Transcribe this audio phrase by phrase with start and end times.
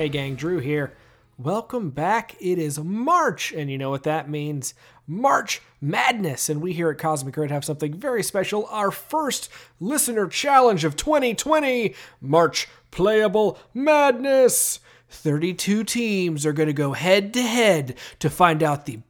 [0.00, 0.94] Hey gang, Drew here.
[1.36, 2.34] Welcome back.
[2.40, 4.72] It is March, and you know what that means
[5.06, 6.48] March Madness.
[6.48, 10.96] And we here at Cosmic Crit have something very special our first listener challenge of
[10.96, 14.80] 2020 March Playable Madness.
[15.10, 19.00] 32 teams are going to go head to head to find out the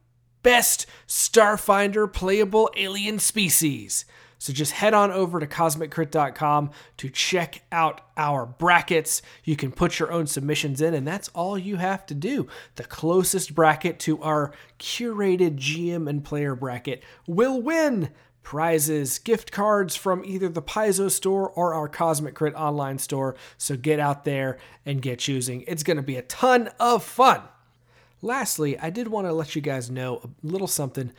[0.43, 4.03] best Starfinder playable alien species.
[4.41, 9.21] So just head on over to cosmiccrit.com to check out our brackets.
[9.43, 12.47] You can put your own submissions in, and that's all you have to do.
[12.73, 18.09] The closest bracket to our curated GM and player bracket will win
[18.41, 23.35] prizes, gift cards from either the Paizo store or our Cosmic Crit online store.
[23.59, 25.63] So get out there and get choosing.
[25.67, 27.43] It's going to be a ton of fun.
[28.23, 31.11] Lastly, I did want to let you guys know a little something.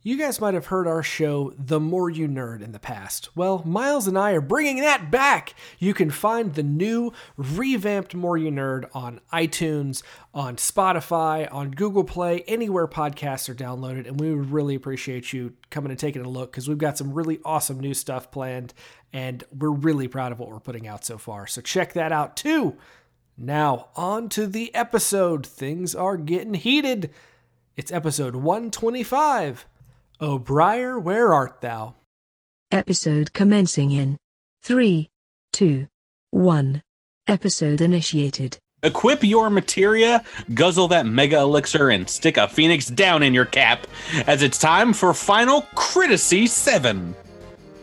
[0.00, 3.36] You guys might have heard our show, The More You Nerd, in the past.
[3.36, 5.56] Well, Miles and I are bringing that back.
[5.80, 12.04] You can find the new, revamped More You Nerd on iTunes, on Spotify, on Google
[12.04, 14.06] Play, anywhere podcasts are downloaded.
[14.06, 17.12] And we would really appreciate you coming and taking a look because we've got some
[17.12, 18.74] really awesome new stuff planned.
[19.12, 21.48] And we're really proud of what we're putting out so far.
[21.48, 22.76] So check that out too.
[23.36, 25.44] Now, on to the episode.
[25.44, 27.10] Things are getting heated.
[27.76, 29.66] It's episode 125.
[30.20, 31.94] O Briar, where art thou?
[32.72, 34.16] Episode commencing in
[34.64, 35.08] 3,
[35.52, 35.86] 2,
[36.32, 36.82] 1.
[37.28, 38.58] Episode initiated.
[38.82, 43.86] Equip your materia, guzzle that mega elixir, and stick a phoenix down in your cap
[44.26, 47.14] as it's time for Final Criticy 7.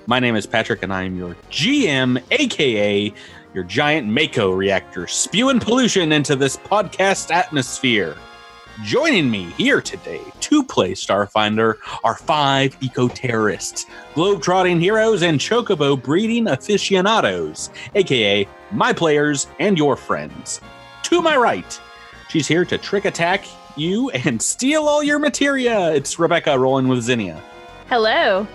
[0.06, 3.14] My name is Patrick, and I am your GM, aka
[3.54, 8.18] your giant Mako reactor, spewing pollution into this podcast atmosphere.
[8.84, 13.86] Joining me here today to play Starfinder are five eco terrorists,
[14.16, 20.60] globe-trotting heroes, and chocobo breeding aficionados, aka my players and your friends.
[21.04, 21.80] To my right,
[22.28, 23.46] she's here to trick attack
[23.78, 25.94] you and steal all your materia.
[25.94, 27.42] It's Rebecca rolling with Zinnia.
[27.88, 28.46] Hello.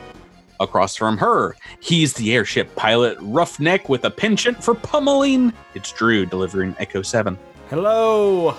[0.61, 5.55] Across from her, he's the airship pilot, roughneck with a penchant for pummeling.
[5.75, 7.39] It's Drew delivering Echo 7.
[7.71, 8.55] Hello.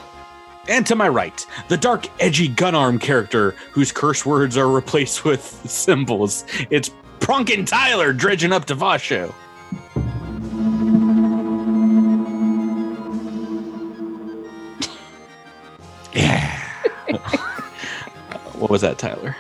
[0.68, 5.26] And to my right, the dark, edgy gun arm character whose curse words are replaced
[5.26, 6.46] with symbols.
[6.70, 9.34] It's Pronkin Tyler dredging up Devasha.
[16.14, 16.60] Yeah.
[18.54, 19.36] what was that, Tyler?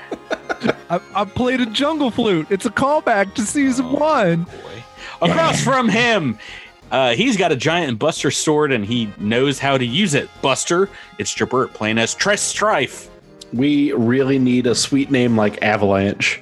[0.89, 2.47] I, I played a jungle flute.
[2.49, 4.47] It's a callback to season oh, one.
[5.21, 6.39] Across from him,
[6.91, 10.29] uh, he's got a giant Buster sword and he knows how to use it.
[10.41, 13.09] Buster, it's Jabert playing as Trest Strife.
[13.53, 16.41] We really need a sweet name like Avalanche.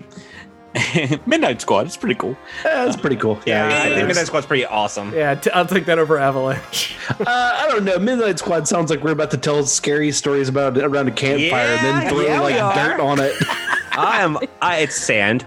[1.25, 2.37] Midnight Squad, it's pretty cool.
[2.63, 3.39] Yeah, that's pretty cool.
[3.45, 4.07] Yeah, I think is.
[4.07, 5.13] Midnight Squad's pretty awesome.
[5.13, 6.95] Yeah, t- I'll take that over Avalanche.
[7.19, 7.97] Uh, I don't know.
[7.97, 11.83] Midnight Squad sounds like we're about to tell scary stories about around a campfire and
[11.83, 13.33] then throw yeah, like dirt on it.
[13.93, 14.37] I am.
[14.61, 15.45] I, it's sand.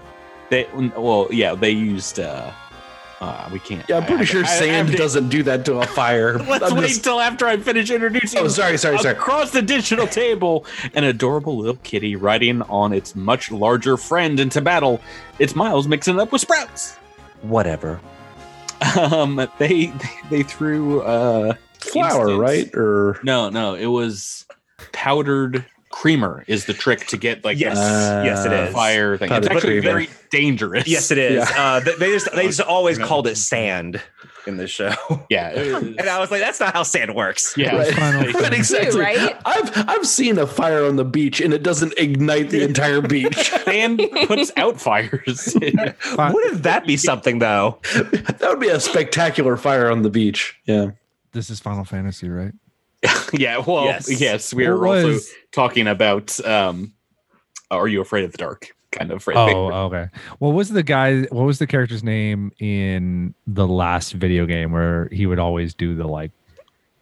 [0.49, 2.19] They well, yeah, they used.
[2.19, 2.51] uh
[3.23, 3.87] uh We can't.
[3.87, 6.37] Yeah, I'm pretty I- sure I- I sand to- doesn't do that to a fire.
[6.49, 8.39] Let's I'm wait just- till after I finish introducing.
[8.39, 9.15] Oh, sorry, sorry, sorry.
[9.15, 14.61] Across the digital table, an adorable little kitty riding on its much larger friend into
[14.61, 14.99] battle.
[15.39, 16.95] It's Miles mixing it up with Sprouts.
[17.41, 17.99] Whatever.
[18.99, 19.93] Um, they they,
[20.29, 22.39] they threw uh flour, instance.
[22.39, 22.75] right?
[22.75, 24.45] Or No, no, it was
[24.91, 27.77] powdered creamer is the trick to get like Yes.
[27.77, 28.73] Uh, yes, it is.
[28.73, 29.31] fire thing.
[29.31, 29.81] It's actually creamer.
[29.81, 30.87] very dangerous.
[30.87, 31.47] Yes, it is.
[31.49, 31.61] Yeah.
[31.63, 34.01] Uh, they, they just they just always called it sand
[34.45, 34.91] in this show,
[35.29, 35.51] Yeah.
[35.57, 37.53] and I was like, that's not how sand works.
[37.55, 37.77] yeah.
[37.77, 37.93] Right.
[37.93, 38.75] Final Right, Fantasy.
[38.75, 38.99] exactly.
[38.99, 39.37] right?
[39.45, 43.51] I've I've seen a fire on the beach and it doesn't ignite the entire beach.
[43.67, 45.55] And puts out fires.
[45.61, 47.79] Wouldn't that be something though?
[47.93, 50.59] that would be a spectacular fire on the beach.
[50.65, 50.91] Yeah.
[51.31, 52.53] This is Final Fantasy, right?
[53.33, 53.57] yeah.
[53.57, 54.53] Well, yes, Yes.
[54.53, 55.19] we are What also
[55.51, 56.93] talking about um,
[57.71, 58.75] Are You Afraid of the Dark?
[58.91, 59.25] Kind of.
[59.27, 60.07] Right Oh, okay.
[60.39, 61.21] What was the guy?
[61.23, 65.95] What was the character's name in the last video game where he would always do
[65.95, 66.31] the like?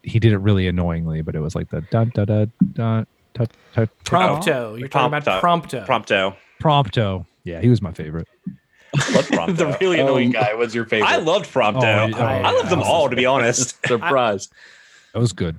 [0.03, 3.07] He did it really annoyingly, but it was like the dun dun dun dun.
[3.33, 4.79] dun, dun, Prompto.
[4.79, 5.85] You're talking about Prompto.
[5.85, 6.35] Prompto.
[6.61, 7.25] Prompto.
[7.43, 8.27] Yeah, he was my favorite.
[8.93, 11.09] The really annoying Um, guy was your favorite.
[11.09, 11.77] I loved Prompto.
[11.81, 12.47] Oh, yeah.
[12.47, 13.75] I love them all, to be honest.
[13.87, 14.49] Surprise.
[15.13, 15.57] That was good.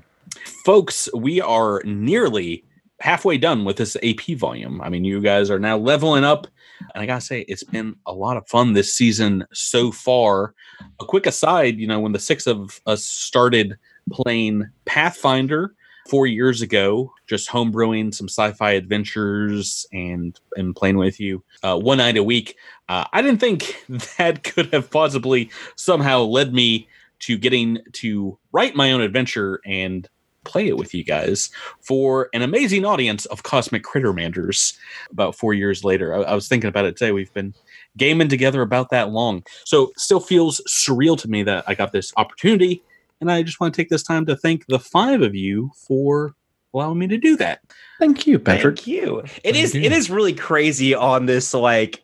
[0.64, 2.64] Folks, we are nearly
[3.00, 4.80] halfway done with this AP volume.
[4.80, 6.46] I mean, you guys are now leveling up.
[6.94, 10.54] And I gotta say, it's been a lot of fun this season so far.
[11.00, 13.76] A quick aside, you know, when the six of us started
[14.12, 15.74] playing Pathfinder
[16.08, 21.98] four years ago, just homebrewing some sci-fi adventures and and playing with you uh, one
[21.98, 22.56] night a week,
[22.88, 23.84] uh, I didn't think
[24.16, 26.88] that could have possibly somehow led me
[27.20, 30.08] to getting to write my own adventure and
[30.44, 31.50] play it with you guys
[31.80, 34.76] for an amazing audience of Cosmic Crittermanders
[35.10, 36.14] about four years later.
[36.14, 37.12] I, I was thinking about it today.
[37.12, 37.54] We've been
[37.96, 39.44] gaming together about that long.
[39.64, 42.82] So still feels surreal to me that I got this opportunity.
[43.20, 46.34] And I just want to take this time to thank the five of you for
[46.74, 47.60] allowing me to do that.
[47.98, 48.78] Thank you, Patrick.
[48.78, 49.18] Thank you.
[49.18, 49.74] It Thank is.
[49.74, 49.82] you.
[49.82, 52.02] It is really crazy on this like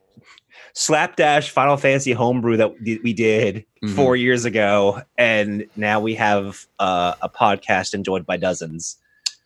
[0.79, 3.95] slapdash Final Fantasy homebrew that we we did Mhm.
[3.97, 8.97] four years ago, and now we have uh, a podcast enjoyed by dozens.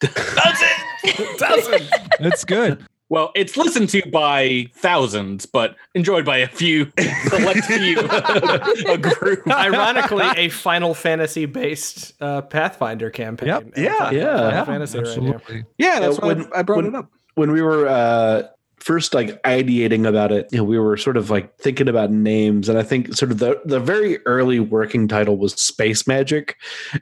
[0.00, 1.82] Doesn't.
[2.20, 2.87] It's good.
[3.08, 6.93] Well, it's listened to by thousands, but enjoyed by a few
[7.29, 7.99] select few,
[8.88, 9.46] a group.
[9.50, 13.49] Ironically, a Final Fantasy based uh, Pathfinder campaign.
[13.49, 13.62] Yep.
[13.62, 13.99] And Yeah.
[13.99, 14.64] Final Yeah.
[14.64, 15.11] Fantasy right now.
[15.35, 15.64] Absolutely.
[15.78, 17.11] Yeah, that's Uh, why when- I brought when- it up.
[17.35, 18.43] when we were uh
[18.82, 22.69] first like ideating about it you know, we were sort of like thinking about names
[22.69, 26.56] and i think sort of the the very early working title was space magic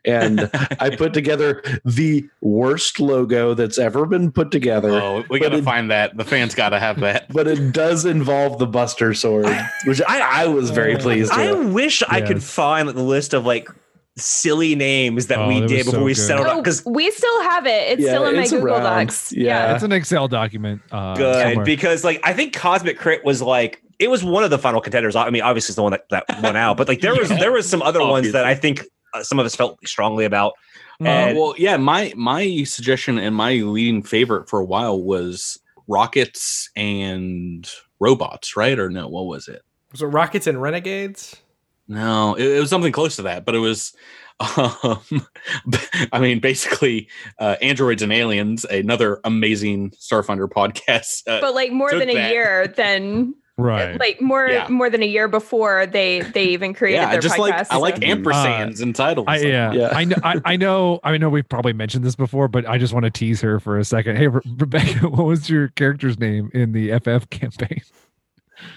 [0.04, 5.58] and i put together the worst logo that's ever been put together Oh, we gotta
[5.58, 6.16] it- find that.
[6.16, 7.26] The fans gotta have that.
[7.32, 9.46] but it does involve the buster sword
[9.86, 13.32] which i i was very uh, pleased I with wish I could find the list
[13.32, 13.68] of like
[14.16, 16.20] silly names that Oh, we that did before so we good.
[16.20, 17.92] settled on Oh, because we still have it.
[17.92, 18.82] It's Yeah, still in my it's Google around.
[19.06, 19.32] Docs.
[19.32, 19.74] Yeah.
[19.74, 20.82] It's an Excel document.
[20.90, 21.64] Uh, good somewhere.
[21.64, 25.14] because like I think Cosmic Crit was like it was one of the final contenders.
[25.16, 27.52] I mean, obviously it's the one that, that won out, but like there was there
[27.52, 28.84] was some other ones that I think
[29.14, 30.52] uh, some of us felt strongly about.
[31.00, 35.58] Uh, well, yeah, my my suggestion and my leading favorite for a while was
[35.88, 37.70] rockets and
[38.00, 38.78] robots, right?
[38.78, 39.62] Or no, what was it?
[39.92, 41.36] Was it Rockets and Renegades?
[41.90, 43.92] No, it, it was something close to that, but it was.
[44.56, 45.02] Um,
[46.12, 47.08] I mean, basically,
[47.38, 48.64] uh, androids and aliens.
[48.64, 51.28] Another amazing Starfinder podcast.
[51.28, 52.32] Uh, But like more Took than a that.
[52.32, 54.00] year than right.
[54.00, 54.66] like more Yeah.
[54.70, 57.40] more than a year before they they even created yeah, their just podcast.
[57.40, 59.26] like I like so- ampersands and titles.
[59.28, 59.88] I, yeah, Yeah.
[59.92, 60.16] I know.
[60.24, 61.00] I, I know.
[61.04, 61.28] I know.
[61.28, 64.16] We've probably mentioned this before, but I just want to tease her for a second.
[64.16, 67.82] Hey, Re- Rebecca, what was your character's name in the FF campaign?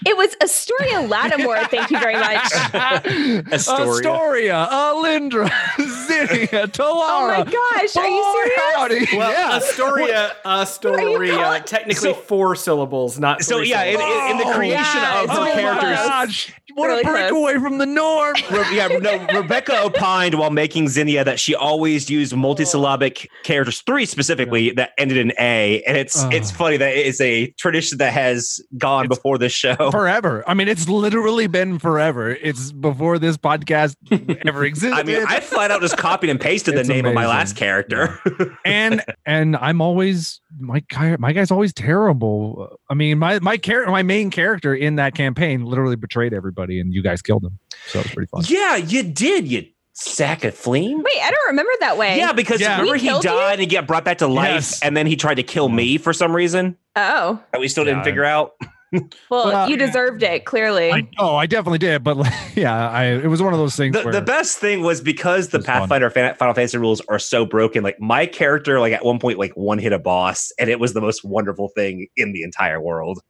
[0.06, 1.64] It was Astoria Lattimore.
[1.66, 2.52] thank you very much.
[3.52, 3.52] Astoria.
[3.52, 5.50] Astoria, Alindra,
[6.06, 6.80] Zinnia, Talara.
[6.84, 8.60] Oh my gosh, are you serious?
[8.74, 9.16] howdy.
[9.16, 9.56] Well, yeah.
[9.56, 14.24] Astoria, Astoria, calling- technically So- four syllables, not So three yeah, in, syllables.
[14.24, 16.08] in, in the Oh, creation yeah, of it's the really characters, close.
[16.08, 17.14] gosh, what Really a close.
[17.14, 18.34] breakaway from the norm.
[18.50, 22.36] Re- yeah, no, Rebecca opined while making Zinnia that she always used oh.
[22.36, 26.28] multisyllabic characters, three specifically that ended in A, and it's Oh.
[26.30, 26.56] it's uh.
[26.56, 29.73] funny that it is a tradition that has gone It's- before this show.
[29.90, 30.44] Forever.
[30.46, 32.30] I mean, it's literally been forever.
[32.30, 33.96] It's before this podcast
[34.46, 34.96] ever existed.
[34.98, 37.56] I mean, I flat out just copied and pasted the It's name of my last
[37.56, 38.18] character.
[38.64, 41.16] and and I'm always my guy.
[41.18, 42.78] My guy's always terrible.
[42.90, 46.92] I mean, my my character, my main character in that campaign, literally betrayed everybody, and
[46.92, 47.58] you guys killed him.
[47.88, 48.42] So it was pretty fun.
[48.48, 49.66] yeah, you did, you
[49.96, 50.98] sack of fleam.
[51.02, 52.16] Wait, I don't remember that way.
[52.18, 52.72] Yeah, because Yeah.
[52.72, 53.30] remember We he killed you?
[53.30, 54.82] died and got brought back to life, Yes.
[54.82, 57.92] and then he tried to kill me for some reason Oh, that we still Yeah.
[57.94, 58.54] didn't figure out.
[59.30, 60.92] well, Well, you deserved it clearly.
[60.92, 63.96] I, oh, I definitely did, but like, yeah, I it was one of those things
[63.96, 65.80] The, where the best thing was because the was fun.
[65.80, 67.82] Pathfinder Fan- Final Fantasy rules are so broken.
[67.82, 70.94] Like my character, like at one point, like one hit a boss, and it was
[70.94, 73.20] the most wonderful thing in the entire world.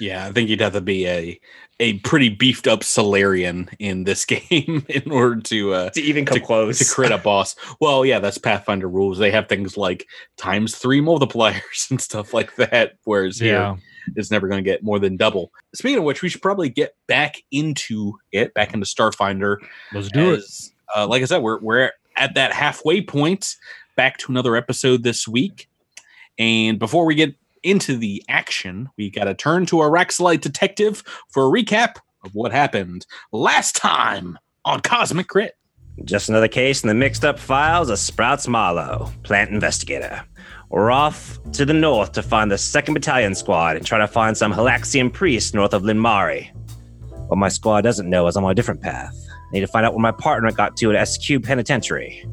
[0.00, 1.40] Yeah, I think you'd have to be a
[1.80, 6.38] a pretty beefed up Solarian in this game in order to uh To even come
[6.38, 7.56] To- close, to crit a boss.
[7.80, 9.18] Well, yeah, that's Pathfinder rules.
[9.18, 12.94] They have things like times three multipliers and stuff like that.
[13.04, 13.74] Whereas yeah.
[13.74, 13.82] here
[14.16, 15.52] it's never going to get more than double.
[15.74, 19.56] Speaking of which, we should probably get back into it, back into Starfinder.
[19.92, 20.44] Let's do it.
[20.94, 23.56] Uh, like I said, we're we're at that halfway point.
[23.96, 25.68] Back to another episode this week,
[26.38, 31.02] and before we get into the action, we got to turn to our Raxilite detective
[31.28, 35.56] for a recap of what happened last time on Cosmic Crit.
[36.04, 40.24] Just another case in the mixed up files of Sprouts Marlowe, plant investigator.
[40.72, 44.34] We're off to the north to find the 2nd Battalion Squad and try to find
[44.34, 46.50] some Hylaxian priest north of Linmari.
[47.28, 49.14] What my squad doesn't know is I'm on a different path.
[49.28, 52.24] I need to find out where my partner got to at SQ Penitentiary.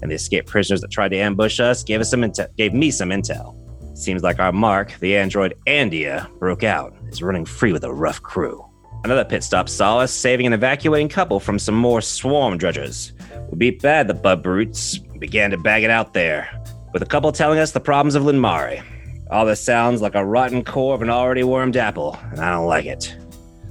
[0.00, 2.24] And the escaped prisoners that tried to ambush us gave us some
[2.56, 3.54] gave me some intel.
[3.94, 8.22] Seems like our mark, the android Andia, broke out, is running free with a rough
[8.22, 8.64] crew.
[9.04, 13.12] Another pit stop saw us saving an evacuating couple from some more swarm dredgers.
[13.50, 16.48] We beat bad the bub brutes, began to bag it out there,
[16.94, 18.80] with a couple telling us the problems of Linmari.
[19.28, 22.66] All this sounds like a rotten core of an already wormed apple, and I don't
[22.66, 23.16] like it.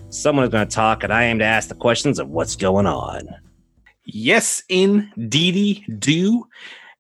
[0.10, 2.86] Someone is going to talk, and I aim to ask the questions of what's going
[2.86, 3.22] on.
[4.04, 6.46] Yes, indeedy do.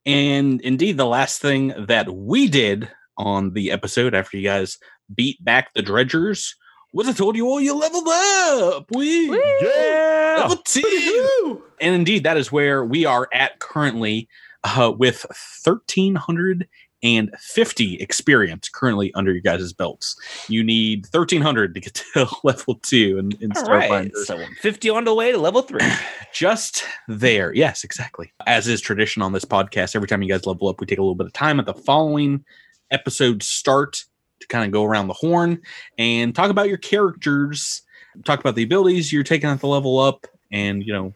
[0.06, 4.78] And indeed, the last thing that we did on the episode after you guys
[5.14, 6.56] beat back the dredgers
[6.94, 7.60] was I told you all?
[7.60, 8.86] You leveled up.
[8.92, 10.36] We Yeah.
[10.40, 11.64] level two.
[11.82, 14.30] And indeed, that is where we are at currently,
[14.64, 16.68] uh, with thirteen hundred
[17.04, 20.16] and fifty experience currently under your guys' belts.
[20.48, 24.12] You need thirteen hundred to get to level two All right.
[24.26, 25.82] So 50 on the way to level three.
[26.34, 27.54] just there.
[27.54, 28.32] Yes, exactly.
[28.48, 31.02] As is tradition on this podcast, every time you guys level up, we take a
[31.02, 32.44] little bit of time at the following
[32.92, 34.06] episode start
[34.40, 35.60] to kind of go around the horn
[35.98, 37.82] and talk about your characters,
[38.26, 41.14] talk about the abilities you're taking at the level up, and you know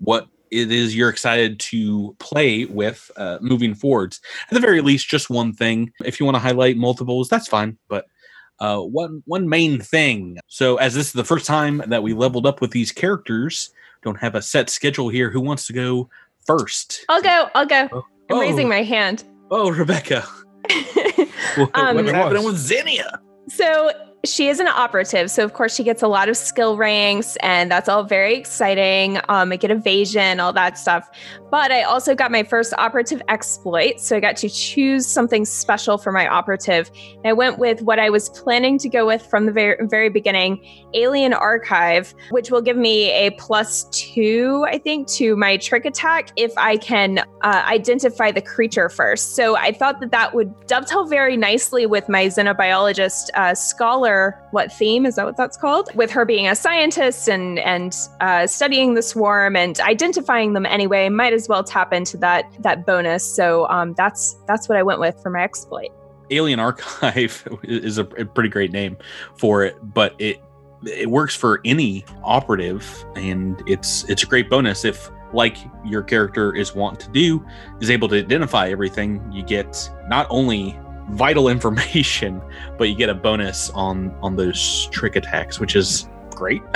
[0.00, 4.20] what it is you're excited to play with uh, moving forwards.
[4.48, 5.92] At the very least, just one thing.
[6.04, 8.06] If you want to highlight multiples, that's fine, but
[8.60, 10.38] uh, one one main thing.
[10.48, 13.70] So, as this is the first time that we leveled up with these characters,
[14.02, 15.30] don't have a set schedule here.
[15.30, 16.08] Who wants to go
[16.46, 17.04] first?
[17.08, 17.48] I'll go.
[17.54, 17.88] I'll go.
[17.92, 18.40] I'm Oh.
[18.40, 19.24] raising my hand.
[19.50, 20.24] Oh, Rebecca.
[21.56, 23.20] What- Um, What's It happening with Zinnia?
[23.48, 23.90] So
[24.26, 25.30] she is an operative.
[25.30, 29.18] So of course she gets a lot of skill ranks and that's all very exciting.
[29.28, 31.08] Um, I get evasion, all that stuff.
[31.50, 34.00] But I also got my first operative exploit.
[34.00, 36.90] So I got to choose something special for my operative.
[37.16, 40.08] And I went with what I was planning to go with from the very, very
[40.08, 40.64] beginning,
[40.94, 46.30] Alien Archive, which will give me a plus two, I think, to my trick attack
[46.36, 49.36] if I can uh, identify the creature first.
[49.36, 54.15] So I thought that that would dovetail very nicely with my xenobiologist uh, scholar.
[54.50, 55.26] What theme is that?
[55.26, 55.94] What that's called?
[55.94, 61.08] With her being a scientist and and uh, studying the swarm and identifying them anyway,
[61.08, 63.24] might as well tap into that that bonus.
[63.24, 65.90] So um, that's that's what I went with for my exploit.
[66.30, 68.96] Alien Archive is a, pretty great name
[69.36, 70.42] for it, but it
[70.84, 76.54] it works for any operative, and it's it's a great bonus if, like your character
[76.54, 77.44] is wont to do,
[77.80, 79.22] is able to identify everything.
[79.32, 80.78] You get not only
[81.10, 82.40] vital information,
[82.78, 86.62] but you get a bonus on on those trick attacks, which is great.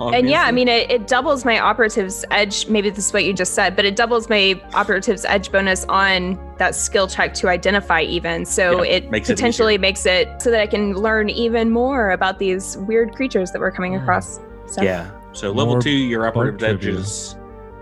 [0.00, 2.66] And yeah, I mean, it, it doubles my operative's edge.
[2.68, 6.38] Maybe this is what you just said, but it doubles my operative's edge bonus on
[6.58, 8.44] that skill check to identify, even.
[8.44, 12.12] So Yeah, it makes it potentially makes it so that I can learn even more
[12.12, 14.40] about these weird creatures that we're coming across.
[14.66, 15.10] So yeah.
[15.32, 17.36] So level More two, your operative's edge is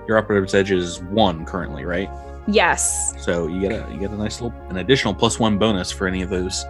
[0.09, 2.11] your operative's edge is one currently, right?
[2.46, 3.14] Yes.
[3.22, 6.06] So you get a you get a nice little an additional plus one bonus for
[6.06, 6.64] any of those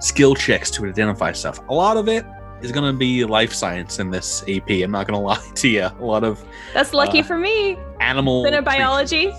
[0.00, 1.60] skill checks to identify stuff.
[1.68, 2.24] A lot of it
[2.60, 4.70] is going to be life science in this AP.
[4.70, 5.84] I'm not going to lie to you.
[5.86, 7.76] A lot of That's lucky Uh, for me.
[8.00, 9.32] animal Xenobiology.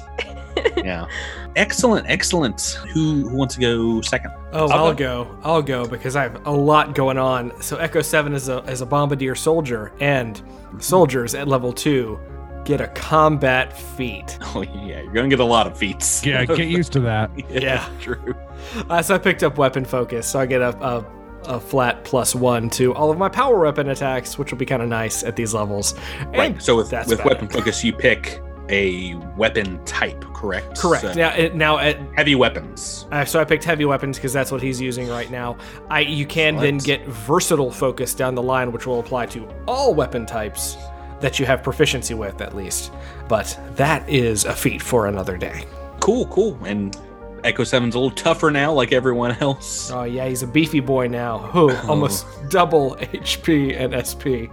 [0.55, 0.73] creatures.
[0.85, 1.07] yeah.
[1.55, 2.61] Excellent, excellent.
[2.93, 4.31] Who who wants to go second?
[4.53, 5.37] Oh, I'll I'll, go.
[5.43, 7.51] I'll go because I have a lot going on.
[7.61, 10.41] So Echo Seven is a is a bombardier soldier, and
[10.79, 12.19] soldiers at level two
[12.65, 14.37] get a combat feat.
[14.55, 16.23] Oh yeah, you're going to get a lot of feats.
[16.23, 17.31] Yeah, get used to that.
[17.49, 17.87] Yeah.
[17.99, 18.35] true.
[18.87, 21.05] Uh, so I picked up weapon focus, so I get a, a
[21.45, 24.81] a flat plus one to all of my power weapon attacks, which will be kind
[24.81, 25.95] of nice at these levels.
[26.19, 26.61] And Right.
[26.61, 27.53] So with that's with weapon it.
[27.53, 30.77] focus, you pick a weapon type, correct?
[30.77, 31.03] Correct.
[31.03, 33.07] So Now, now at heavy weapons.
[33.11, 35.57] Uh, so I picked heavy weapons because that's what he's using right now.
[35.89, 39.93] I you can then get versatile focus down the line, which will apply to all
[39.93, 40.77] weapon types
[41.23, 42.91] that you have proficiency with, at least.
[43.29, 45.65] But that is a feat for another day.
[46.01, 46.59] Cool, cool.
[46.65, 46.95] And
[47.45, 49.89] Echo Seven's a little tougher now, like everyone else.
[49.89, 51.39] Oh yeah, he's a beefy boy now.
[51.39, 54.51] Who almost double HP and SP.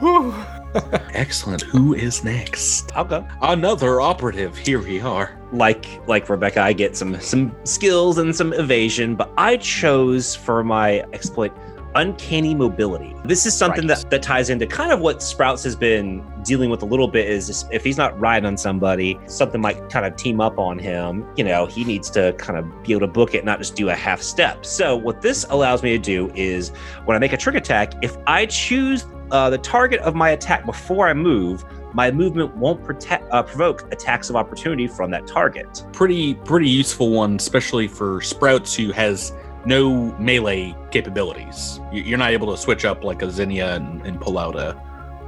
[0.00, 0.34] Whew.
[1.14, 1.62] Excellent.
[1.62, 2.90] Who is next?
[2.96, 3.26] I'll go.
[3.42, 4.56] Another operative.
[4.56, 5.38] Here we are.
[5.52, 10.62] like like Rebecca, I get some some skills and some evasion, but I chose for
[10.64, 11.52] my exploit
[11.94, 13.14] uncanny mobility.
[13.24, 13.98] This is something Right.
[13.98, 17.28] that, that ties into kind of what Sprouts has been dealing with a little bit
[17.28, 21.24] is if he's not riding on somebody, something might kind of team up on him.
[21.36, 23.88] You know, he needs to kind of be able to book it, not just do
[23.88, 24.64] a half step.
[24.64, 26.70] So what this allows me to do is
[27.04, 30.64] when I make a trick attack, if I choose uh, the target of my attack
[30.64, 31.64] before I move,
[31.94, 35.84] my movement won't protect, uh, provoke attacks of opportunity from that target.
[35.92, 39.32] Pretty pretty useful one, especially for Sprouts who has
[39.64, 41.80] no melee capabilities.
[41.92, 44.76] You- You're not able to switch up like a Zinnia and, and pull out a,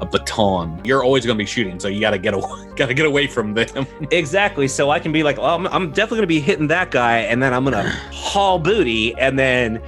[0.00, 0.80] a baton.
[0.84, 3.06] You're always going to be shooting, so you got to get away, got to get
[3.06, 3.86] away from them.
[4.10, 4.66] Exactly.
[4.68, 7.18] So I can be like, well, I'm, I'm definitely going to be hitting that guy,
[7.18, 9.80] and then I'm going to haul booty, and then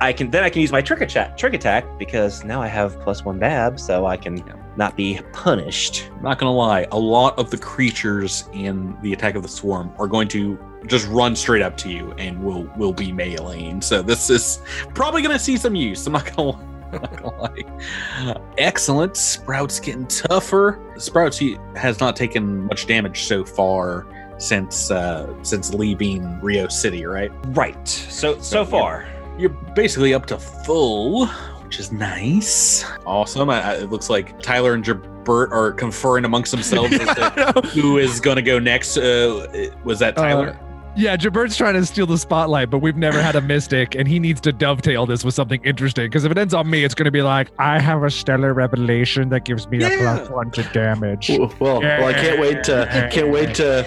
[0.00, 3.00] I can then I can use my trick attack, trick attack because now I have
[3.00, 4.44] plus one dab, so I can
[4.76, 6.08] not be punished.
[6.22, 10.06] not gonna lie, a lot of the creatures in the attack of the swarm are
[10.06, 13.82] going to just run straight up to you and we'll we'll be mailing.
[13.82, 14.60] So this is
[14.94, 16.06] probably gonna see some use.
[16.06, 16.52] I'm not gonna,
[16.92, 18.42] I'm not gonna lie.
[18.58, 19.16] Excellent.
[19.16, 20.78] Sprouts getting tougher.
[20.96, 24.06] Sprouts he has not taken much damage so far
[24.38, 27.30] since uh since leaving Rio City, right?
[27.48, 27.86] Right.
[27.88, 29.06] So so So, far,
[29.38, 31.26] You're basically up to full.
[31.64, 32.84] which is nice.
[33.04, 33.50] Awesome.
[33.50, 37.98] I, I- it looks like Tyler and Jabert are conferring amongst themselves as to who
[37.98, 38.96] is going to go next.
[38.96, 40.50] Uh, was that Tyler?
[40.58, 40.64] Uh,
[40.98, 44.18] Yeah, Jabert's trying to steal the spotlight, but we've never had a mystic, and he
[44.18, 46.06] needs to dovetail this with something interesting.
[46.06, 48.52] Because if it ends on me, it's going to be like, I have a stellar
[48.52, 49.90] revelation that gives me Yeah.
[50.16, 51.28] a plus one to damage.
[51.30, 53.86] Well, well, well, I can't wait to can't wait to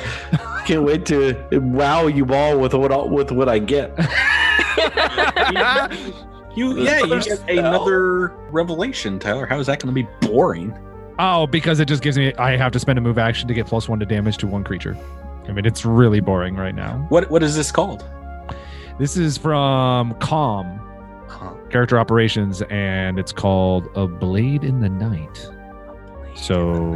[0.65, 3.89] can't wait to wow you all with what I- with what I get.
[6.56, 9.46] you, yeah, you get another revelation, Tyler.
[9.46, 10.74] How is that going to be boring?
[11.20, 13.68] oh, because it just gives me, I have to spend a move action to get
[13.68, 14.98] plus one to damage to one creature.
[15.51, 17.05] I mean, it's really boring right now.
[17.10, 18.05] What What is this called?
[18.98, 20.77] This is from Calm
[21.27, 21.51] Huh.
[21.70, 25.50] Character Operations, and it's called A Blade in the Night.
[26.36, 26.93] So,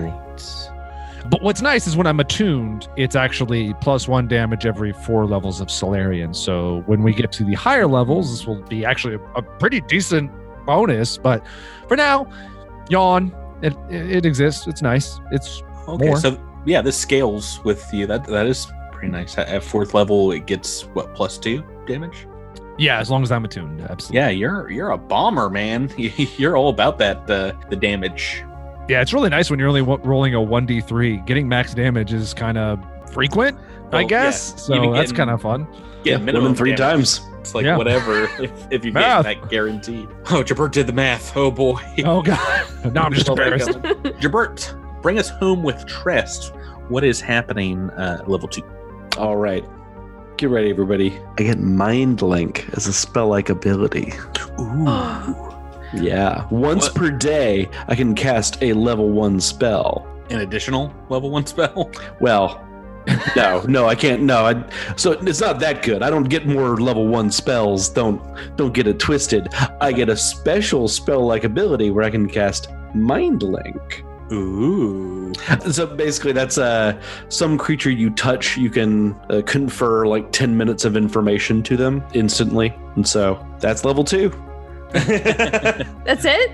[1.29, 5.59] but what's nice is when I'm attuned, it's actually plus one damage every four levels
[5.59, 6.33] of Solarian.
[6.33, 9.81] So when we get to the higher levels, this will be actually a, a pretty
[9.81, 10.31] decent
[10.65, 11.17] bonus.
[11.17, 11.43] But
[11.89, 12.25] for now,
[12.89, 13.35] yawn.
[13.61, 14.65] It, it, it exists.
[14.67, 15.19] It's nice.
[15.31, 16.17] It's Okay, More.
[16.19, 18.07] so yeah, this scales with you.
[18.07, 19.37] That that is pretty nice.
[19.37, 22.27] At, at fourth level, it gets what plus two damage.
[22.77, 23.81] yeah, as long as I'm attuned.
[23.81, 24.17] Absolutely.
[24.17, 25.89] Yeah, you're you're a bomber, man.
[25.97, 28.43] You're all about that uh, the damage.
[28.87, 31.25] Yeah, it's really nice when you're only wa- rolling a 1d3.
[31.25, 32.79] Getting max damage is kind of
[33.11, 33.57] frequent,
[33.91, 34.51] I guess.
[34.51, 35.67] yeah, So even that's kind of fun.
[36.03, 37.17] Yeah, minimum in three damage.
[37.17, 37.21] times.
[37.39, 37.77] It's like Yeah.
[37.77, 40.07] whatever if, if you get that guaranteed.
[40.29, 41.35] Oh, Jabert did the math.
[41.35, 41.81] Oh boy.
[42.05, 42.39] Oh, God.
[42.93, 43.69] no, I'm just Well, embarrassed.
[44.21, 46.51] Jabert, bring us home with Trest.
[46.89, 48.63] What is happening uh, at level two?
[49.19, 49.63] All right.
[50.37, 51.15] Get ready, everybody.
[51.37, 54.13] I get Mind Link as a spell like ability.
[54.59, 55.35] Ooh.
[55.93, 56.45] Yeah.
[56.49, 56.95] Once What?
[56.95, 60.05] per day, I can cast a level one spell.
[60.31, 61.91] An additional level one spell.
[62.19, 62.67] Well,
[63.35, 64.23] no, no, I can't.
[64.23, 64.65] No, I,
[64.97, 66.01] so it's not that good.
[66.01, 67.87] I don't get more level one spells.
[67.87, 68.19] Don't
[68.57, 69.53] don't get it twisted.
[69.79, 74.03] I get a special spell like ability where I can cast Mind Link.
[74.31, 75.33] Ooh.
[75.71, 80.85] So basically, that's uh, some creature you touch, you can uh, confer like 10 minutes
[80.85, 82.73] of information to them instantly.
[82.95, 84.31] And so that's level two.
[84.95, 86.51] That's it?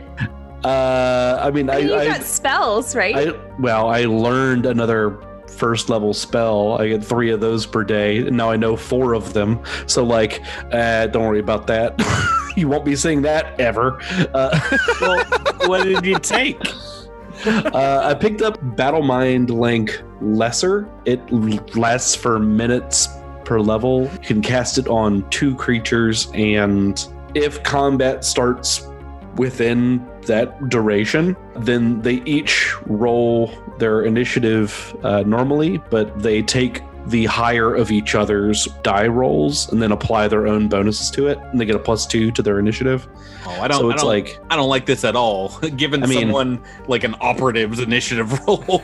[0.63, 3.29] Uh, I mean, I, you I, got spells, right?
[3.29, 6.81] I, well, I learned another first level spell.
[6.81, 8.19] I get three of those per day.
[8.19, 9.59] And now I know four of them.
[9.85, 12.01] So, like, uh, don't worry about that.
[12.55, 13.99] you won't be seeing that ever.
[14.33, 15.23] Uh, well,
[15.67, 16.59] what did you take?
[17.45, 20.87] uh, I picked up Battle Mind Link Lesser.
[21.05, 21.19] It
[21.75, 23.09] lasts for minutes
[23.45, 24.03] per level.
[24.03, 28.87] You can cast it on two creatures, and if combat starts
[29.37, 37.25] within that duration, then they each roll their initiative uh, normally, but they take the
[37.25, 41.59] higher of each other's die rolls and then apply their own bonuses to it, and
[41.59, 43.07] they get a plus two to their initiative.
[43.45, 43.79] Oh, I don't.
[43.79, 45.57] so I it's don't like I don't like this at all.
[45.77, 48.83] Given I mean- someone like an operative's initiative roll.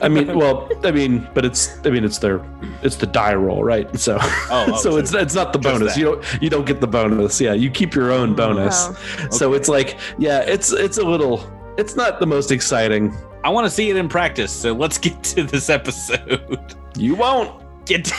[0.00, 2.40] I mean, well, I mean, but it's, I mean, it's their,
[2.82, 3.86] it's the die roll, right?
[3.98, 5.94] So, Oh, oh, so it's it's not the bonus.
[5.94, 6.00] that.
[6.00, 7.40] You don't you don't get the bonus.
[7.40, 8.88] Yeah, you keep your own bonus.
[8.88, 9.28] Wow.
[9.30, 11.38] So it's like, yeah, it's it's a little,
[11.78, 13.16] it's not the most exciting.
[13.44, 14.52] I want to see it in practice.
[14.52, 16.74] So let's get to this episode.
[16.96, 17.64] You won't.
[17.86, 18.12] Get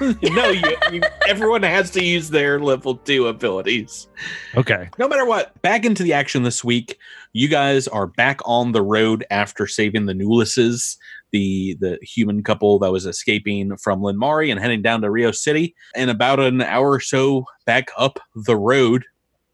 [0.02, 4.06] no, you, you, everyone has to use their level two abilities.
[4.54, 4.90] Okay.
[4.98, 6.98] No matter what, back into the action this week.
[7.32, 10.98] You guys are back on the road after saving the Nulises,
[11.32, 15.74] the the human couple that was escaping from Linmari and heading down to Rio City.
[15.94, 19.06] And about an hour or so back up the road,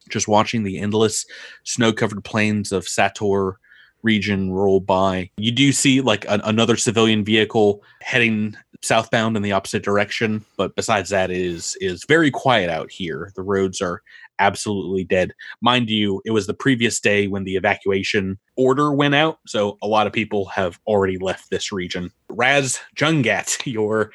[0.09, 1.27] just watching the endless
[1.65, 3.59] snow-covered plains of Sator
[4.05, 5.31] region roll by.
[5.37, 10.77] You do see like an, another civilian vehicle heading southbound in the opposite direction, but
[10.77, 13.33] besides that it is is very quiet out here.
[13.35, 14.03] The roads are
[14.39, 15.33] absolutely dead.
[15.61, 19.89] Mind you, it was the previous day when the evacuation order went out, so a
[19.89, 22.11] lot of people have already left this region.
[22.29, 24.13] Raz Jungat, your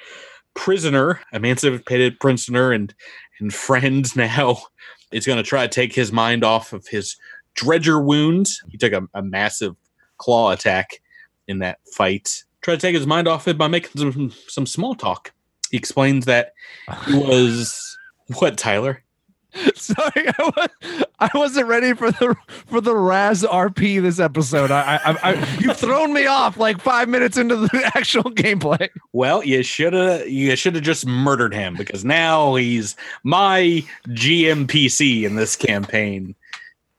[0.53, 2.93] prisoner, emancipated prisoner and
[3.39, 4.61] and friend now,
[5.11, 7.17] is going to try to take his mind off of his
[7.55, 8.63] dredger wounds.
[8.69, 9.75] He took a, a massive
[10.17, 11.01] claw attack
[11.47, 12.43] in that fight.
[12.61, 15.33] Try to take his mind off it by making some some small talk.
[15.71, 16.53] He explains that
[17.05, 17.97] he was
[18.37, 19.03] what Tyler.
[19.75, 20.33] Sorry, I,
[20.83, 22.35] was, I wasn't ready for the
[22.67, 24.69] for the Raz RP this episode.
[24.69, 28.89] I, I, I you've thrown me off like five minutes into the actual gameplay.
[29.11, 35.23] Well, you should have you should have just murdered him because now he's my GMPC
[35.23, 36.35] in this campaign.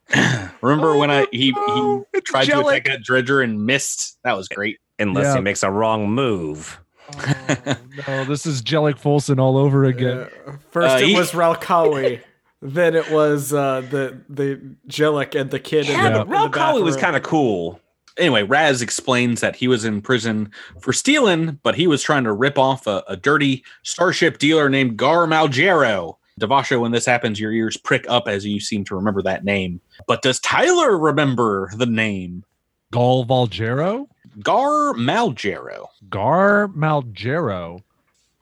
[0.61, 4.17] Remember when I he Oh, he it's tried to attack that dredger and missed?
[4.23, 4.79] That was great.
[4.99, 5.35] Unless Yeah.
[5.35, 6.79] he makes a wrong move.
[7.13, 7.75] Oh,
[8.07, 10.27] no, this is Jellic Folson all over again.
[10.71, 12.19] First Uh, it he- was Ralkawi.
[12.61, 15.87] than it was uh, the the Jellic and the kid.
[15.87, 17.79] in Yeah, the, but in the Rob Collie was kind of cool.
[18.17, 22.33] Anyway, Raz explains that he was in prison for stealing, but he was trying to
[22.33, 26.17] rip off a, a dirty starship dealer named Gar Malgero.
[26.39, 29.79] Devasha, when this happens, your ears prick up as you seem to remember that name.
[30.07, 32.43] But does Tyler remember the name?
[32.91, 34.07] Gol Valgero?
[34.41, 35.87] Gar Malgero.
[36.09, 37.81] Gar Malgero.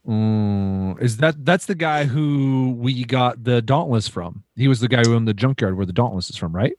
[0.09, 4.43] Mm, is that that's the guy who we got the Dauntless from?
[4.55, 6.73] He was the guy who owned the junkyard where the Dauntless is from, right?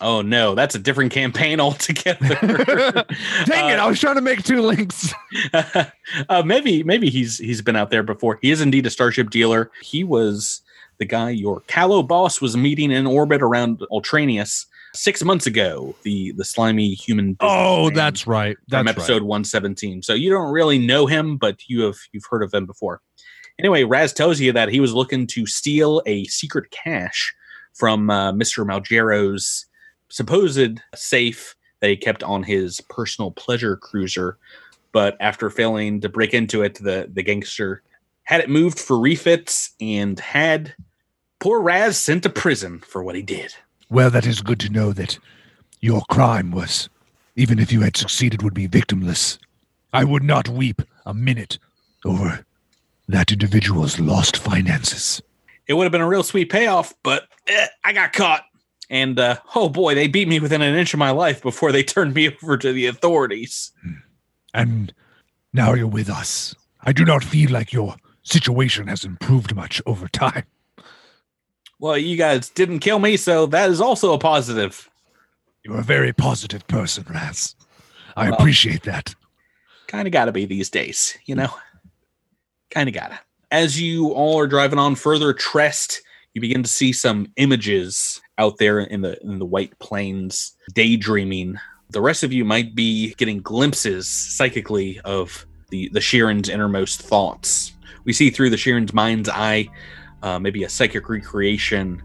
[0.00, 2.34] Oh no, that's a different campaign altogether.
[3.44, 3.78] Dang it!
[3.78, 5.14] I was trying to make two links.
[6.28, 8.40] uh, maybe maybe he's he's been out there before.
[8.42, 9.70] He is indeed a starship dealer.
[9.80, 10.62] He was
[10.98, 15.94] the guy your Callow boss was meeting in orbit around Ultranius six months ago.
[16.02, 17.36] The the slimy human.
[17.40, 18.56] Oh, that's right.
[18.68, 19.26] That's from episode right.
[19.26, 20.02] 117.
[20.02, 23.00] So you don't really know him, but you have you've heard of him before.
[23.58, 27.34] Anyway, Raz tells you that he was looking to steal a secret cache
[27.74, 28.66] from uh, Mr.
[28.66, 29.66] Malgero's
[30.08, 34.38] supposed safe that he kept on his personal pleasure cruiser.
[34.92, 37.82] But after failing to break into it, the, the gangster
[38.24, 40.74] had it moved for refits and had
[41.40, 43.54] poor Raz sent to prison for what he did.
[43.92, 45.18] Well, that is good to know that
[45.82, 46.88] your crime was,
[47.36, 49.36] even if you had succeeded, would be victimless.
[49.92, 51.58] I would not weep a minute
[52.02, 52.46] over
[53.06, 55.20] that individual's lost finances.
[55.66, 58.44] It would have been a real sweet payoff, but eh, I got caught.
[58.88, 61.82] And uh, oh boy, they beat me within an inch of my life before they
[61.82, 63.72] turned me over to the authorities.
[64.54, 64.94] And
[65.52, 66.54] now you're with us.
[66.80, 70.44] I do not feel like your situation has improved much over time.
[71.82, 74.88] Well, you guys didn't kill me, so that is also a positive.
[75.64, 77.56] You're a very positive person, Raz.
[78.16, 79.16] I Well- appreciate that.
[79.88, 81.52] Kind of got to be these days, you know?
[82.70, 83.18] Kind of gotta.
[83.50, 86.02] As you all are driving on further Trest,
[86.34, 91.56] you begin to see some images out there in the in the white plains, daydreaming.
[91.90, 97.72] The rest of you might be getting glimpses psychically of the the Shirren's innermost thoughts.
[98.04, 99.68] We see through the Shirren's mind's eye,
[100.22, 102.02] uh, maybe a psychic recreation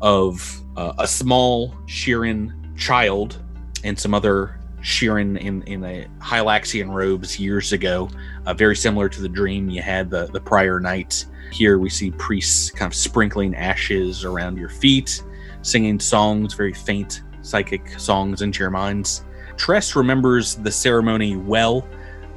[0.00, 3.42] of uh, a small Shirren child
[3.84, 8.08] and some other Shirren in in a Hylaxian robes years ago,
[8.46, 11.24] uh, very similar to the dream you had the the prior night.
[11.50, 15.22] Here we see priests kind of sprinkling ashes around your feet,
[15.62, 19.24] singing songs, very faint psychic songs into your minds.
[19.56, 21.86] Trest remembers the ceremony well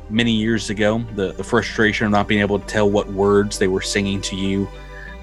[0.09, 1.05] many years ago.
[1.15, 4.35] The the frustration of not being able to tell what words they were singing to
[4.35, 4.67] you,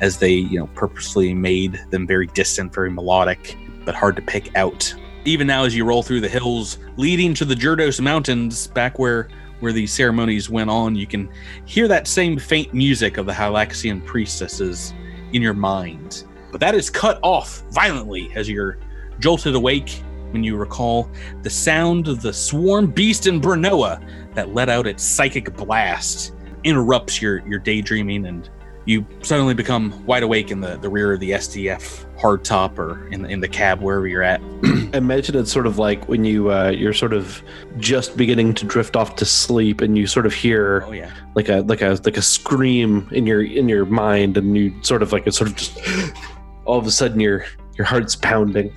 [0.00, 4.54] as they you know purposely made them very distant, very melodic, but hard to pick
[4.56, 4.94] out
[5.28, 9.28] even now as you roll through the hills leading to the Jurdos Mountains, back where
[9.60, 11.28] where these ceremonies went on, you can
[11.64, 14.94] hear that same faint music of the Hylaxian priestesses
[15.32, 16.24] in your mind.
[16.52, 18.78] But that is cut off violently as you're
[19.18, 21.10] jolted awake when you recall
[21.42, 24.00] the sound of the swarm beast in Brnoa
[24.34, 26.34] that let out its psychic blast
[26.64, 28.48] interrupts your your daydreaming and
[28.88, 33.20] you suddenly become wide awake in the, the rear of the SDF hardtop or in
[33.22, 34.40] the, in the cab wherever you're at.
[34.94, 37.42] Imagine it's sort of like when you uh, you're sort of
[37.76, 41.12] just beginning to drift off to sleep, and you sort of hear Oh yeah.
[41.34, 45.02] like a like a like a scream in your in your mind, and you sort
[45.02, 45.78] of like it's sort of just
[46.64, 47.44] all of a sudden your
[47.76, 48.72] your heart's pounding.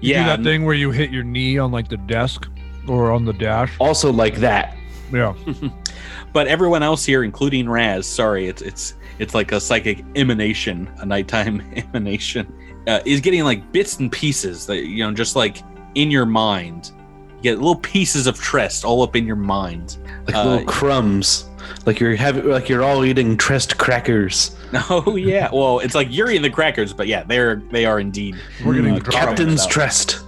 [0.00, 0.36] You Yeah.
[0.36, 2.48] do that thing where you hit your knee on like the desk
[2.88, 3.72] or on the dash.
[3.78, 4.76] Also like that.
[5.12, 5.34] Yeah.
[6.32, 11.06] but everyone else here, including Raz, sorry, it's it's it's like a psychic emanation, a
[11.06, 12.52] nighttime emanation,
[12.86, 15.62] uh, is getting like bits and pieces that you know, just like
[15.94, 16.92] in your mind.
[17.36, 19.96] You get little pieces of Trest all up in your mind.
[20.26, 21.46] Like Uh, little crumbs.
[21.86, 24.56] Like you're having like you're all eating Trest crackers.
[24.88, 28.36] Oh yeah, well, it's like you're eating the crackers, but yeah, they're they are indeed
[28.64, 29.70] We're getting uh, the Captain's crumbs out.
[29.70, 30.20] Trest.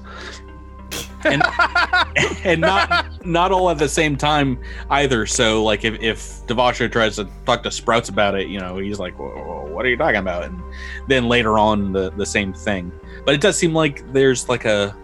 [1.25, 1.43] And
[2.45, 4.59] and not not all at the same time
[4.91, 5.27] either.
[5.27, 8.99] So like if if Devasha tries to talk to Sprouts about it, you know, he's
[8.99, 10.61] like, "What are you talking about?" And
[11.09, 12.93] then later on, the the same thing.
[13.25, 14.97] But it does seem like there's like a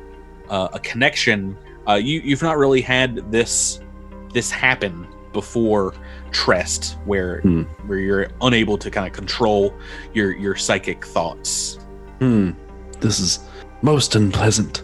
[0.49, 1.57] uh, a connection.
[1.89, 3.81] Uh, you you've not really had this
[4.35, 5.95] this happen before
[6.31, 7.63] Trest, where Hmm.
[7.87, 9.75] where you're unable to kind of control
[10.13, 11.79] your your psychic thoughts.
[12.19, 12.51] Hmm.
[13.01, 13.41] This is
[13.83, 14.83] most unpleasant.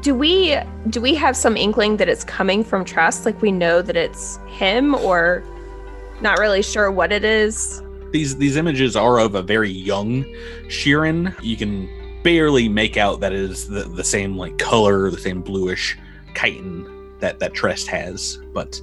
[0.00, 0.56] Do we
[0.90, 3.24] do we have some inkling that it's coming from Trest?
[3.24, 5.42] Like we know that it's him, or
[6.20, 7.82] not really sure what it is.
[8.12, 10.24] these these images are of a very young
[10.68, 11.34] Shirren.
[11.42, 11.88] You can
[12.22, 15.96] barely make out that it is the, the same like color, the same bluish
[16.34, 16.86] chitin
[17.20, 18.38] that that Trest has.
[18.52, 18.80] But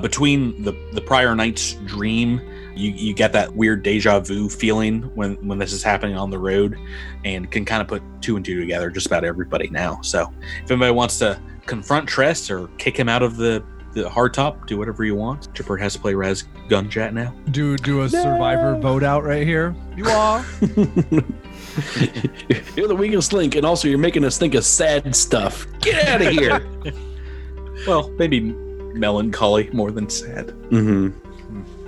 [0.00, 2.40] between the the prior night's dream,
[2.76, 6.38] You you get that weird deja vu feeling when when this is happening on the
[6.38, 6.78] road,
[7.24, 8.90] and can kind of put two and two together.
[8.90, 10.00] Just about everybody now.
[10.02, 14.66] So if anybody wants to confront Trest or kick him out of the the hardtop,
[14.66, 15.52] do whatever you want.
[15.54, 17.34] Chipper has to play Raz gun chat now.
[17.50, 19.74] Do do a survivor vote out right here.
[19.96, 20.44] You are.
[22.76, 25.66] You're the weakest link, and also you're making us think of sad stuff.
[25.80, 26.66] Get out of here.
[27.86, 30.50] Well, maybe melancholy more than sad.
[30.70, 31.10] hmm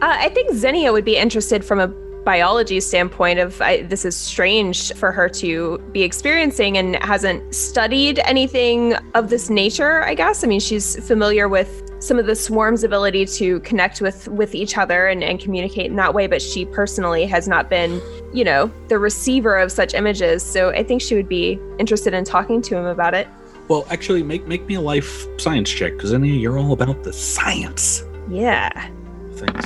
[0.00, 1.88] Uh, I think Zinnia would be interested from a
[2.28, 8.18] biology standpoint of I, this is strange for her to be experiencing and hasn't studied
[8.18, 10.44] anything of this nature i guess.
[10.44, 14.76] I mean she's familiar with some of the swarm's ability to connect with with each
[14.76, 17.98] other and, and communicate in that way but she personally has not been
[18.34, 20.42] you know the receiver of such images.
[20.42, 23.26] So i think she would be interested in talking to him about it.
[23.68, 27.12] Well, actually, make make me a life science check because Anya, you're all about the
[27.14, 28.04] science.
[28.28, 28.90] Yeah
[29.38, 29.64] things.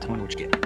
[0.00, 0.56] Tell me what you get.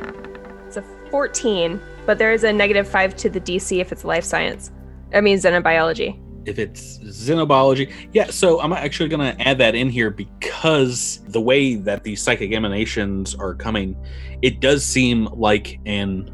[0.66, 4.24] it's a 14 but there is a negative 5 to the dc if it's life
[4.24, 4.70] science
[5.14, 8.26] i mean xenobiology If it's xenobiology, yeah.
[8.30, 12.52] So I'm actually going to add that in here because the way that these psychic
[12.52, 13.94] emanations are coming,
[14.42, 16.30] it does seem like an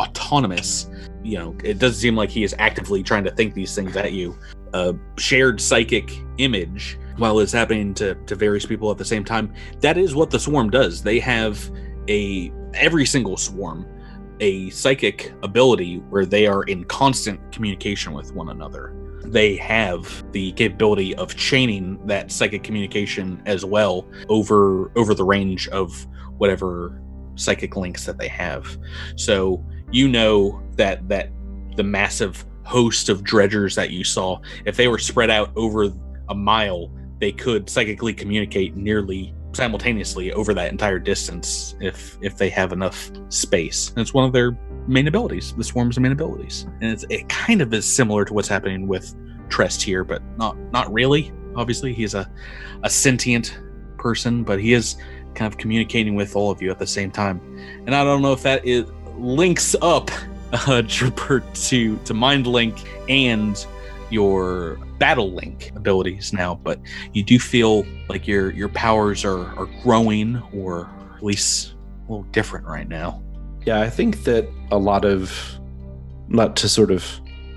[0.00, 0.90] autonomous.
[1.22, 4.12] You know, it does seem like he is actively trying to think these things at
[4.12, 4.36] you.
[4.74, 9.52] A shared psychic image while it's happening to to various people at the same time.
[9.80, 11.02] That is what the swarm does.
[11.02, 11.70] They have
[12.08, 13.86] a every single swarm
[14.40, 18.94] a psychic ability where they are in constant communication with one another
[19.24, 25.68] they have the capability of chaining that psychic communication as well over over the range
[25.68, 26.06] of
[26.38, 27.00] whatever
[27.36, 28.76] psychic links that they have
[29.16, 31.30] so you know that that
[31.76, 35.88] the massive host of dredgers that you saw if they were spread out over
[36.28, 36.90] a mile
[37.22, 43.10] they could psychically communicate nearly simultaneously over that entire distance if if they have enough
[43.28, 47.28] space and it's one of their main abilities the swarm's main abilities and it's, it
[47.28, 49.14] kind of is similar to what's happening with
[49.52, 51.30] Trest here, but not not really.
[51.54, 52.28] Obviously, he's a
[52.84, 53.60] a sentient
[53.98, 54.96] person, but he is
[55.34, 57.38] kind of communicating with all of you at the same time.
[57.86, 58.86] And I don't know if that is
[59.18, 60.10] links up
[60.54, 63.66] uh, to to Mind Link and
[64.08, 66.78] your Battle Link abilities now, but
[67.12, 71.74] you do feel like your your powers are are growing, or at least
[72.06, 73.20] a little different right now.
[73.66, 75.58] Yeah, I think that a lot of,
[76.28, 77.04] not to sort of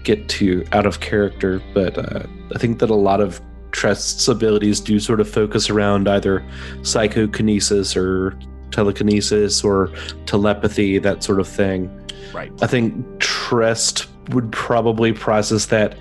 [0.03, 2.23] get too out of character, but uh,
[2.55, 3.39] I think that a lot of
[3.71, 6.43] Trest's abilities do sort of focus around either
[6.81, 8.35] psychokinesis or
[8.71, 9.91] telekinesis or
[10.25, 11.91] telepathy, that sort of thing.
[12.33, 12.51] Right.
[12.63, 15.95] I think Trest would probably process that.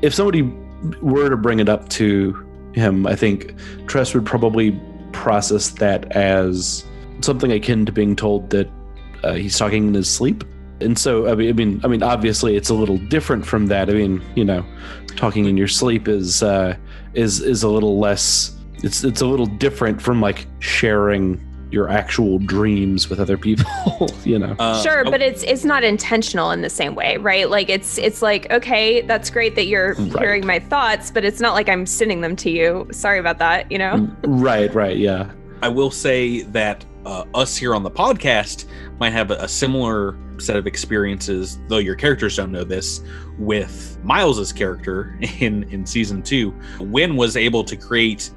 [0.00, 0.42] If somebody
[1.00, 3.54] were to bring it up to him, I think
[3.86, 4.78] Trest would probably
[5.12, 6.84] process that as
[7.20, 8.68] something akin to being told that
[9.24, 10.44] uh, he's talking in his sleep.
[10.80, 13.88] And so, I mean, I mean, obviously, it's a little different from that.
[13.88, 14.64] I mean, you know,
[15.16, 16.76] talking in your sleep is uh,
[17.14, 18.54] is is a little less.
[18.82, 23.66] It's it's a little different from like sharing your actual dreams with other people.
[24.24, 24.54] you know.
[24.58, 27.98] Uh, sure oh, but it's it's not intentional in the same way right like it's
[27.98, 30.18] it's like okay that's great that you're Right.
[30.18, 33.70] hearing my thoughts but it's not like i'm sending them to you sorry about that
[33.70, 34.72] you know Right.
[34.74, 34.96] Right.
[34.96, 35.30] Yeah.
[35.62, 38.66] I will say that uh, us here on the podcast
[38.98, 43.00] might have a, a similar set of experiences, though your characters don't know this,
[43.38, 46.54] with Miles's character in in season two.
[46.80, 48.30] Win was able to create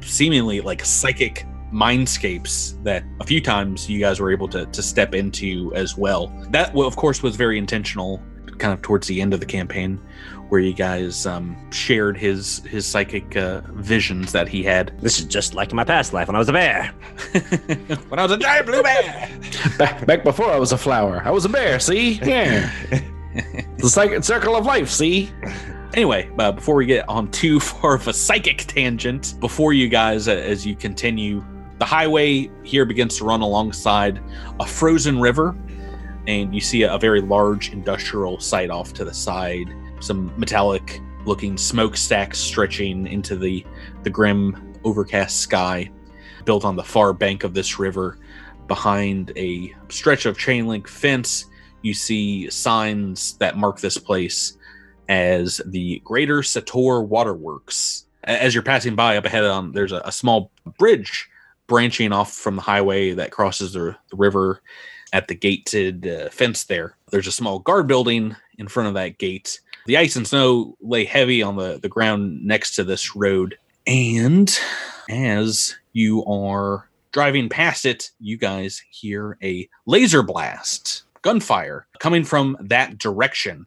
[0.00, 5.14] seemingly like psychic mindscapes that a few times you guys were able to to step
[5.14, 6.28] into as well.
[6.50, 8.22] That, of course, was very intentional,
[8.58, 10.00] kind of towards the end of the campaign,
[10.48, 15.26] where you guys um, shared his his psychic uh, visions that he had This is
[15.26, 16.94] just like my past life when I was a bear.
[18.08, 19.30] when I was a giant blue bear.
[19.78, 21.78] Back back before I was a flower, I was a bear.
[21.80, 22.12] See?
[22.22, 22.70] Yeah.
[23.78, 24.88] the psychic circle of life.
[24.88, 25.30] See?
[25.94, 30.28] Anyway, uh, before we get on too far of a psychic tangent, before you guys,
[30.28, 31.44] uh, as you continue,
[31.78, 34.20] the highway here begins to run alongside
[34.60, 35.56] a frozen river,
[36.26, 39.68] and you see a, very large industrial site off to the side.
[40.00, 43.64] Some metallic looking smokestacks stretching into the,
[44.02, 45.90] the grim, overcast sky,
[46.44, 48.18] built on the far bank of this river.
[48.68, 51.46] Behind a stretch of chain link fence,
[51.82, 54.56] you see signs that mark this place
[55.08, 58.06] as the Greater Sator Waterworks.
[58.24, 61.28] As you're passing by up ahead, um, there's a, a small bridge
[61.66, 64.62] branching off from the highway that crosses the, the river
[65.12, 66.96] at the gated uh, fence there.
[67.10, 69.60] There's a small guard building in front of that gate.
[69.86, 73.56] The ice and snow lay heavy on the, the ground next to this road.
[73.86, 74.58] And
[75.08, 82.56] as you are driving past it, you guys hear a laser blast, gunfire coming from
[82.60, 83.66] that direction.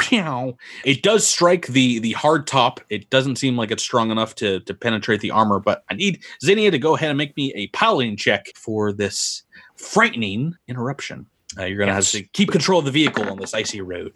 [0.00, 0.56] Pew!
[0.84, 2.80] It does strike the the hard top.
[2.90, 6.22] It doesn't seem like it's strong enough to to penetrate the armor, but I need
[6.44, 9.42] Zinnia to go ahead and make me a piloting check for this
[9.76, 11.26] frightening interruption.
[11.58, 12.12] Uh, you're gonna Yes.
[12.12, 14.12] have to keep control of the vehicle on this icy road.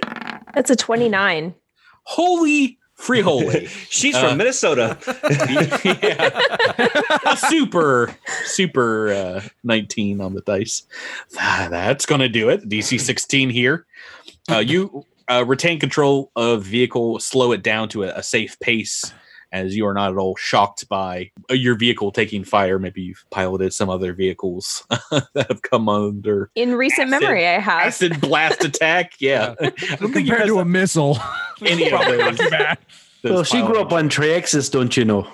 [0.54, 1.54] That's a 29.
[2.04, 3.66] Holy free holy!
[3.88, 4.98] She's Uh, from Minnesota.
[6.02, 7.34] yeah.
[7.48, 8.14] super
[8.44, 10.82] super uh, 19 on the dice
[11.32, 13.86] that's gonna do it dc 16 here
[14.50, 19.12] uh, you uh, retain control of vehicle slow it down to a, a safe pace
[19.52, 22.78] as you are not at all shocked by uh, your vehicle taking fire.
[22.78, 27.58] Maybe you've piloted some other vehicles that have come under In recent Acid- memory, I
[27.58, 27.86] have.
[27.86, 29.12] acid blast attack?
[29.20, 29.54] Yeah.
[29.60, 31.18] I don't Compared to a missile.
[31.64, 32.76] any of those, those
[33.24, 35.26] Well, she grew up on Triaxus, don't you know?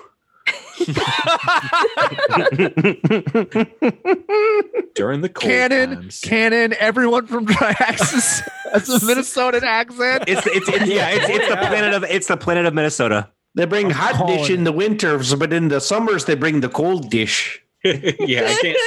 [4.95, 6.19] During the cold Canon, times.
[6.21, 8.47] Canon, everyone from Triaxus.
[8.73, 10.25] That's a Minnesotan accent.
[10.27, 13.29] It's it's, it's yeah, it's, it's the planet of it's the planet of Minnesota.
[13.55, 16.69] They bring hot calling dish in the winters, but in the summers they bring the
[16.69, 17.63] cold dish.
[17.83, 18.77] yeah, I can't,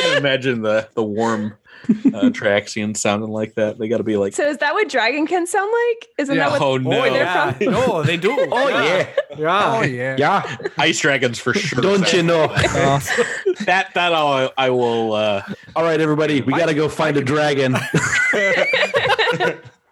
[0.00, 1.56] can't imagine the the warm
[1.88, 3.78] uh, Traxian sounding like that.
[3.78, 6.08] They got to be like, So is that what Dragonkin sound like?
[6.18, 6.48] Isn't Yeah.
[6.50, 7.52] that what oh no, where they're yeah.
[7.52, 7.66] from?
[7.72, 8.30] No, they do.
[8.52, 9.74] Oh yeah, Yeah.
[9.78, 10.16] Oh yeah.
[10.18, 10.56] yeah.
[10.78, 11.80] ice dragons for sure.
[11.82, 12.44] Don't you know?
[12.44, 13.00] Uh,
[13.66, 15.14] that that I'll, I will.
[15.14, 15.42] Uh,
[15.76, 17.76] All right, everybody, we got to go find a dragon.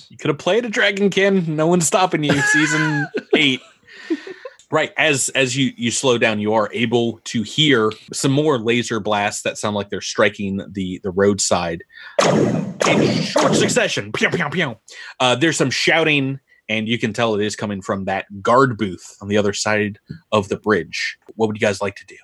[0.08, 1.46] you could have played a dragonkin.
[1.48, 2.32] No one's stopping you.
[2.40, 3.60] Season eight.
[4.72, 9.00] Right as as you you slow down, you are able to hear some more laser
[9.00, 11.82] blasts that sound like they're striking the the roadside
[12.86, 14.12] in short succession.
[14.12, 14.76] Pew, pew, pew.
[15.18, 19.16] Uh, there's some shouting, and you can tell it is coming from that guard booth
[19.20, 19.98] on the other side
[20.30, 21.18] of the bridge.
[21.34, 22.16] What would you guys like to do?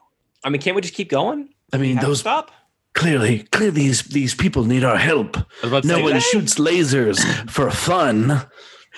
[0.45, 1.49] I mean, can't we just keep going?
[1.73, 2.53] I mean, Have those stop.
[2.95, 5.37] clearly, clearly these these people need our help.
[5.37, 6.23] I was about to No say one that.
[6.23, 8.47] shoots lasers for fun.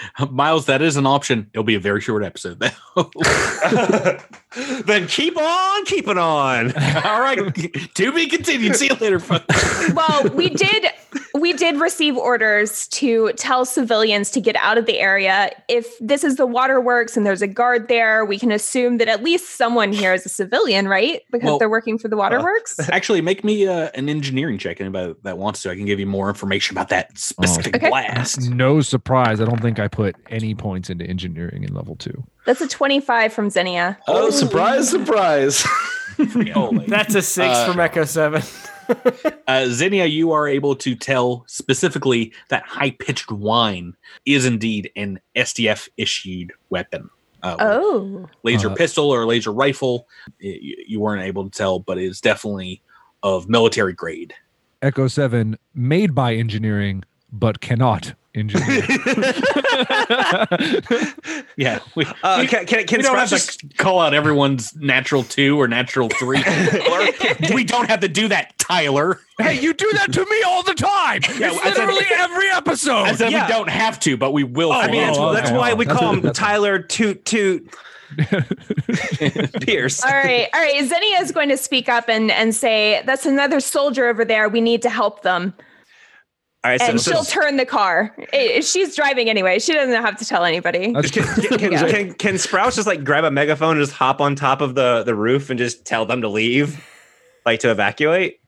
[0.31, 1.51] Miles, that is an option.
[1.53, 2.61] It'll be a very short episode.
[2.61, 3.11] Though.
[4.85, 6.73] then keep on keeping on.
[7.05, 7.39] All right,
[7.95, 8.77] to be continued.
[8.77, 9.19] See you later.
[9.19, 9.93] folks.
[9.93, 10.87] well, we did
[11.41, 15.51] we did receive orders to tell civilians to get out of the area.
[15.69, 19.23] If this is the waterworks and there's a guard there, we can assume that at
[19.23, 21.23] least someone here is a civilian, right?
[21.31, 22.79] Because Well, they're working for the waterworks.
[22.91, 24.81] Actually, make me uh, an engineering check.
[24.81, 27.89] Anybody that wants to, I can give you more information about that specific Okay.
[27.89, 28.51] blast.
[28.51, 29.41] no surprise.
[29.41, 32.25] I don't think I put any points into engineering in level two.
[32.47, 33.99] That's a 25 from Zinnia.
[34.09, 35.63] Oh, surprise, surprise.
[36.53, 36.87] Holy.
[36.87, 38.43] That's a six Uh, from Echo 7.
[39.49, 43.95] Uh, Zinnia, you are able to tell specifically that high pitched whine
[44.27, 47.09] is indeed an SDF issued weapon.
[47.43, 48.29] Uh, Oh.
[48.43, 50.07] laser Uh, pistol or laser rifle.
[50.43, 52.83] y- You, you weren't able to tell, but it is definitely
[53.23, 54.35] of military grade.
[54.83, 58.83] Echo 7 made by engineering, but cannot engineer.
[61.57, 65.25] Yeah, we, Uh, can can, can we don't have just to call out everyone's natural
[65.25, 66.39] two or natural three.
[67.53, 69.19] we don't have to do that, Tyler.
[69.39, 71.21] hey, you do that to me all the time.
[71.39, 73.03] Yeah, it's I said- literally every episode.
[73.03, 73.47] I said yeah.
[73.47, 74.71] we don't have to, but we will.
[74.71, 75.59] I mean, that's, Oh, that's okay.
[75.59, 77.75] why we That's call what- him Tyler Toot Toot
[79.61, 80.05] Pierce.
[80.05, 80.49] All right.
[80.55, 80.85] All right.
[80.85, 84.49] Zinnia is going to speak up and, and say, that's another soldier over there.
[84.49, 85.55] We need to help them.
[86.65, 88.17] All right, so, And so she'll turn the car.
[88.33, 89.59] I- She's driving anyway.
[89.61, 90.93] She doesn't have to tell anybody.
[90.93, 91.89] Can, can, can, Yeah.
[91.91, 95.05] can, can Sprouts just like grab a megaphone and just hop on top of the,
[95.05, 96.85] the roof and just tell them to leave,
[97.47, 98.41] like to evacuate?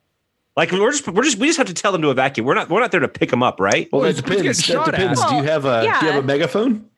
[0.56, 2.44] Like we're just we're just we just have to tell them to evacuate.
[2.46, 3.88] We're not we're not there to pick them up, right?
[3.92, 4.66] Well, Well, that he's- he's depends.
[4.66, 5.20] getting That depends.
[5.22, 5.28] at.
[5.30, 6.90] Do you have a do you have a megaphone?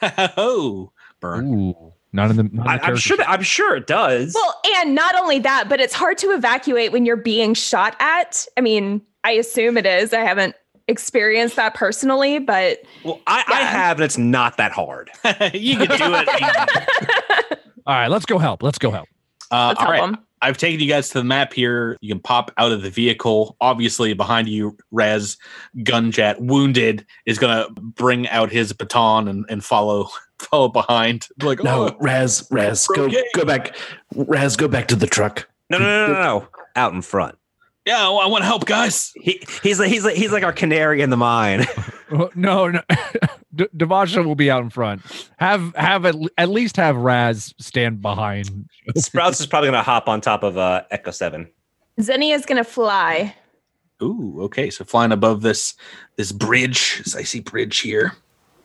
[0.38, 1.52] oh, burn.
[1.54, 2.42] Ooh, not in the.
[2.44, 4.34] Not in the I, I'm sure that I'm sure it does.
[4.34, 8.46] Well, and not only that, but it's hard to evacuate when you're being shot at.
[8.56, 10.12] I mean, I assume it is.
[10.12, 10.54] I haven't
[10.88, 15.10] experienced that personally, but Well, I, I have, and it's not that hard.
[15.52, 17.58] you can do it.
[17.86, 18.62] All right, let's go help.
[18.62, 19.08] Let's go help.
[19.50, 20.18] Uh, let's all help right.
[20.40, 20.48] Them.
[20.48, 21.96] I've taken you guys to the map here.
[22.00, 23.56] You can pop out of the vehicle.
[23.60, 25.36] Obviously, behind you, Rez
[25.78, 30.08] Gunjet, wounded, is going to bring out his baton and, and follow
[30.38, 31.26] follow behind.
[31.42, 33.24] Like, No, oh, Raz, Raz, go Okay.
[33.34, 33.76] go back.
[34.14, 35.48] Raz, go back to the truck.
[35.70, 36.48] No, no, no, no, no, no.
[36.76, 37.36] Out in front.
[37.88, 39.12] Yeah, I want to help, guys.
[39.16, 41.66] He, he's like he's like he's like our canary in the mine.
[42.34, 42.80] No, no.
[43.54, 45.02] D- Devasha will be out in front.
[45.36, 48.66] Have have at, at least have Raz stand behind.
[48.96, 51.50] Sprouts is probably gonna hop on top of uh, Echo Seven.
[52.00, 53.34] Zenny is going to fly.
[54.02, 54.70] Ooh, okay.
[54.70, 55.74] So flying above this
[56.16, 58.14] this bridge, this icy bridge here.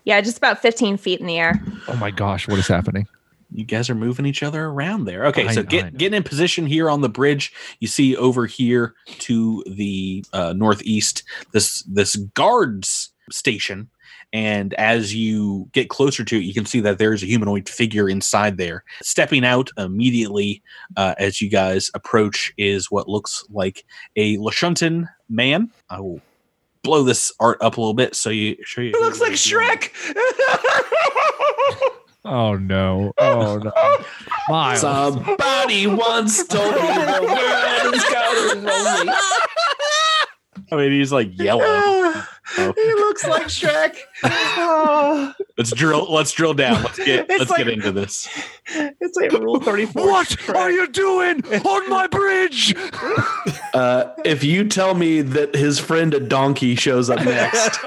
[0.06, 1.62] Yeah, just about 15 feet in the air.
[1.90, 3.08] Oh my gosh, what is happening?
[3.54, 5.26] You guys are moving each other around there.
[5.28, 7.54] Okay, I so know, get getting in position here on the bridge.
[7.80, 13.90] You see over here to the uh, northeast this this guards station,
[14.34, 17.70] and as you get closer to it, you can see that there is a humanoid
[17.70, 18.84] figure inside there.
[19.02, 20.62] Stepping out immediately
[20.98, 23.86] uh, as you guys approach is what looks like
[24.16, 25.72] a Lashunton man.
[25.90, 26.22] I will
[26.84, 28.90] blow this art up a little bit so you show you.
[28.90, 29.92] It looks like Shrek.
[32.26, 33.12] Oh no!
[33.18, 33.72] Oh no!
[34.50, 34.80] Miles.
[34.82, 39.14] Somebody once told me the world is going lonely.
[40.72, 41.64] I mean, he's like yellow.
[41.66, 42.26] Oh.
[42.56, 43.98] he looks like Shrek.
[44.24, 46.12] Oh, Let's drill.
[46.12, 46.82] Let's drill down.
[46.84, 47.26] Let's get.
[47.30, 48.28] It's let's like- get into this.
[48.68, 50.08] it's like Rule Thirty Four.
[50.08, 52.76] What are you doing on my bridge?
[53.74, 57.78] Uh, if you tell me that his friend a donkey shows up next,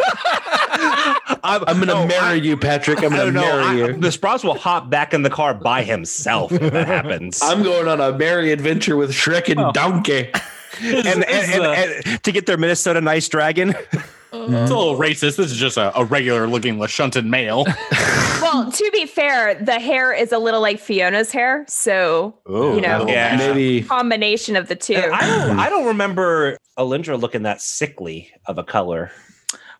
[1.46, 2.98] I'm, I'm gonna no, marry I- you, Patrick.
[3.02, 3.40] I'm gonna don't know.
[3.42, 3.92] marry I- you.
[3.96, 7.40] the Sprouts will hop back in the car by himself if that happens.
[7.42, 9.72] I'm going on a merry adventure with Shrek and Oh.
[9.72, 10.30] Donkey.
[10.82, 11.70] and, and, and, uh,
[12.04, 13.74] and to get their Minnesota Nice Dragon.
[14.32, 15.36] It's a little racist.
[15.36, 17.64] This is just a, a regular looking Lashunton male.
[18.42, 22.80] Well, to be fair, the hair is a little like Fiona's hair, so Oh, You
[22.80, 23.06] know.
[23.08, 23.36] Yeah.
[23.36, 24.94] Maybe combination of the two.
[24.94, 25.58] I don't.
[25.58, 29.10] I don't remember Alindra looking that sickly of a color.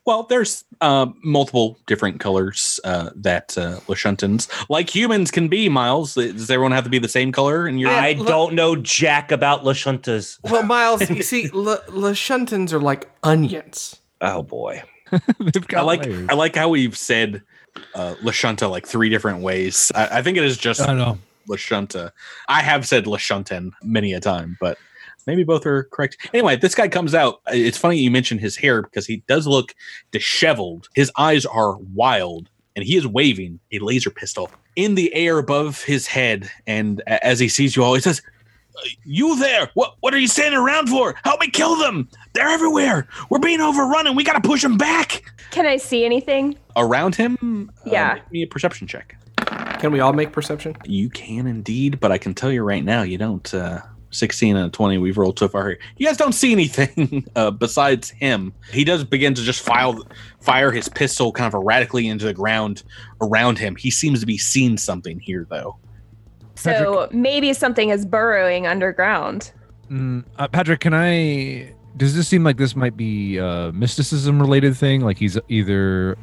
[0.07, 5.69] Well, there's uh, multiple different colors uh, that uh, Lashuntons, like humans, can be.
[5.69, 7.67] Miles, does everyone have to be the same color?
[7.67, 10.39] And you're I look- don't know jack about Lashuntas.
[10.49, 13.97] Well, Miles, you see, La Lashuntons are like onions.
[14.21, 14.83] Oh boy.
[15.13, 16.27] I like layers.
[16.29, 17.43] I like how we've said
[17.95, 19.91] uh, Lashunta like three different ways.
[19.95, 21.19] I, I think it is just I know.
[21.49, 22.13] Lashunta.
[22.49, 24.79] I have said Lashunten many a time, but
[25.27, 26.16] maybe both are correct.
[26.33, 27.41] Anyway, this guy comes out.
[27.49, 29.74] It's funny you mentioned his hair because he does look
[30.12, 30.89] disheveled.
[30.95, 35.83] His eyes are wild, and he is waving a laser pistol in the air above
[35.85, 36.51] his head.
[36.66, 38.22] And as he sees you all, he says,
[39.05, 39.70] "You there?
[39.74, 39.97] What?
[40.01, 41.14] What are you standing around for?
[41.24, 42.09] Help me kill them!
[42.35, 43.09] They're everywhere.
[43.31, 46.57] We're being overrun, and we got to push them back." Can I see anything?
[46.77, 48.14] Around him, uh, Yeah.
[48.14, 49.16] make me a perception check.
[49.81, 50.77] Can we all make perception?
[50.85, 53.53] You can indeed, but I can tell you right now, you don't.
[53.55, 53.81] Uh,
[54.17, 55.79] 16 and a 20 we've rolled so far here.
[55.97, 58.53] You guys don't see anything uh, besides him.
[58.73, 60.03] He does begin to just file,
[60.41, 62.83] fire his pistol kind of erratically into the ground
[63.21, 63.77] around him.
[63.77, 65.77] He seems to be seeing something here, though.
[66.55, 69.53] So maybe something is burrowing underground.
[69.91, 71.75] Mm, uh, Patrick, can I?
[71.97, 75.03] Does this seem like this might be a mysticism related thing?
[75.03, 76.17] Like he's either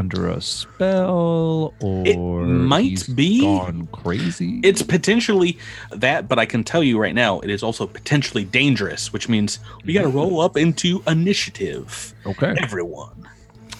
[0.00, 3.42] under a spell or It might he's be.
[3.42, 4.58] gone crazy.
[4.64, 5.58] It's potentially
[5.92, 9.60] that, but I can tell you right now, it is also potentially dangerous, which means
[9.84, 12.12] we got to roll up into initiative.
[12.26, 12.54] okay.
[12.58, 13.28] Everyone.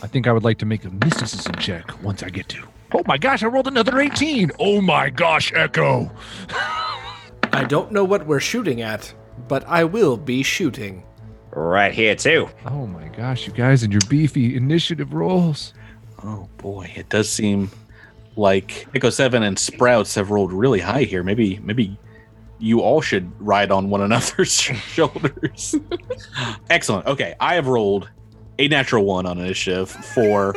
[0.03, 2.63] I think I would like to make a mysticism check once I get to.
[2.93, 3.43] Oh my gosh!
[3.43, 4.51] I rolled another eighteen.
[4.59, 6.11] Oh my gosh, Echo.
[7.53, 9.13] I don't know what we're shooting at,
[9.49, 11.05] but I will be shooting.
[11.53, 12.49] Right here too.
[12.67, 15.75] Oh my gosh, you guys and your beefy initiative rolls.
[16.25, 17.71] Oh boy, it does seem
[18.37, 21.23] like Echo Seven and Sprouts have rolled really high here.
[21.23, 21.99] Maybe, maybe
[22.59, 25.75] you all should ride on one another's shoulders.
[26.71, 27.07] Excellent.
[27.07, 28.11] Okay, I have rolled
[28.59, 30.55] a natural one on initiative for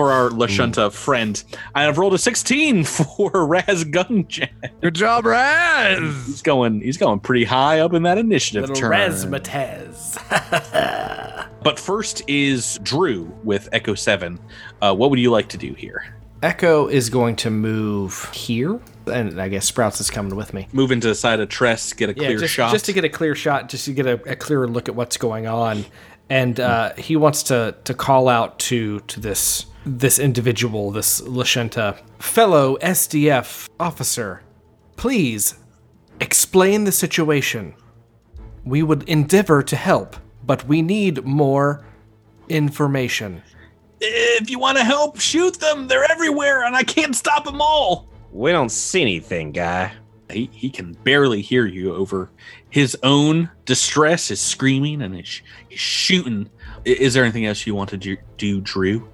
[0.00, 1.42] for our Lashunta friend.
[1.74, 4.48] I have rolled a sixteen for Raz Gunjack.
[4.80, 5.98] Good job, Raz.
[6.26, 6.80] He's going.
[6.80, 8.92] He's going pretty high up in that initiative Little turn.
[8.92, 10.16] razzmatazz.
[11.62, 14.38] But first is Drew with Echo Seven.
[14.80, 16.16] Uh, what would you like to do here?
[16.42, 20.68] Echo is going to move here, and I guess Sprouts is coming with me.
[20.72, 22.72] Move into the side of Trest, get a Yeah, clear just, shot.
[22.72, 25.18] just to get a clear shot, just to get a, a clearer look at what's
[25.18, 25.84] going on,
[26.30, 32.00] and uh, he wants to to call out to to this this individual, this Lashenta
[32.18, 34.42] fellow SDF officer.
[34.96, 35.54] Please
[36.20, 37.74] explain the situation.
[38.64, 41.84] We would endeavor to help, but we need more
[42.48, 43.42] information.
[44.00, 45.88] if you want to help, shoot them.
[45.88, 48.08] They're everywhere, and I can't stop them all.
[48.32, 49.92] We don't see anything, guy.
[50.30, 52.30] He, he can barely hear you over
[52.70, 56.48] his own distress, his screaming, and his, his shooting.
[56.84, 59.08] Is there anything else you want to do, do Drew?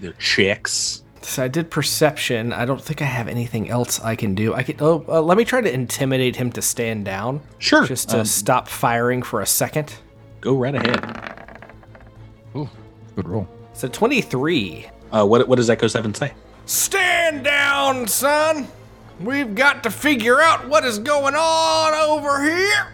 [0.00, 1.02] The chicks.
[1.22, 2.52] So I did perception.
[2.52, 4.54] I don't think I have anything else I can do.
[4.54, 4.76] I can.
[4.80, 7.84] Oh, uh, let me try to intimidate him to stand down, Sure.
[7.84, 9.94] just to Um, stop firing for a second.
[10.40, 11.58] go right ahead.
[12.56, 12.68] Ooh,
[13.16, 13.48] good roll.
[13.72, 14.86] So twenty-three.
[15.12, 16.32] Uh, what, what does Echo 7 say?
[16.66, 18.68] Stand down, son.
[19.20, 22.88] We've got to figure out what is going on over here.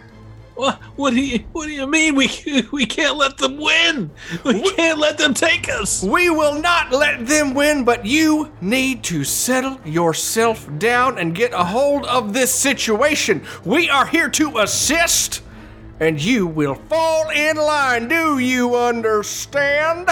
[0.55, 0.81] What?
[0.95, 1.39] What do you?
[1.51, 2.15] What do you mean?
[2.15, 2.29] We
[2.71, 4.09] we can't let them win.
[4.43, 6.01] We can't let them take us.
[6.01, 11.51] We will not let them win, but you need to settle yourself down and get
[11.53, 13.43] a hold of this situation.
[13.65, 15.43] We are here to assist,
[15.99, 18.07] and you will fall in line.
[18.07, 20.09] Do you understand?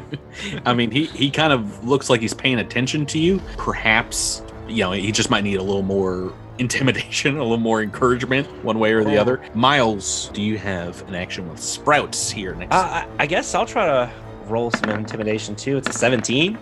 [0.64, 3.40] I mean, he he kind of looks like he's paying attention to you.
[3.56, 6.32] Perhaps you know he just might need a little more
[6.62, 9.42] intimidation, a little more encouragement, one way or the other.
[9.54, 12.74] Miles, do you have an action with Sprouts here next?
[12.74, 14.12] Uh, I, I guess I'll try to
[14.46, 15.76] roll some intimidation too.
[15.76, 16.54] It's a 17.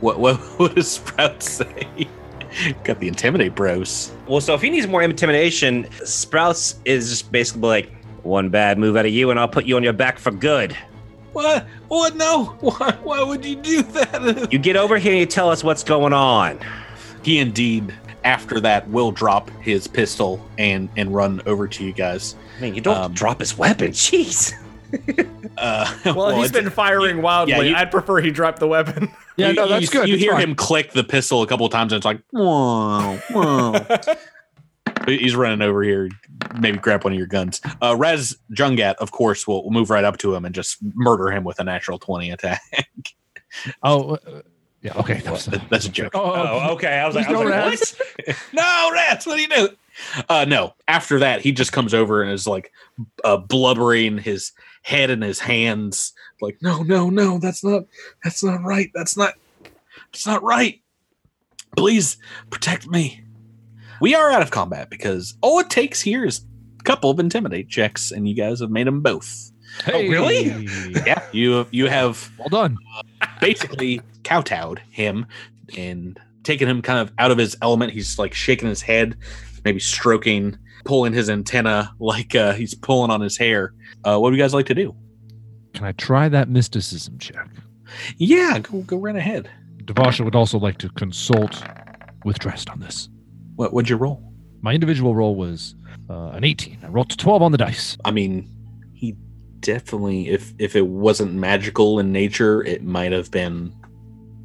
[0.00, 2.08] what what what does Sprouts say?
[2.84, 4.12] Got the intimidate bros.
[4.26, 7.92] Well, so if he needs more intimidation, Sprouts is just basically like,
[8.22, 10.76] one bad move out of you and I'll put you on your back for good.
[11.32, 11.66] What?
[11.88, 12.16] What?
[12.16, 12.56] No.
[12.60, 12.96] Why?
[13.02, 14.52] Why would you do that?
[14.52, 16.58] You get over here and you tell us what's going on.
[17.22, 17.94] He indeed,
[18.28, 22.36] after that, will drop his pistol and and run over to you guys.
[22.58, 23.92] I mean, you don't Um, drop his weapon.
[23.92, 24.52] Jeez.
[25.58, 27.52] Uh, Well, he's been firing wildly.
[27.56, 29.10] yeah, you- I'd prefer he drop the weapon.
[29.36, 30.08] Yeah, you, no, that's you, good.
[30.08, 30.42] You It's hear fine.
[30.50, 33.74] him click the pistol a couple of times, and it's like, whoa, whoa.
[35.06, 36.08] He's running over here,
[36.58, 37.60] maybe grab one of your guns.
[37.82, 41.30] Uh, Rez Jungat, of course, will, will move right up to him and just murder
[41.30, 42.62] him with a natural 20 attack.
[43.82, 44.42] Oh, uh,
[44.94, 45.00] yeah.
[45.00, 45.20] Okay.
[45.20, 46.12] That was, That's a joke.
[46.14, 46.98] oh, Oh, okay.
[46.98, 47.98] I was like, I was like ask.
[48.26, 48.36] what?
[48.52, 49.68] no, Rats, what do you do?
[50.28, 52.72] Uh, no, after that, he just comes over and is like
[53.24, 57.82] uh, blubbering, his head in his hands, like, no, no, no, that's not,
[58.22, 58.90] that's not right.
[58.94, 59.34] That's not,
[60.12, 60.80] that's not right.
[61.76, 62.16] Please
[62.50, 63.22] protect me.
[64.00, 66.42] We are out of combat because all it takes here is
[66.78, 69.50] a couple of intimidate checks, and you guys have made them both.
[69.84, 70.08] Hey.
[70.08, 70.66] really?
[71.06, 72.78] Yeah, you you have Well done.
[73.40, 75.26] basically kowtowed him
[75.76, 77.92] and taken him kind of out of his element.
[77.92, 79.16] He's like shaking his head,
[79.64, 83.72] maybe stroking, pulling his antenna like uh, he's pulling on his hair.
[84.04, 84.94] Uh, what do you guys like to do?
[85.74, 87.48] Can I try that mysticism check?
[88.18, 89.50] Yeah, go go right ahead.
[89.84, 91.62] Devasha would also like to consult
[92.24, 93.08] with Trest on this.
[93.56, 94.22] What would you roll?
[94.60, 95.74] My individual roll was
[96.10, 96.80] uh, an 18.
[96.82, 97.96] I rolled a 12 on the dice.
[98.04, 98.50] I mean,
[98.92, 99.16] he
[99.60, 103.72] definitely if if it wasn't magical in nature, it might have been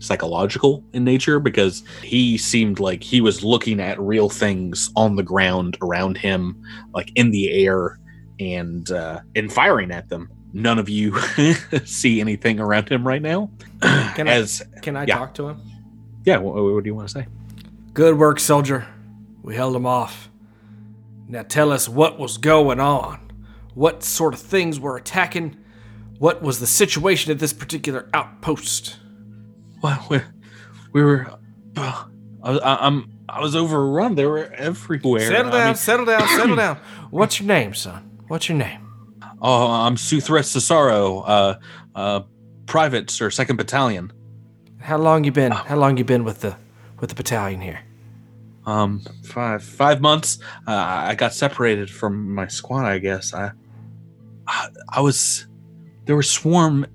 [0.03, 5.23] psychological in nature because he seemed like he was looking at real things on the
[5.23, 6.61] ground around him,
[6.93, 7.99] like in the air,
[8.39, 10.29] and uh, and firing at them.
[10.53, 11.17] None of you
[11.85, 13.49] see anything around him right now.
[13.81, 14.45] Can I-
[14.81, 15.17] Can I Yeah.
[15.17, 15.61] talk to him?
[16.25, 17.25] yeah, what, what do you want to say?
[17.93, 18.87] Good work, soldier.
[19.41, 20.29] We held him off.
[21.27, 23.19] Now tell us what was going on.
[23.73, 25.57] What sort of things were attacking?
[26.19, 28.97] What was the situation at this particular outpost?
[29.83, 30.21] Well, we,
[30.93, 31.27] we were.
[31.75, 32.05] Uh,
[32.41, 33.11] I, I, I'm.
[33.27, 34.15] I was overrun.
[34.15, 35.27] They were everywhere.
[35.27, 36.77] Settle I down, mean- settle down, settle down.
[37.11, 38.09] What's your name, son?
[38.27, 38.79] What's your name?
[39.41, 41.55] Oh, I'm Suthres Cesaro, uh,
[41.95, 42.21] uh,
[42.65, 44.13] private or second battalion.
[44.79, 45.51] How long you been?
[45.51, 46.55] How long you been with the
[47.01, 47.81] with the battalion here?
[48.65, 50.39] Um, five five months.
[50.65, 52.85] Uh, I got separated from my squad.
[52.85, 53.51] I guess I,
[54.47, 55.45] I, I was.
[56.05, 56.85] There were swarm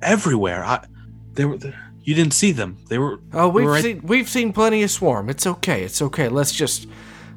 [0.00, 0.64] everywhere.
[0.64, 0.86] I,
[1.34, 1.58] they were.
[2.02, 2.78] You didn't see them.
[2.88, 3.20] They were.
[3.32, 5.28] Oh, we've right- seen we've seen plenty of swarm.
[5.28, 5.82] It's okay.
[5.82, 6.28] It's okay.
[6.28, 6.86] Let's just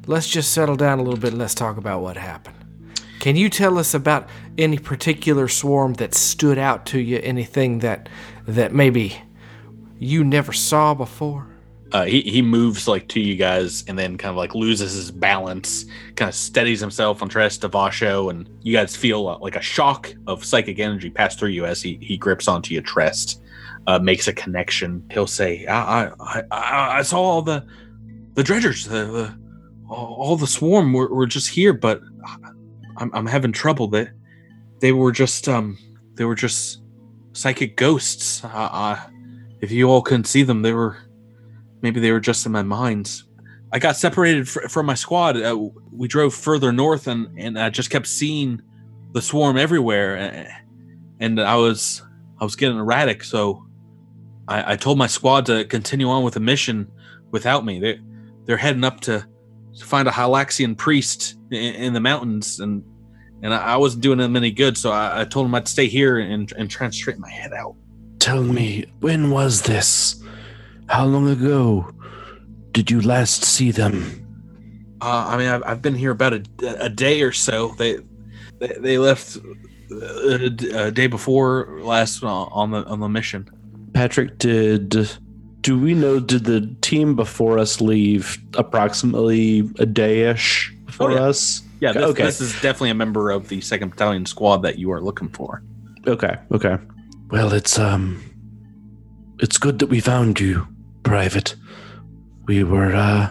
[0.06, 2.56] let's just settle down a little bit and let's talk about what happened.
[3.20, 7.20] Can you tell us about any particular swarm that stood out to you?
[7.22, 8.08] Anything that
[8.46, 9.16] that maybe
[9.98, 11.46] you never saw before?
[11.94, 15.12] uh, he, he moves like to you guys and then kind of like loses his
[15.12, 15.86] balance,
[16.16, 20.12] kind of steadies himself on Trest Devasha, and you guys feel uh, like a shock
[20.26, 23.40] of psychic energy pass through you as he, he grips onto your Trest,
[23.86, 25.04] uh, makes a connection.
[25.10, 27.66] He'll say, I, I, I, I saw all the
[28.34, 29.38] the dredgers, the, the
[29.88, 32.00] all, the swarm were, were just here, but
[32.96, 33.86] I'm, I'm having trouble.
[33.86, 34.08] They,
[34.80, 35.78] they were just um
[36.14, 36.82] they were just
[37.32, 38.44] psychic ghosts.
[38.44, 39.00] Uh, uh,
[39.60, 40.96] if you all couldn't see them, they were
[41.82, 43.22] maybe they were just in my mind.
[43.72, 45.36] I got separated fr- from my squad.
[45.40, 48.60] Uh, we drove further north, and and I just kept seeing
[49.12, 50.48] the swarm everywhere, a-
[51.20, 52.02] and I was
[52.40, 53.24] I was getting erratic.
[53.24, 53.63] So
[54.48, 56.90] I, I told my squad to continue on with the mission
[57.30, 57.78] without me.
[57.80, 58.00] They
[58.44, 59.26] they're heading up to,
[59.78, 62.84] to find a Hylaxian priest in, in the mountains, and
[63.42, 64.76] and I, I wasn't doing them any good.
[64.76, 67.52] So I, I told them I'd stay here and and try and straighten my head
[67.52, 67.74] out.
[68.18, 70.22] Tell me, when was this?
[70.88, 71.90] How long ago
[72.72, 74.20] did you last see them?
[75.00, 76.42] Uh, I mean, I've, I've been here about a,
[76.78, 77.74] a day or so.
[77.78, 77.98] They
[78.58, 79.36] they, they left
[79.90, 83.48] a a, day before last uh, on the on the mission.
[83.94, 85.08] Patrick, did
[85.60, 91.20] do we know did the team before us leave approximately a day-ish before Oh, yeah.
[91.22, 91.62] us?
[91.80, 92.22] Yeah, this, Okay.
[92.24, 95.62] this is definitely a member of the second battalion squad that you are looking for.
[96.06, 96.36] Okay.
[96.52, 96.76] Okay.
[97.30, 98.20] Well, it's um
[99.38, 100.66] it's good that we found you,
[101.02, 101.56] Private.
[102.46, 103.30] We were uh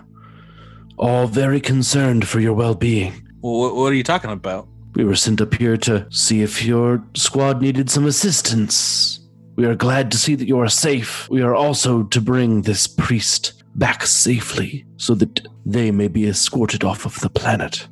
[0.97, 3.13] all very concerned for your well-being.
[3.41, 4.67] Well, what, what are you talking about?
[4.95, 9.19] We were sent up here to see if your squad needed some assistance.
[9.55, 11.29] We are glad to see that you are safe.
[11.29, 16.83] We are also to bring this priest back safely so that they may be escorted
[16.83, 17.87] off of the planet.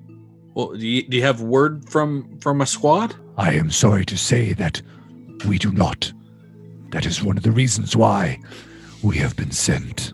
[0.53, 3.15] Well, do you, do you have word from from a squad?
[3.37, 4.81] I am sorry to say that
[5.47, 6.11] we do not.
[6.89, 8.39] That is one of the reasons why
[9.01, 10.11] we have been sent.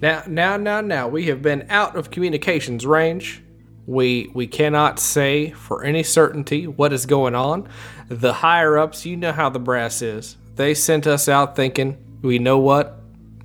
[0.00, 3.42] Now, now, now, now, we have been out of communications range.
[3.86, 7.68] We we cannot say for any certainty what is going on.
[8.08, 10.36] The higher ups, you know how the brass is.
[10.54, 13.00] They sent us out thinking, we know what?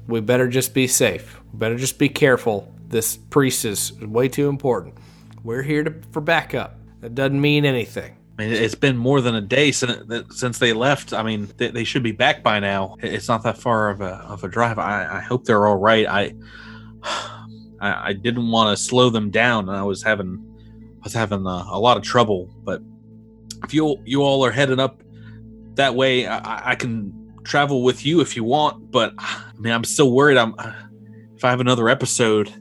[0.07, 1.39] We better just be safe.
[1.51, 2.73] We better just be careful.
[2.87, 4.95] This priest is way too important.
[5.43, 6.75] We're here to, for backup.
[7.01, 8.15] That doesn't mean anything.
[8.39, 11.11] I mean, it's been more than a day since since they left.
[11.11, 12.95] I mean, they, they should be back by now.
[12.99, 14.77] It's not that far of a of a drive.
[14.77, 16.05] I, I hope they're all right.
[16.07, 16.33] I
[17.79, 20.43] I, didn't want to slow them down, and I was having
[21.01, 22.49] I was having a, a lot of trouble.
[22.63, 22.81] But
[23.63, 25.01] if you you all are heading up
[25.77, 27.13] that way, I, I can
[27.43, 28.91] travel with you if you want.
[28.91, 30.37] But I mean, I'm still worried.
[30.37, 30.53] I'm
[31.35, 32.53] if I have another episode.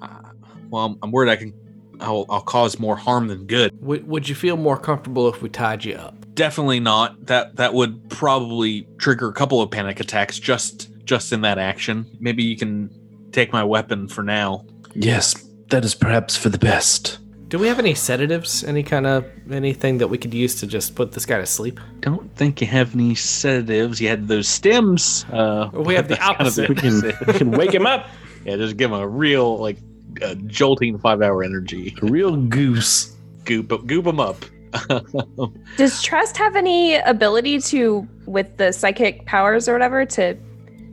[0.00, 0.32] Uh,
[0.68, 1.52] well, I'm, I'm worried I can
[2.00, 3.72] I'll, I'll cause more harm than good.
[3.80, 6.14] Would, would you feel more comfortable if we tied you up?
[6.34, 7.26] Definitely not.
[7.26, 12.06] That that would probably trigger a couple of panic attacks just just in that action.
[12.20, 12.90] Maybe you can
[13.32, 14.64] take my weapon for now.
[14.94, 15.34] Yes,
[15.68, 17.18] that is perhaps for the best.
[17.50, 18.62] Do we have any sedatives?
[18.62, 21.80] Any kind of anything that we could use to just put this guy to sleep?
[21.98, 24.00] Don't think you have any sedatives.
[24.00, 25.24] You had those stems.
[25.32, 26.68] Uh, We have the that's kind of opposite.
[26.68, 28.06] We can we can wake him up.
[28.44, 29.78] yeah, just give him a real like
[30.22, 31.92] uh, jolting five hour energy.
[32.02, 33.16] A real goose.
[33.44, 34.44] Goop goop him up.
[35.76, 40.36] Does Trest have any ability to, with the psychic powers or whatever, to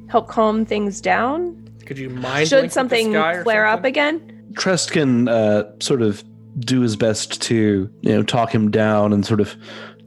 [0.10, 1.70] help calm things down?
[1.86, 4.52] Could you mind Should something guy or flare up again?
[4.56, 6.24] Trest can uh, sort of
[6.60, 9.56] do his best to you know talk him down and sort of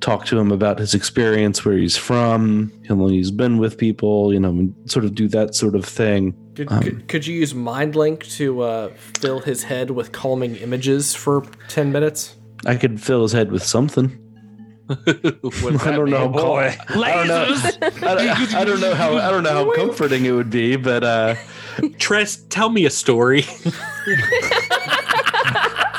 [0.00, 4.32] talk to him about his experience, where he's from, how long he's been with people,
[4.32, 6.34] you know, and sort of do that sort of thing.
[6.54, 8.90] Could, Um, could, could you use mind link to uh,
[9.20, 12.36] fill his head with calming images for 10 minutes?
[12.66, 14.16] I could fill his head with something.
[14.90, 14.96] I
[15.92, 16.18] don't know.
[16.18, 16.74] how boy.
[16.88, 17.54] I don't know.
[17.82, 19.16] I don't, I don't know how.
[19.18, 21.36] I don't know how comforting it would be, but uh,
[21.98, 23.44] Trest, tell me a story.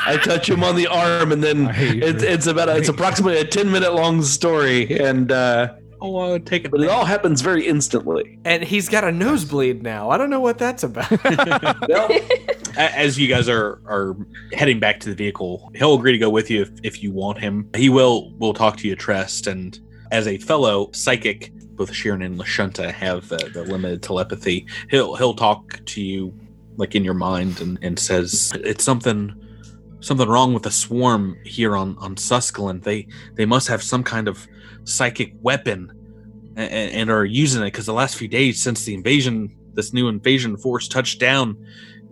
[0.04, 2.02] I touch him on the arm, and then I hate you.
[2.02, 6.38] it's it's about a, it's approximately a ten minute long story, and uh, oh, uh,
[6.38, 6.70] take it.
[6.70, 8.38] but it all happens very instantly.
[8.44, 10.10] And he's got a nosebleed now.
[10.10, 11.10] I don't know what that's about.
[11.88, 12.08] Well,
[12.76, 14.16] as you guys are are
[14.52, 17.38] heading back to the vehicle, he'll agree to go with you if, if you want
[17.38, 17.68] him.
[17.76, 19.78] He will will talk to you, Trest, and
[20.10, 24.66] as a fellow psychic, both Shirren and Lashunta have the, the limited telepathy.
[24.90, 26.34] He'll he'll talk to you
[26.76, 29.34] like in your mind and, and says it's something
[30.02, 32.82] something wrong with the swarm here on on Suscalon.
[32.82, 34.46] They they must have some kind of
[34.84, 35.92] psychic weapon
[36.56, 40.08] and, and are using it because the last few days since the invasion, this new
[40.08, 41.56] invasion force touched down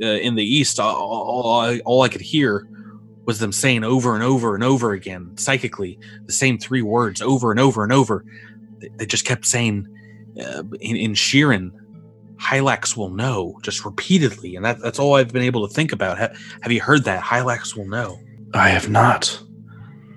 [0.02, 2.66] uh, in the east, all, all, I, all I could hear
[3.26, 7.50] was them saying over and over and over again, psychically, the same three words over
[7.50, 8.24] and over and over.
[8.78, 9.86] They, they just kept saying
[10.40, 11.72] uh, in, in Shirren,
[12.40, 16.18] Hylax will know, just repeatedly, and that, that's all I've been able to think about.
[16.18, 16.30] Ha-
[16.62, 17.22] have you heard that?
[17.22, 18.18] Hylax will know.
[18.54, 19.40] I have not.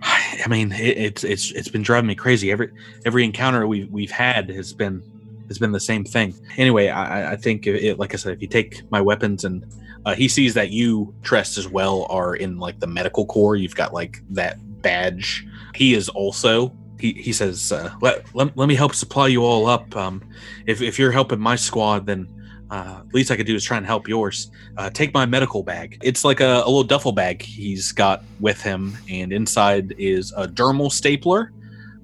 [0.04, 2.52] I mean, it, it's it's it's been driving me crazy.
[2.52, 2.72] Every
[3.06, 5.04] every encounter we've we've had has been
[5.48, 6.34] has been the same thing.
[6.58, 9.66] Anyway, I, I think it, like I said, if you take my weapons and
[10.06, 13.56] uh, he sees that you, Trest, as well, are in like the medical corps.
[13.56, 15.46] You've got like that badge.
[15.76, 16.76] He is also.
[17.04, 19.94] He, he says, uh, let, let, let me help supply you all up.
[19.94, 20.24] Um,
[20.66, 22.30] if, if you're helping my squad, then
[22.72, 24.50] uh, least I could do is try and help yours.
[24.78, 26.00] Uh, take my medical bag.
[26.02, 30.48] It's like a, a little duffel bag he's got with him, and inside is a
[30.48, 31.52] dermal stapler,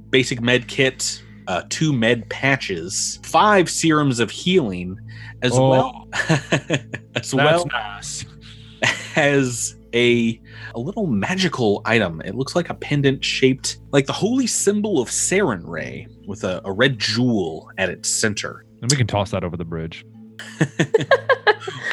[0.10, 5.00] basic med kit, uh, two med patches, five serums of healing,
[5.44, 5.70] as Oh.
[5.70, 6.08] well
[7.16, 8.26] as well nice.
[9.16, 10.40] as a
[10.76, 12.22] a little magical item.
[12.26, 16.72] It looks like a pendant shaped like the holy symbol of Sarenrae with a, a
[16.72, 18.66] red jewel at its center.
[18.82, 20.06] And we can toss that over the bridge.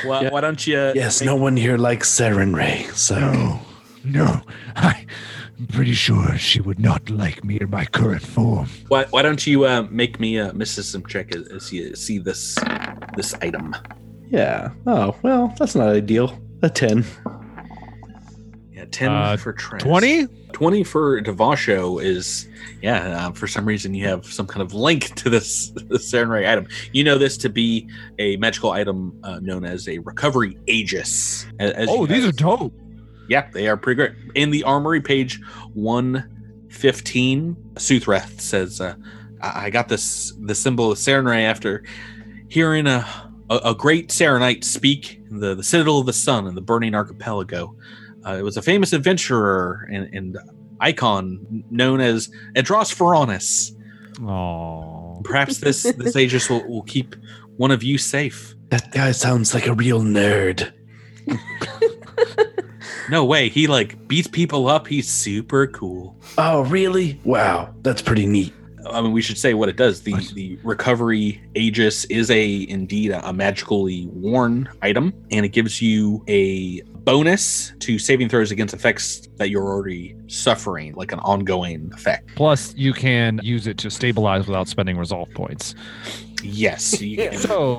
[0.06, 0.30] Well, Yeah.
[0.30, 0.92] why don't you?
[0.94, 3.60] Yes, no one here likes Sarenrae, so No,
[4.04, 4.40] no.
[4.76, 8.68] I'm pretty sure she would not like me in my current form.
[8.88, 12.56] Why, why don't you uh, make me a mysticism check as, as you see this
[13.16, 13.74] this item?
[14.30, 14.70] yeah.
[14.86, 16.38] Oh well, that's not ideal.
[16.62, 17.04] A ten.
[18.86, 19.84] Yeah, 10 Uh, for Trest.
[19.84, 20.26] 20?
[20.52, 22.48] 20 for Devasha is,
[22.82, 26.48] yeah, uh, for some reason you have some kind of link to this, this Sarenrae
[26.50, 26.66] item.
[26.92, 31.46] You know this to be a magical item uh, known as a Recovery Aegis.
[31.60, 32.72] A- as Oh, you these are dope.
[33.28, 34.12] Yeah, they are pretty great.
[34.34, 35.40] In the armory, page
[35.74, 38.94] 115, Suthreth says, uh,
[39.42, 41.82] I I got this the symbol of Sarenrae after
[42.48, 43.04] hearing a,
[43.50, 46.94] a, a great Sarenite speak in the, the Citadel of the Sun in the Burning
[46.94, 47.74] Archipelago.
[48.26, 50.38] Uh, it was a famous adventurer and, and
[50.80, 53.72] icon known as Edros Pharaonis.
[54.26, 55.20] Oh.
[55.24, 57.14] Perhaps this, this Aegis will, will keep
[57.56, 58.54] one of you safe.
[58.70, 60.72] That guy sounds like a real nerd.
[63.08, 64.88] No way, he like beats people up.
[64.88, 66.16] He's super cool.
[66.38, 67.20] Oh, really?
[67.24, 68.52] Wow, that's pretty neat.
[68.90, 70.02] I mean, we should say what it does.
[70.02, 75.80] The the recovery Aegis is a indeed a, a magically worn item, and it gives
[75.82, 81.90] you a bonus to saving throws against effects that you're already suffering, like an ongoing
[81.94, 82.28] effect.
[82.34, 85.74] Plus, you can use it to stabilize without spending resolve points.
[86.42, 87.38] Yes, you can.
[87.38, 87.76] So,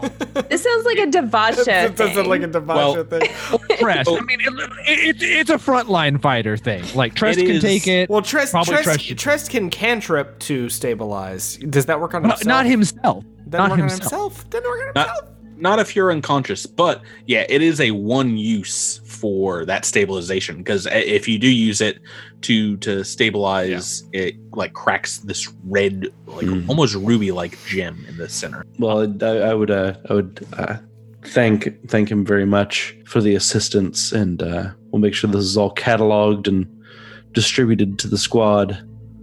[0.49, 1.85] This sounds like a Devasha.
[1.85, 2.29] It doesn't thing.
[2.29, 3.77] like a Devasha Well- thing.
[3.77, 4.09] Trest.
[4.09, 4.53] I mean, it,
[4.87, 6.83] it, it's a frontline fighter thing.
[6.95, 8.09] Like, Trest can is- take it.
[8.09, 11.57] Well, Trest, Probably Trest, Trest- Trest can cantrip to stabilize.
[11.57, 12.45] Does that work on No, himself?
[12.47, 13.23] not himself.
[13.49, 14.13] Doesn't work himself.
[14.13, 14.49] on himself.
[14.49, 15.21] Doesn't work on himself.
[15.23, 20.85] Not if you're unconscious, but yeah, it is a one use for that stabilization because
[20.91, 21.99] if you do use it
[22.41, 26.67] to to stabilize, it like cracks this red, like Mhm.
[26.69, 28.63] almost ruby like gem in the center.
[28.79, 30.77] Well, I, I would, uh, I would uh,
[31.25, 35.57] thank thank him very much for the assistance, and uh, we'll make sure this is
[35.57, 36.67] all cataloged and
[37.33, 38.77] distributed to the squad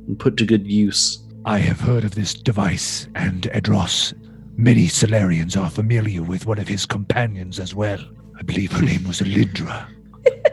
[0.06, 1.18] and put to good use.
[1.46, 4.14] I have heard of this device, and Edros.
[4.56, 7.98] Many Solarians are familiar with one of his companions as well.
[8.38, 9.88] I believe her name was Elindra.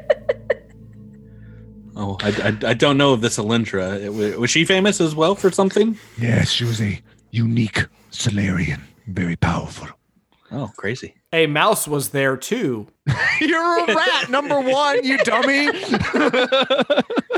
[1.94, 4.00] Oh, I, I, I don't know of this Alindra.
[4.02, 5.98] It Was she famous as well for something?
[6.18, 7.00] Yes, she was a
[7.32, 9.88] unique Solarian, very powerful.
[10.52, 11.16] Oh, crazy.
[11.32, 12.88] A mouse was there too.
[13.42, 15.66] You're a rat, number one, you dummy.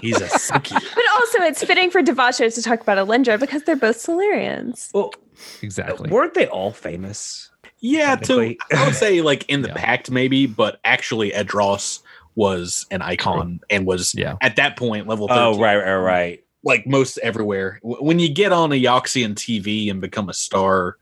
[0.02, 0.74] He's a sucky.
[0.74, 4.90] But also, it's fitting for Devasha to talk about Alindra because they're both Solarians.
[4.94, 5.14] Well,
[5.62, 6.10] exactly.
[6.10, 7.50] weren't they all famous?
[7.80, 9.76] Yeah, to I would say like in the Yeah.
[9.76, 12.00] pact maybe, but actually Edros
[12.36, 14.36] was an icon and was Yeah.
[14.42, 15.44] at that point level 13.
[15.44, 16.44] Oh, right, right, right.
[16.64, 17.80] like most everywhere.
[17.84, 20.98] When you get on a Eoxian TV and become a star,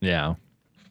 [0.00, 0.34] Yeah.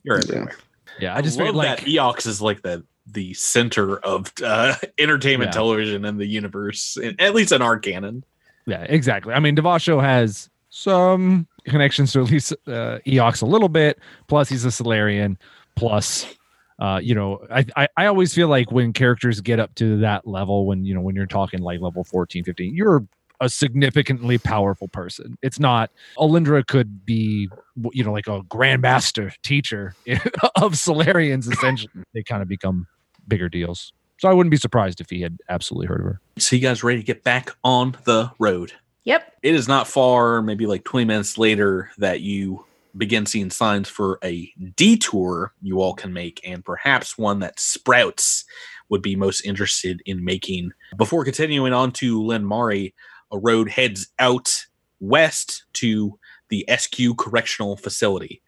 [0.03, 0.23] you're Yeah.
[0.29, 0.55] everywhere.
[0.99, 1.15] Yeah.
[1.15, 5.53] I just love like that Eox is like the the center of uh, entertainment Yeah.
[5.53, 8.23] television in the universe, at least in our canon.
[8.67, 9.33] Yeah, exactly.
[9.33, 13.99] I mean, Devasha has some connections to at least uh, Eox a little bit.
[14.27, 15.37] Plus, he's a Solarian.
[15.75, 16.25] Plus,
[16.79, 20.27] uh, you know, I, I I always feel like when characters get up to that
[20.27, 23.05] level, when you know, when you're talking like level 14, 15, you're
[23.41, 25.37] a significantly powerful person.
[25.41, 27.49] It's not Olindra could be,
[27.91, 29.95] you know, like a grandmaster teacher
[30.55, 31.47] of Solarians.
[31.47, 32.87] Essentially, they kind of become
[33.27, 33.93] bigger deals.
[34.19, 36.21] So I wouldn't be surprised if he had absolutely heard of her.
[36.37, 38.73] So you guys ready to get back on the road?
[39.03, 39.33] Yep.
[39.41, 42.65] It is not far, maybe like 20 minutes later, that you
[42.97, 48.45] begin seeing signs for a detour you all can make, and perhaps one that Sprouts
[48.89, 50.71] would be most interested in making.
[50.97, 52.93] Before continuing on to Len Mari,
[53.31, 54.65] a road heads out
[54.99, 58.41] west to the SQ Correctional Facility,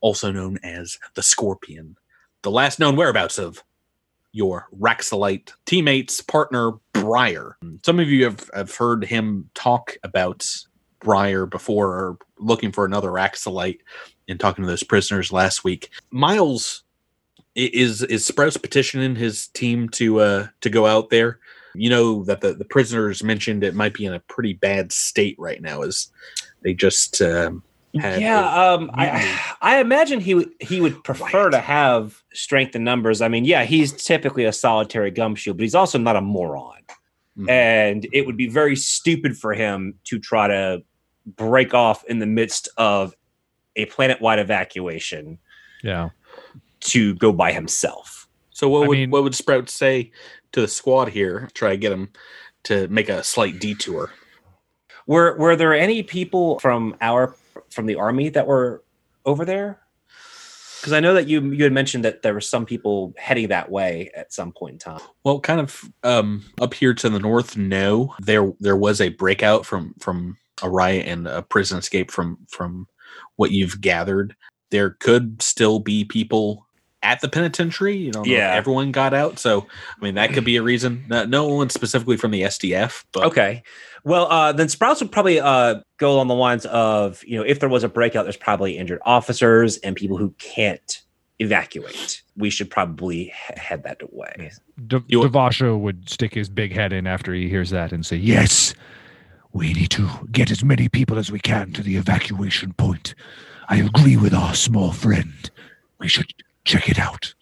[0.00, 1.96] also known as the Scorpion,
[2.42, 3.62] the last known whereabouts of
[4.32, 7.56] your Raxilite teammates, partner, Briar.
[7.84, 10.46] Some of you have, have heard him talk about
[11.00, 13.80] Briar before or looking for another Raxilite
[14.28, 15.90] and talking to those prisoners last week.
[16.10, 16.84] Miles
[17.56, 21.40] is is Sprouts petitioning his team to uh to go out there.
[21.74, 25.36] You know that the, the prisoners mentioned it might be in a pretty bad state
[25.38, 26.08] right now as
[26.62, 29.54] they just um yeah, a um, I.
[29.62, 31.52] I imagine he would he would prefer Right.
[31.52, 33.20] to have strength in numbers.
[33.20, 36.78] I mean, yeah, he's typically a solitary gumshoe, but he's also not a moron.
[37.38, 37.50] Mhm.
[37.50, 40.82] And it would be very stupid for him to try to
[41.36, 43.14] break off in the midst of
[43.76, 45.38] a planet-wide evacuation
[45.82, 46.08] Yeah.
[46.80, 48.26] to go by himself.
[48.50, 50.10] So what I would mean- what would Sprout say
[50.52, 51.48] to the squad here?
[51.54, 52.10] Try to get him
[52.64, 54.10] to make a slight detour.
[55.06, 57.34] Were were there any people from our
[57.70, 58.84] from the army that were
[59.24, 59.80] over there?
[60.80, 63.70] Because I know that you you had mentioned that there were some people heading that
[63.70, 65.00] way at some point in time.
[65.24, 67.56] Well, kind of um, up here to the north.
[67.56, 72.38] No, there there was a breakout from from a riot and a prison escape from
[72.48, 72.86] from
[73.36, 74.34] what you've gathered.
[74.70, 76.66] There could still be people
[77.02, 77.96] at the penitentiary.
[77.96, 78.52] You don't know Yeah.
[78.52, 79.38] if everyone got out.
[79.38, 79.66] So,
[80.00, 81.04] I mean, that could be a reason.
[81.08, 83.62] No, no one specifically from the SDF, but Okay.
[84.04, 87.60] Well, uh, then Sprouts would probably uh, go along the lines of, you know, if
[87.60, 91.02] there was a breakout, there's probably injured officers and people who can't
[91.38, 92.22] evacuate.
[92.36, 94.50] We should probably he- head that way.
[94.86, 98.16] D- You- Devasha would stick his big head in after he hears that and say,
[98.16, 98.74] Yes,
[99.52, 103.14] we need to get as many people as we can to the evacuation point.
[103.68, 105.50] I agree with our small friend.
[105.98, 106.32] We should
[106.64, 107.34] check it out.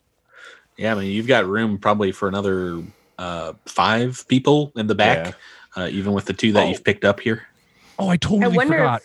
[0.76, 2.82] yeah, I mean, you've got room probably for another
[3.18, 5.34] uh, five people in the back,
[5.76, 6.68] uh, even with the two that Oh.
[6.68, 7.46] you've picked up here.
[7.98, 9.02] "Oh, I totally wonder if- forgot."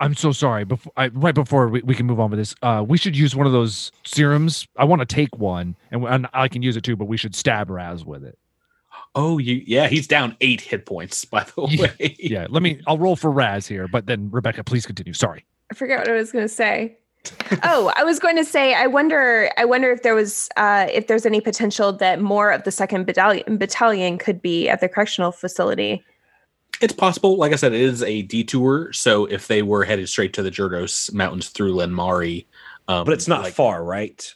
[0.00, 0.62] I'm so sorry.
[0.64, 3.34] Before I, right before we, we can move on with this, uh, we should use
[3.34, 4.64] one of those serums.
[4.76, 6.94] I want to take one, and, and I can use it too.
[6.94, 8.38] But we should stab Raz with it.
[9.16, 12.16] Oh, you yeah, he's down eight hit points by the Yeah, way.
[12.18, 12.80] Yeah, let me.
[12.86, 15.12] I'll roll for Raz here, but then Rebecca, please continue.
[15.12, 15.44] Sorry.
[15.72, 16.96] I forget what I was going to say.
[17.62, 21.06] Oh, I was going to say I wonder I wonder if there was uh, if
[21.06, 25.32] there's any potential that more of the second battalion battalion could be at the correctional
[25.32, 26.04] facility.
[26.80, 27.36] It's possible.
[27.36, 28.92] Like I said, it is a detour.
[28.92, 32.46] So if they were headed straight to the Jurdos Mountains through Lenmari,
[32.86, 34.34] um, But it's not like- far, right?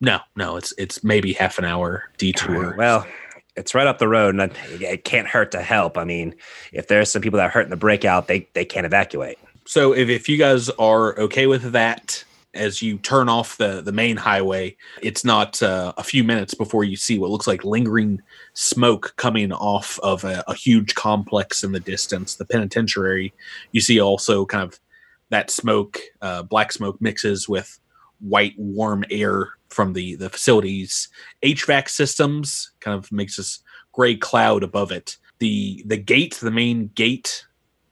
[0.00, 2.74] No, no, it's it's maybe half an hour detour.
[2.76, 3.06] Well,
[3.54, 5.96] it's right up the road, and it can't hurt to help.
[5.96, 6.34] I mean,
[6.72, 9.38] if there's some people that are hurt in the breakout, they they can't evacuate.
[9.64, 12.24] So if, if you guys are okay with that,
[12.54, 16.84] as you turn off the the main highway, it's not uh, a few minutes before
[16.84, 18.20] you see what looks like lingering
[18.54, 22.34] smoke coming off of a, a huge complex in the distance.
[22.34, 23.32] The penitentiary.
[23.72, 24.78] You see also kind of
[25.30, 27.78] that smoke, uh, black smoke mixes with
[28.20, 31.08] white warm air from the the facilities
[31.42, 32.72] HVAC systems.
[32.80, 33.60] Kind of makes this
[33.92, 35.16] gray cloud above it.
[35.38, 37.46] The the gate, the main gate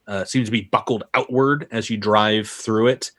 [0.06, 3.12] uh, seems to be buckled outward as you drive through it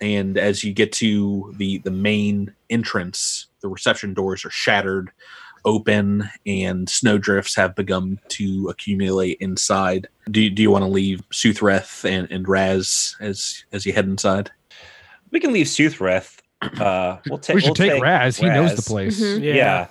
[0.00, 5.10] and as you get to the the main entrance the reception doors are shattered
[5.64, 12.04] open and snowdrifts have begun to accumulate inside do, do you want to leave Suthreth
[12.08, 14.50] and, and Raz as as you head inside
[15.32, 16.38] We can leave Suthreth.
[16.62, 18.36] Uh, we'll ta- we should we'll take Raz.
[18.36, 18.88] He knows the Raz.
[18.88, 19.20] place.
[19.20, 19.42] Mhm.
[19.42, 19.88] Yeah.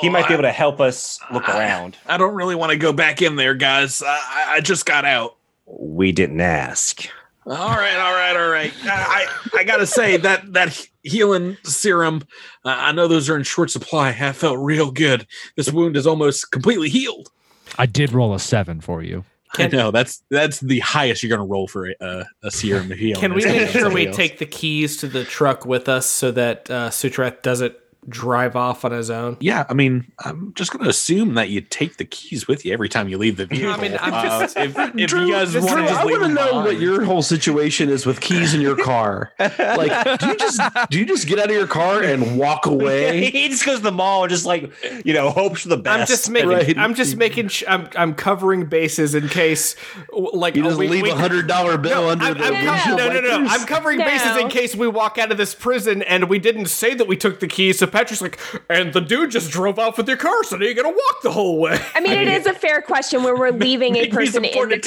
[0.00, 1.96] He might be able to help us look I- around.
[2.06, 5.36] I don't really want to go back in there guys I, I just got out
[5.66, 7.06] We didn't ask.
[7.46, 8.72] All right, all right, all right.
[8.84, 12.22] I I, I gotta say that that healing serum,
[12.64, 14.08] uh, I know those are in short supply.
[14.18, 15.26] I felt real good.
[15.56, 17.30] This wound is almost completely healed.
[17.78, 19.24] I did roll a seven for you.
[19.56, 23.20] I know that's that's the highest you're gonna roll for a, a serum of healing.
[23.20, 24.16] Can we It's make sure we else.
[24.16, 27.74] take the keys to the truck with us so that uh, Sutrat doesn't
[28.08, 29.36] drive off on his own?
[29.40, 32.88] Yeah, I mean, I'm just gonna assume that you take the keys with you every
[32.88, 33.70] time you leave the vehicle.
[33.72, 36.30] I mean, I'm Uh, if, if Drew, you guys want to just I leave want
[36.30, 39.32] to them know what your whole situation is with keys in your car.
[39.38, 43.30] Like, do you just do you just get out of your car and walk away?
[43.30, 44.72] he just goes to the mall and just like
[45.04, 46.00] you know hopes for the best.
[46.00, 46.48] I'm just making.
[46.48, 46.78] Right.
[46.78, 47.48] I'm just making.
[47.48, 47.88] Sh- I'm.
[47.96, 49.76] I'm covering bases in case,
[50.12, 52.70] like, You just we- leave a hundred dollar bill No, under I'm, the I'm No.
[52.72, 53.60] windshield no, no, no, wipers?
[53.60, 56.94] I'm covering bases in case we walk out of this prison and we didn't say
[56.94, 57.78] that we took the keys.
[57.78, 60.74] So Patrick's like, and the dude just drove off with your car, so now you're
[60.74, 61.78] gonna walk the whole way.
[61.94, 64.80] I mean, it is a fair question where we're leaving a person in the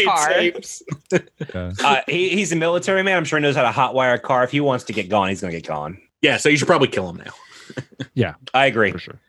[1.53, 1.71] car.
[1.85, 3.15] uh, he, he's a military man.
[3.15, 4.43] I'm sure he knows how to hotwire a car.
[4.43, 6.01] If he wants to get gone, he's gonna get gone.
[6.21, 7.31] Yeah, so you should probably kill him now.
[8.13, 8.91] Yeah, I agree.
[8.91, 9.19] For sure.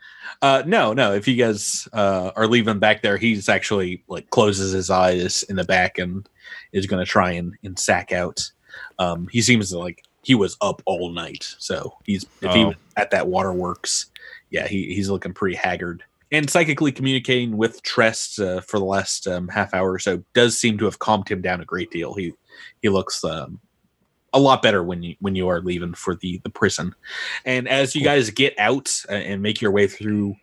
[0.41, 1.13] Uh, no, no.
[1.13, 5.57] If you guys uh, are leaving back there, he's actually like closes his eyes in
[5.57, 6.27] the back and
[6.73, 8.51] is going to try and, and sack out.
[8.99, 12.67] Um, he seems like he was up all night, so he's if he Oh.
[12.69, 14.11] was at that waterworks,
[14.51, 16.03] yeah, he, he's looking pretty haggard.
[16.31, 20.59] And psychically communicating with Trest uh, for the last um, half hour or so does
[20.59, 22.13] seem to have calmed him down a great deal.
[22.13, 22.35] He
[22.83, 23.59] he looks um,
[24.35, 26.95] a lot better when you when you are leaving for the the prison.
[27.47, 30.35] And as you guys get out uh, and make your way through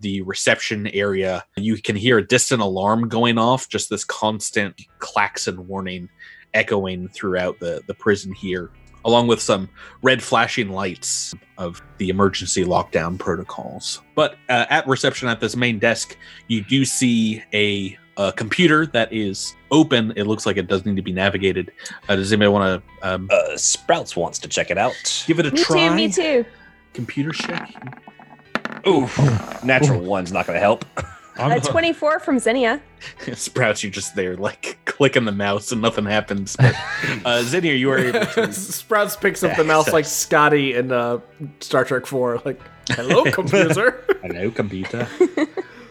[0.00, 5.66] the reception area, you can hear a distant alarm going off, just this constant klaxon
[5.68, 6.08] warning
[6.54, 8.70] echoing throughout the, the prison here,
[9.04, 9.68] along with some
[10.02, 14.00] red flashing lights of the emergency lockdown protocols.
[14.14, 16.16] But uh, at reception at this main desk,
[16.48, 20.12] you do see a, a computer that is open.
[20.16, 21.72] It looks like it does need to be navigated.
[22.08, 25.24] Uh, does anybody want to um, Uh, Sprouts wants to check it out.
[25.26, 25.88] give it a Me try?
[25.88, 25.94] too.
[25.94, 26.44] Me too.
[26.92, 27.72] Computer check.
[28.86, 29.08] Ooh,
[29.64, 30.84] natural one's not gonna help.
[31.36, 32.80] A 24 from Zinnia.
[33.34, 36.56] Sprouts, you're just there, like clicking the mouse, and nothing happens.
[36.56, 36.74] But
[37.24, 38.52] uh, Zinnia, you are able to.
[38.52, 41.18] Sprouts picks up the mouse like Scotty in uh,
[41.60, 42.40] Star Trek Four.
[42.44, 42.60] Like,
[42.90, 44.04] hello, computer.
[44.22, 45.08] Hello, computer.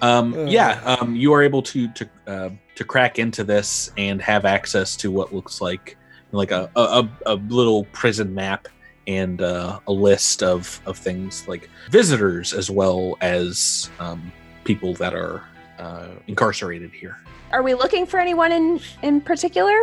[0.01, 4.45] um, yeah, um, you are able to to uh, to crack into this and have
[4.45, 5.97] access to what looks like
[6.31, 6.81] like a a,
[7.25, 8.67] a- a little prison map
[9.07, 14.31] and uh, a list of of things like visitors as well as um,
[14.63, 15.41] people that are
[15.79, 17.17] uh, incarcerated here.
[17.51, 19.73] Are we looking for anyone in in particular?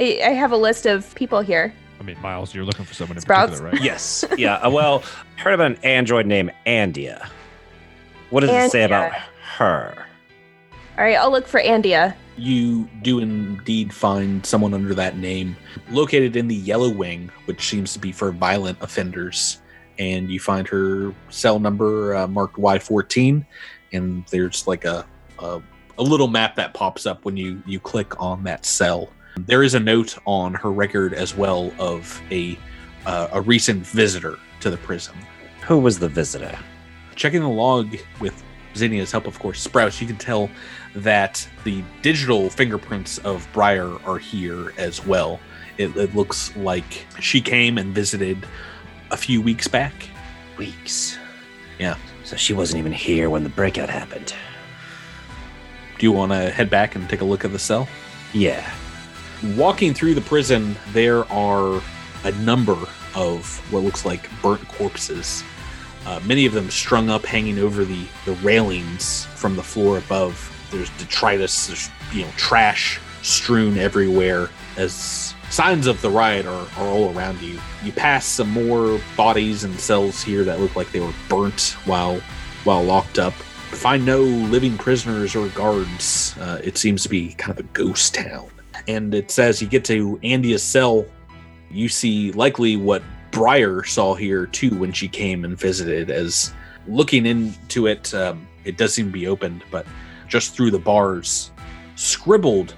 [0.00, 1.72] I I have a list of people here.
[2.00, 3.50] I mean, Miles, you're looking for someone in Sprouts?
[3.52, 3.82] particular, right?
[3.82, 4.24] Yes.
[4.36, 4.54] Yeah.
[4.56, 5.02] uh, Well,
[5.36, 7.28] heard about an android named Andia.
[8.30, 9.12] What does it say about
[9.56, 10.06] her?
[10.96, 12.14] All right, I'll look for Andia.
[12.36, 15.56] You do indeed find someone under that name
[15.90, 19.60] located in the Yellow Wing, which seems to be for violent offenders.
[19.98, 23.44] And you find her cell number uh, marked Y14,
[23.92, 25.06] and there's like a,
[25.38, 25.60] a
[25.98, 29.10] a little map that pops up when you you click on that cell.
[29.36, 32.58] There is a note on her record as well of a
[33.06, 35.14] uh, a recent visitor to the prison.
[35.66, 36.58] Who was the visitor?
[37.18, 38.42] checking the log with
[38.74, 40.48] Zinnia's help, of course, Sprouts, you can tell
[40.94, 45.40] that the digital fingerprints of Briar are here as well.
[45.76, 48.46] It, it looks like she came and visited
[49.10, 49.92] a few weeks back.
[50.56, 51.18] Weeks.
[51.78, 51.96] Yeah.
[52.28, 54.34] So she wasn't even here when the breakout happened.
[55.98, 57.88] Do you want to head back and take a look at the cell?
[58.34, 58.70] Yeah.
[59.56, 61.80] Walking through the prison, there are
[62.24, 62.76] a number
[63.14, 65.42] of what looks like burnt corpses.
[66.04, 70.54] Uh, many of them strung up, hanging over the, the railings from the floor above.
[70.70, 76.86] There's detritus, there's you know trash strewn everywhere as signs of the riot are, are
[76.86, 77.58] all around you.
[77.82, 82.20] You pass some more bodies and cells here that look like they were burnt while
[82.64, 83.32] while locked up.
[83.32, 86.36] Find no living prisoners or guards.
[86.38, 88.50] Uh, it seems to be kind of a ghost town.
[88.86, 91.06] And it says you get to Andia's cell,
[91.70, 96.10] you see likely what Briar saw here too when she came and visited.
[96.10, 96.52] As
[96.86, 99.86] looking into it, um, it does seem to be opened, but
[100.28, 101.50] just through the bars,
[101.96, 102.74] scribbled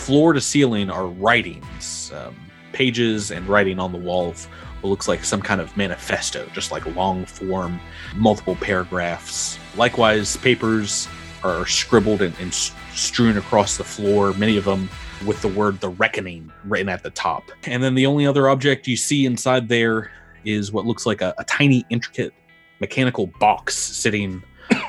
[0.00, 2.34] floor to ceiling are writings, um,
[2.72, 4.44] pages and writing on the wall of
[4.80, 7.78] what looks like some kind of manifesto, just like long form,
[8.16, 9.58] multiple paragraphs.
[9.76, 11.06] Likewise, papers
[11.44, 12.52] are scribbled and, and
[12.94, 14.88] strewn across the floor, many of them
[15.26, 17.44] with the word the reckoning written at the top.
[17.64, 20.10] And then the only other object you see inside there
[20.44, 22.32] is what looks like a, a tiny, intricate
[22.80, 24.42] mechanical box sitting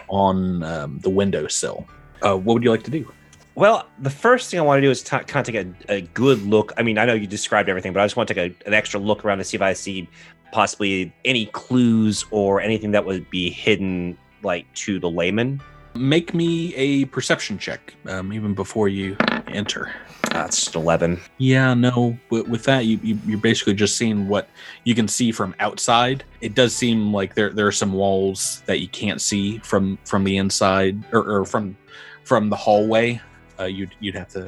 [0.07, 1.85] on um, the windowsill.
[2.21, 3.11] Uh, what would you like to do?
[3.55, 6.01] Well, the first thing I want to do is t- kind of take a, a
[6.01, 6.71] good look.
[6.77, 8.73] I mean, I know you described everything, but I just want to take a, an
[8.73, 10.07] extra look around to see if I see
[10.51, 15.61] possibly any clues or anything that would be hidden, like to the layman.
[15.95, 19.91] Make me a perception check, um, even before you enter.
[20.31, 21.19] That's 11.
[21.37, 22.17] Yeah, no.
[22.29, 24.49] With, with that, you, you you're basically just seeing what
[24.85, 26.23] you can see from outside.
[26.39, 30.23] It does seem like there there are some walls that you can't see from from
[30.23, 31.75] the inside or, or from
[32.23, 33.19] from the hallway.
[33.61, 34.47] Uh, you'd you'd have to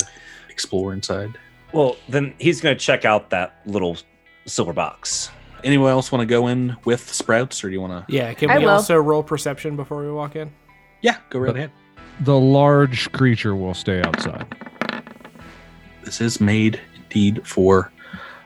[0.49, 1.37] explore inside.
[1.71, 3.97] Well, then he's going to check out that little
[4.45, 5.29] silver box.
[5.63, 8.13] Anyone else want to go in with Sprouts, or do you want to?
[8.13, 8.71] Yeah, can I we will.
[8.71, 10.51] also roll perception before we walk in?
[11.01, 11.71] Yeah, go right ahead.
[12.21, 14.45] The large creature will stay outside.
[16.03, 17.91] This is made indeed for.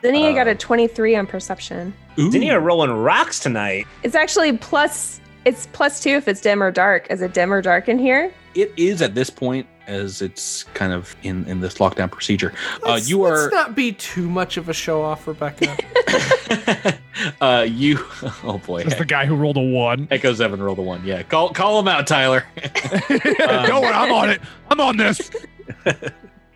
[0.02, 1.92] Zinnia got Uh, a 23 on perception.
[2.18, 2.30] Ooh.
[2.30, 3.86] Zinnia rolling rocks tonight.
[4.02, 5.20] It's actually plus.
[5.44, 7.06] It's plus two if it's dim or dark.
[7.10, 8.32] Is it dim or dark in here?
[8.54, 12.52] It is at this point, as it's kind of in in this lockdown procedure.
[12.84, 15.76] Uh, Let's- you are Let's not be too much of a show off, Rebecca.
[17.40, 17.98] uh, you.
[18.44, 18.84] Oh boy.
[18.84, 20.06] That's the guy who rolled a one.
[20.10, 21.04] Echo Seven roll the one.
[21.04, 22.44] Yeah, call call him out, Tyler.
[23.08, 24.40] Don't worry, I'm on it.
[24.70, 25.30] I'm on this.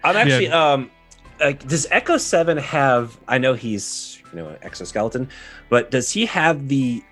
[0.04, 0.90] I'm actually um
[1.40, 5.28] like does Echo 7 have I know he's you know an exoskeleton,
[5.68, 7.02] but does he have the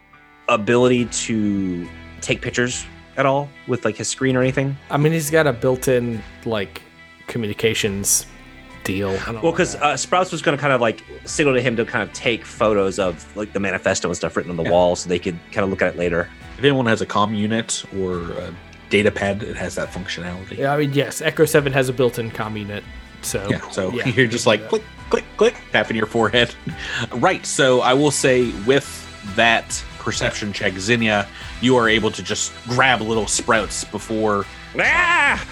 [0.49, 1.89] ability to
[2.21, 2.85] take pictures
[3.17, 4.77] at all with like his screen or anything?
[4.91, 6.83] I mean, he's got a built-in like
[7.27, 8.27] communications
[8.85, 9.11] deal.
[9.27, 9.83] I don't Well, because that.
[9.83, 12.45] uh, Sprouts was going to kind of like signal to him to kind of take
[12.45, 14.71] photos of like the manifesto and stuff written on the Yeah.
[14.71, 16.29] wall so they could kind of look at it later.
[16.59, 18.55] if anyone has a comm unit or a
[18.91, 20.59] data pad, it has that functionality.
[20.59, 22.85] yeah, I mean, yes, Echo Seven has a built-in comm unit,
[23.23, 26.55] so Yeah, so yeah, you're just like click, click, click, tapping your forehead.
[27.15, 27.45] right.
[27.47, 28.87] So I will say with
[29.37, 31.29] that perception check, Zinnia,
[31.61, 34.45] you are able to just grab little sprouts before
[34.79, 35.45] Ah!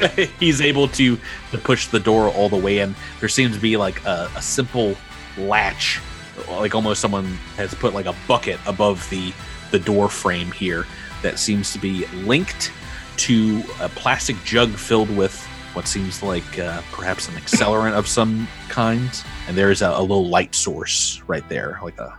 [0.40, 1.18] he's able to
[1.50, 2.94] to push the door all the way in.
[3.20, 4.96] There seems to be like a, a simple
[5.36, 6.00] latch,
[6.48, 7.26] like almost someone
[7.56, 9.32] has put like a bucket above the
[9.70, 10.86] the door frame here
[11.22, 12.70] that seems to be linked
[13.16, 15.40] to a plastic jug filled with
[15.74, 19.10] what seems like uh, perhaps an accelerant of some kind.
[19.48, 22.16] And there's a, a little light source right there, like a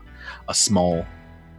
[0.47, 1.05] a small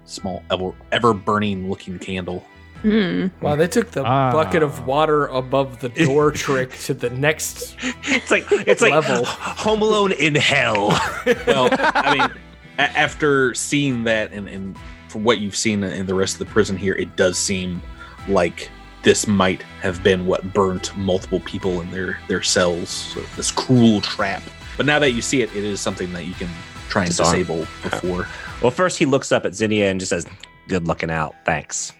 [0.07, 2.45] small ever, ever burning looking candle.
[2.83, 3.29] Hmm.
[3.41, 4.31] Wow, they took the Ah.
[4.33, 7.77] bucket of water above the door trick to the next.
[8.05, 8.93] It's like it's like
[9.27, 10.89] Home Alone in hell.
[11.47, 12.31] Well, I mean,
[12.79, 14.77] a- after seeing that and, and
[15.09, 17.81] from what you've seen in the rest of the prison here, it does seem
[18.29, 18.71] like
[19.03, 22.91] this might have been what burnt multiple people in their their cells.
[22.91, 24.43] So this cruel trap.
[24.77, 26.51] But now that you see it, it is something that you can
[26.91, 27.33] try and Disarm.
[27.39, 28.29] disable before.
[28.63, 30.27] Well, first he looks up at Zinnia and just says,
[30.69, 31.93] "Good looking out, thanks."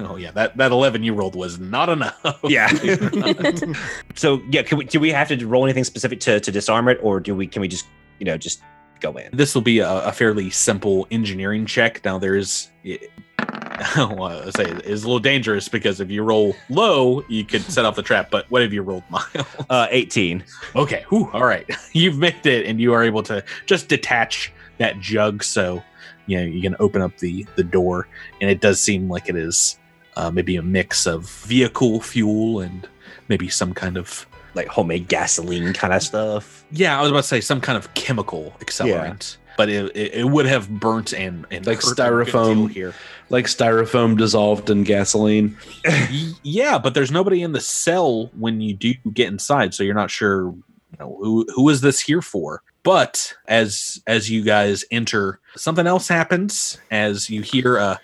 [0.00, 2.40] Oh yeah, that that eleven year old was not enough.
[2.44, 2.68] Yeah.
[4.14, 6.98] so yeah, can we, do we have to roll anything specific to to disarm it,
[7.02, 7.86] or do we can we just
[8.18, 8.62] you know just
[9.00, 9.30] go in?
[9.32, 12.04] this will be a, a fairly simple engineering check.
[12.04, 12.70] Now there's,
[13.96, 17.62] well, I say it is a little dangerous because if you roll low, you could
[17.62, 18.30] set off the trap.
[18.30, 19.46] But what have you rolled, Miles?
[19.68, 20.44] Uh, eighteen.
[20.76, 25.00] Okay, whew, all right, you've made it, and you are able to just detach that
[25.00, 25.42] jug.
[25.42, 25.82] So
[26.26, 28.08] you know you can open up the the door,
[28.40, 29.78] and it does seem like it is
[30.16, 32.88] uh, maybe a mix of vehicle fuel and
[33.28, 36.64] maybe some kind of Like homemade gasoline kind of stuff.
[36.70, 39.36] yeah, I was about to say some kind of chemical accelerant.
[39.56, 42.70] But it, it, it would have burnt and, and Like hurt a good styrofoam.
[42.70, 42.94] here.
[43.28, 45.56] Like styrofoam dissolved in gasoline.
[46.42, 50.10] Yeah, but there's nobody in the cell when you do get inside, so you're not
[50.10, 52.62] sure you know, who who is this here for.
[52.82, 58.00] But as as you guys enter, something else happens as you hear a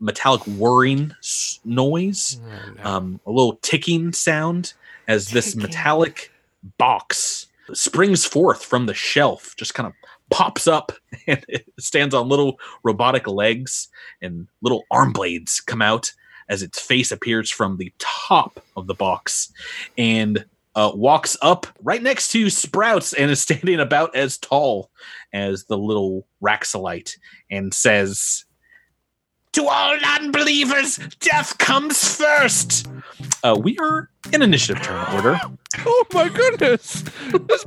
[0.00, 1.12] metallic whirring
[1.64, 2.40] noise,
[2.82, 4.72] um, a little ticking sound
[5.06, 6.32] as this metallic
[6.78, 9.92] box springs forth from the shelf, just kind of
[10.30, 10.92] pops up
[11.26, 13.88] and it stands on little robotic legs
[14.22, 16.12] and little arm blades come out
[16.48, 19.52] as its face appears from the top of the box.
[19.96, 20.44] And
[20.74, 24.90] uh, walks up right next to Sprouts and is standing about as tall
[25.32, 27.16] as the little Raxilite
[27.50, 28.44] and says,
[29.52, 32.88] To all unbelievers, death comes first.
[33.42, 35.38] Uh, we are in initiative turn order.
[35.86, 37.02] Oh my goodness!
[37.02, 37.64] It's,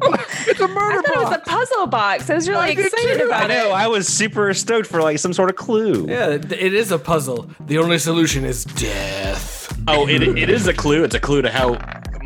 [0.47, 2.29] it's a I murder thought it was a puzzle box.
[2.29, 3.25] I was really I excited too.
[3.25, 3.69] about I know.
[3.69, 3.73] it.
[3.73, 6.07] I was super stoked for like some sort of clue.
[6.07, 7.49] Yeah, it it is a puzzle.
[7.67, 9.77] The only solution is death.
[9.87, 11.03] Oh, it, it is a clue.
[11.03, 11.73] It's a clue to how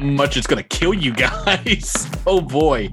[0.01, 2.07] much it's going to kill you guys.
[2.27, 2.89] Oh boy.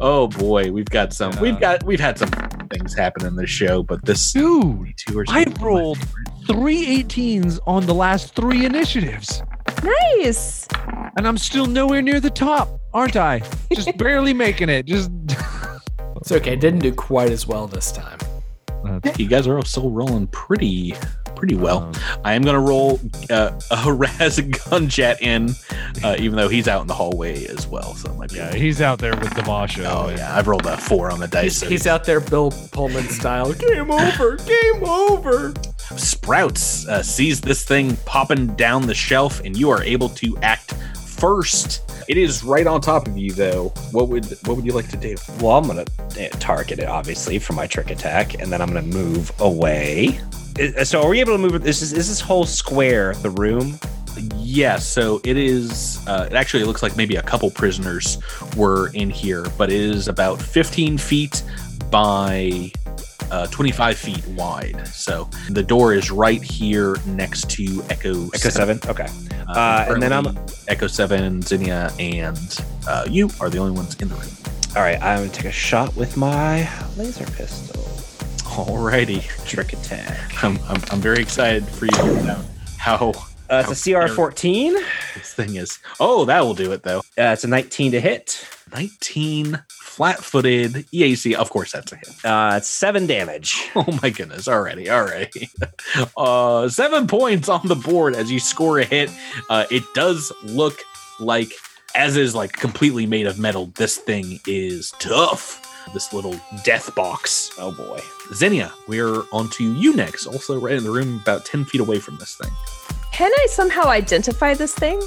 [0.00, 1.32] Oh boy, we've got some.
[1.40, 2.28] We've got we've had some
[2.70, 5.98] things happen in this show, but this Dude, two are I rolled
[6.46, 9.42] three 18s on the last three initiatives,
[9.82, 10.68] Nice.
[11.16, 13.42] and I'm still nowhere near the top, aren't I?
[13.74, 14.86] Just barely making it.
[14.86, 15.10] Just
[16.16, 16.56] It's okay.
[16.56, 18.18] Didn't do quite as well this time.
[18.84, 20.94] Yeah, you guys are all still rolling pretty
[21.40, 21.78] pretty well.
[21.78, 21.92] Um,
[22.24, 23.00] I am gonna roll
[23.30, 25.54] uh, a Raz Gunjet in,
[26.04, 27.94] uh, even though he's out in the hallway as well.
[27.94, 28.36] So it might be.
[28.36, 29.84] yeah, he's out there with Devasha.
[29.86, 31.42] oh yeah, I've rolled a four on the dice.
[31.44, 33.52] He's, so he's out there, Bill Pullman style.
[33.70, 34.36] Game over.
[34.36, 35.54] Game over.
[35.96, 40.74] Sprouts uh, sees this thing popping down the shelf, and you are able to act
[41.20, 41.82] first.
[42.08, 43.68] It is right on top of you, though.
[43.92, 45.16] What would what would you like to do?
[45.40, 45.84] Well, I'm gonna
[46.18, 50.20] eh, target it obviously for my trick attack, and then I'm gonna move away.
[50.84, 51.62] So, are we able to move?
[51.62, 53.78] This is, is this whole square the room?
[54.38, 56.04] Yes, so it is.
[56.08, 58.18] Uh, it actually looks like maybe a couple prisoners
[58.56, 61.42] were in here, but it is about 15 feet
[61.90, 62.72] by
[63.30, 64.86] uh, 25 feet wide.
[64.88, 68.26] So the door is right here next to Echo.
[68.34, 68.80] Echo seven.
[68.86, 69.06] Okay.
[69.48, 70.36] Uh, and then I'm-
[70.68, 74.30] Echo Seven, Zinnia, and uh, you are the only ones in the room.
[74.76, 75.00] All right.
[75.02, 77.82] I'm gonna take a shot with my laser pistol.
[78.50, 80.44] Alrighty, Trick attack.
[80.44, 82.44] I'm, I'm, I'm very excited for you to out
[82.78, 83.12] how
[83.48, 84.76] Uh, it's a CR 14.
[84.76, 84.80] Uh,
[85.14, 85.78] this thing is.
[85.98, 87.02] Oh, that will do it though.
[87.16, 88.46] it's a 19 to hit.
[88.72, 89.60] 19
[90.00, 91.34] flat-footed EAC.
[91.34, 92.08] Of course, that's a hit.
[92.24, 93.68] Uh, it's seven damage.
[93.76, 94.48] Oh my goodness!
[94.48, 95.48] Already, alrighty.
[96.16, 99.10] Uh, seven points on the board as you score a hit.
[99.48, 100.78] Uh, it does look
[101.18, 101.52] like,
[101.94, 103.66] as is like completely made of metal.
[103.76, 105.66] This thing is tough.
[105.92, 107.50] This little death box.
[107.58, 108.00] Oh boy.
[108.34, 110.26] Zinnia, we're onto you next.
[110.26, 112.50] Also, right in the room, about ten feet away from this thing.
[113.12, 115.00] Can I somehow identify this thing?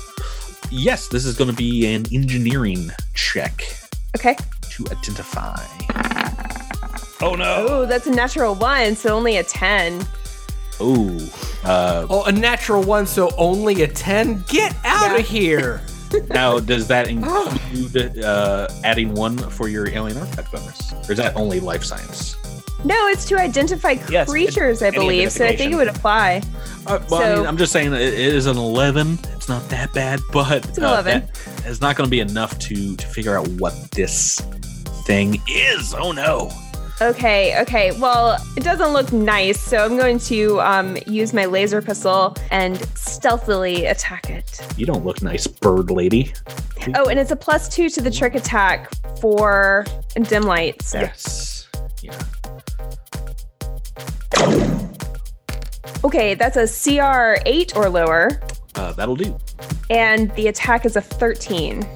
[0.69, 3.63] Yes, this is going to be an engineering check
[4.15, 4.35] Okay.
[4.73, 5.57] To identify.
[7.21, 7.65] Oh no.
[7.69, 10.05] Oh, that's a natural one, so only a 10.
[10.79, 11.17] Oh,
[11.63, 14.43] uh, Oh, a natural one, so only a 10?
[14.47, 15.17] Get out Yeah.
[15.17, 15.81] of here.
[16.29, 21.35] Now, does that include uh, adding one for your alien artifact bonus, or is that
[21.35, 22.35] only life science?
[22.83, 26.41] No, it's to identify Yes, creatures, I believe, so I think it would apply.
[26.85, 29.19] Uh, well, I mean, I'm just saying it, it is an 11.
[29.35, 31.27] It's not that bad, but It's an uh, 11.
[31.27, 34.39] that is not going to be enough to to figure out what this
[35.05, 35.93] thing is.
[35.93, 36.51] Oh no!
[37.01, 37.91] Okay, okay.
[37.99, 42.77] Well, it doesn't look nice, so I'm going to um, use my laser pistol and
[42.97, 44.59] stealthily attack it.
[44.77, 46.33] You don't look nice, bird lady.
[46.95, 49.85] Oh, and it's a plus two to the trick attack for
[50.15, 50.81] dim light.
[50.81, 50.99] So.
[50.99, 51.67] Yes.
[52.01, 52.19] Yeah.
[56.03, 58.41] Okay, that's a CR 8 or lower.
[58.75, 59.37] Uh, that'll do.
[59.89, 61.87] And the attack is a 13.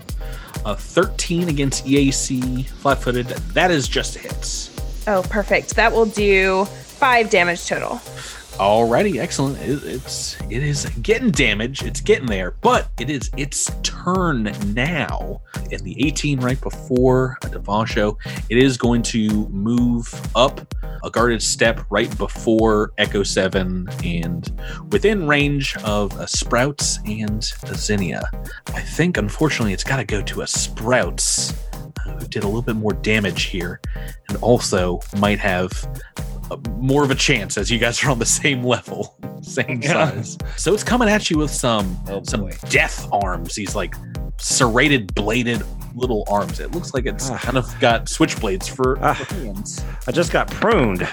[0.66, 3.28] A 13 against EAC flat footed.
[3.28, 4.74] That is just hits.
[5.08, 5.76] Oh, perfect.
[5.76, 8.02] That will do five damage total.
[8.58, 9.62] Alrighty, excellent.
[9.62, 11.84] It, it's it is getting damage.
[11.84, 15.42] It's getting there, but it is its turn now.
[15.70, 18.16] In the 18 right before a Devasha,
[18.50, 20.74] it is going to move up
[21.04, 24.60] a guarded step right before Echo 7 and
[24.92, 28.24] within range of a Sprouts and a Zinnia.
[28.74, 31.54] I think unfortunately it's got to go to a Sprouts
[31.84, 33.82] uh, who did a little bit more damage here
[34.30, 35.72] and also might have
[36.78, 40.12] more of a chance as you guys are on the same level, same Yeah.
[40.12, 40.38] size.
[40.56, 42.52] So it's coming at you with some Oh, some boy.
[42.70, 43.56] death arms.
[43.56, 43.96] These like
[44.40, 45.64] serrated, bladed
[45.96, 46.60] little arms.
[46.60, 47.38] It looks like it's Ah.
[47.40, 49.14] kind of got switchblades for, Ah.
[49.16, 49.84] for hands.
[50.08, 51.08] I just got pruned.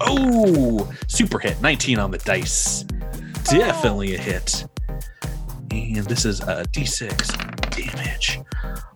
[0.00, 1.60] Oh, super hit.
[1.60, 2.84] 19 on the dice.
[3.44, 4.64] Definitely a hit.
[5.70, 7.28] And this is a d6
[7.70, 8.40] damage.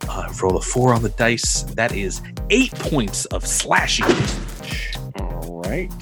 [0.08, 1.62] Uh, roll a four on the dice.
[1.74, 4.06] That is eight points of slashing.
[5.18, 5.92] All right.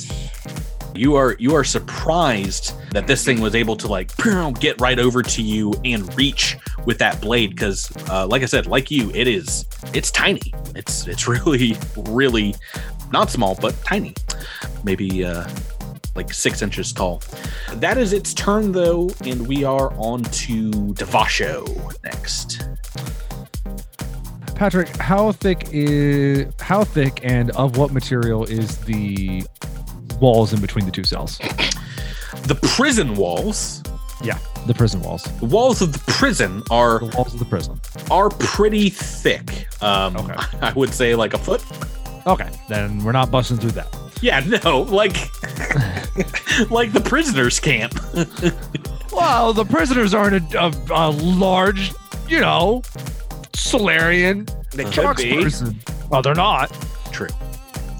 [0.94, 4.14] You are you are surprised that this thing was able to like
[4.60, 8.66] get right over to you and reach with that blade because, uh, like I said,
[8.66, 9.64] like you, it is
[9.94, 10.52] it's tiny.
[10.74, 12.54] It's it's really really
[13.10, 14.14] not small but tiny.
[14.84, 15.48] Maybe uh,
[16.14, 17.22] like six inches tall.
[17.74, 22.68] That is its turn though, and we are on to Devasha next.
[24.62, 29.42] Patrick, how thick is how thick and of what material is the
[30.20, 31.36] walls in between the two cells?
[32.44, 33.82] The prison walls,
[34.22, 35.24] Yeah, the prison walls.
[35.40, 37.80] the walls of the prison are The walls of the prison.
[38.08, 39.66] are pretty thick.
[39.82, 40.34] Um, Okay.
[40.62, 41.64] I would say like a foot.
[42.28, 43.92] Okay, then we're not busting through that.
[44.20, 45.16] Yeah, no, like
[46.70, 47.94] like the prisoners camp.
[49.12, 51.92] Well, the prisoners aren't a, a, a large,
[52.28, 52.80] you know,
[53.72, 55.42] Solarian They could be.
[55.42, 55.78] person.
[56.10, 56.70] Well, they're not.
[57.10, 57.28] True.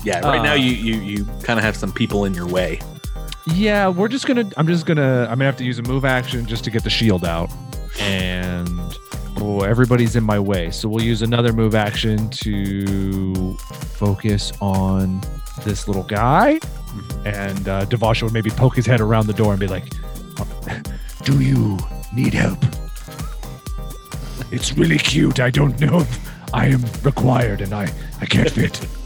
[0.05, 2.79] Yeah, right now Uh, you you you kind of have some people in your way.
[3.47, 4.49] Yeah, we're just gonna.
[4.57, 5.23] I'm just gonna.
[5.31, 7.51] I'm gonna have to use a move action just to get the shield out,
[8.01, 8.69] and
[9.39, 10.71] oh, everybody's in my way.
[10.71, 13.57] So we'll use another move action to
[14.03, 15.21] focus on
[15.65, 16.61] this little guy,
[17.25, 19.87] and uh, Devasha would maybe poke his head around the door and be like,
[21.23, 21.79] Do you
[22.15, 22.59] need help?
[24.53, 25.41] It's really cute.
[25.41, 28.87] I don't know if I am required and I, I can't fit.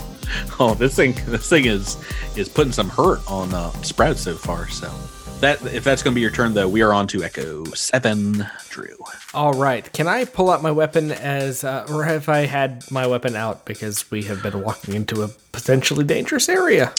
[0.59, 1.97] Oh, this thing this thing is
[2.36, 4.68] is putting some hurt on uh, Sprout so far.
[4.68, 4.90] So
[5.40, 8.44] that if that's going to be your turn though, we are on to Echo Seven.
[8.68, 8.97] Drew.
[9.35, 9.90] All right.
[9.93, 13.64] Can I pull out my weapon as, uh, or have I had my weapon out
[13.66, 16.93] because we have been walking into a potentially dangerous area?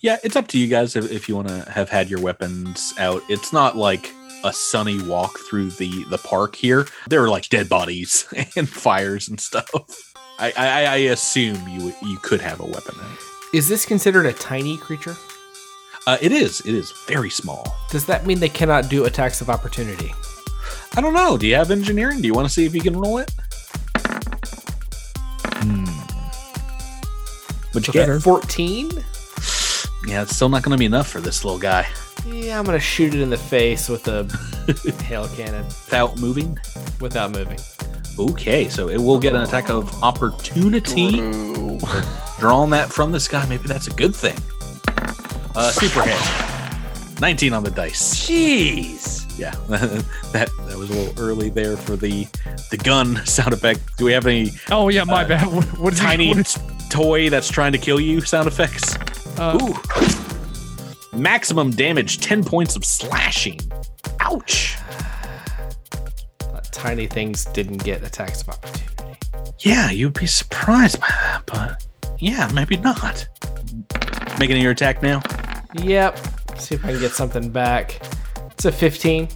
[0.00, 2.92] Yeah, it's up to you guys if, if you want to have had your weapons
[2.98, 3.22] out.
[3.28, 4.12] It's not like
[4.44, 6.86] a sunny walk through the the park here.
[7.08, 8.26] There are like dead bodies
[8.56, 10.12] and fires and stuff.
[10.38, 12.94] I, I, I assume you you could have a weapon.
[13.52, 15.16] Is this considered a tiny creature?
[16.06, 16.60] Uh, it is.
[16.60, 17.74] It is very small.
[17.90, 20.12] Does that mean they cannot do attacks of opportunity?
[20.96, 21.38] I don't know.
[21.38, 22.20] Do you have engineering?
[22.20, 23.32] Do you want to see if you can roll it?
[27.74, 28.22] What'd you get?
[28.22, 28.90] 14?
[30.06, 31.86] Yeah, it's still not going to be enough for this little guy.
[32.26, 34.24] Yeah, I'm going to shoot it in the face with a
[35.04, 36.58] hail cannon Without moving.
[37.00, 37.58] without moving.
[38.18, 41.16] Okay, so it will get an attack of opportunity.
[42.38, 44.36] Drawing that from the sky, maybe that's a good thing.
[45.56, 47.20] Uh, super hit.
[47.20, 48.26] 19 on the dice.
[48.28, 49.22] Jeez.
[49.38, 52.24] Yeah, that that was a little early there for the
[52.70, 53.80] the gun sound effect.
[53.98, 55.46] Do we have any "Oh yeah, my Uh, bad.
[55.52, 56.58] What, what is he- tiny what is-
[56.88, 58.96] toy that's trying to kill you sound effects?
[59.38, 59.74] uh, Ooh.
[61.16, 63.60] Maximum damage, 10 points of slashing.
[64.20, 64.76] Ouch.
[66.42, 69.18] Uh, tiny things didn't get attacks of opportunity.
[69.60, 71.86] Yeah, you'd be surprised by that, but
[72.18, 73.26] yeah, maybe not.
[74.38, 75.22] Making your attack now?
[75.74, 76.18] Yep.
[76.58, 78.00] See if I can get something back.
[78.50, 79.28] It's a 15.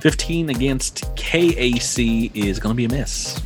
[0.00, 3.40] 15 against KAC is going to be a miss.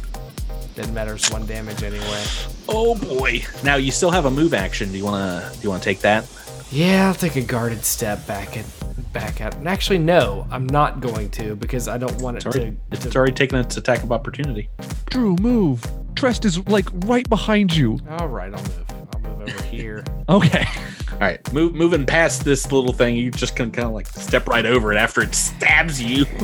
[0.75, 1.17] Didn't matter.
[1.31, 2.25] One damage anyway.
[2.69, 3.43] Oh boy.
[3.65, 4.91] Now you still have a move action.
[4.91, 6.25] Do you want to do you want to take that?
[6.73, 8.65] Yeah, I'll take a guarded step back and
[9.13, 9.55] back out.
[9.57, 12.77] And actually, no, I'm not going to because I don't want it It's already, to.
[13.07, 14.71] it's already taken its attack of opportunity.
[15.07, 15.85] Drew, move.
[16.15, 17.99] Trest is like right behind you.
[18.09, 18.85] All right, I'll move.
[19.15, 20.05] I'll move over here.
[20.31, 20.65] Okay.
[21.11, 24.47] All right, move, moving past this little thing, you just can kind of like step
[24.47, 26.25] right over it after it stabs you.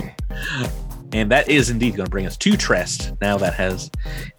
[1.13, 3.13] And that is indeed going to bring us to Trest.
[3.23, 3.91] Now that has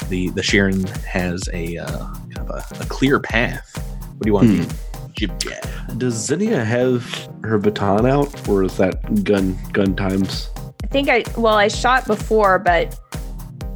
[0.09, 3.73] the the Shirren has a uh, kind of a, a clear path.
[4.09, 4.69] What do you want to do?
[5.17, 5.97] Jib jab.
[5.97, 7.03] Does Zinnia have
[7.43, 10.49] her baton out, or is that gun gun times?
[10.83, 12.97] I think I well I shot before, but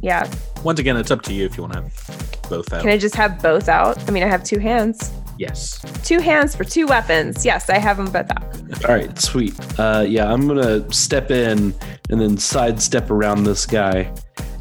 [0.02, 0.30] yeah.
[0.62, 2.82] Once again, it's up to you if you want to have both out.
[2.82, 3.98] Can I just have both out?
[4.08, 5.10] I mean, I have two hands.
[5.38, 5.80] yes.
[6.04, 7.44] Two hands for two weapons.
[7.44, 8.84] Yes, I have them both out.
[8.88, 9.54] All right, sweet.
[9.78, 11.74] Uh, yeah, I'm gonna step in
[12.10, 14.12] and then sidestep around this guy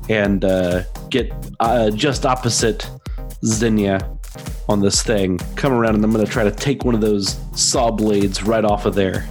[0.09, 2.89] and uh, get uh, just opposite
[3.45, 4.17] Zinnia
[4.69, 5.37] on this thing.
[5.55, 8.85] Come around and I'm gonna try to take one of those saw blades right off
[8.85, 9.27] of there.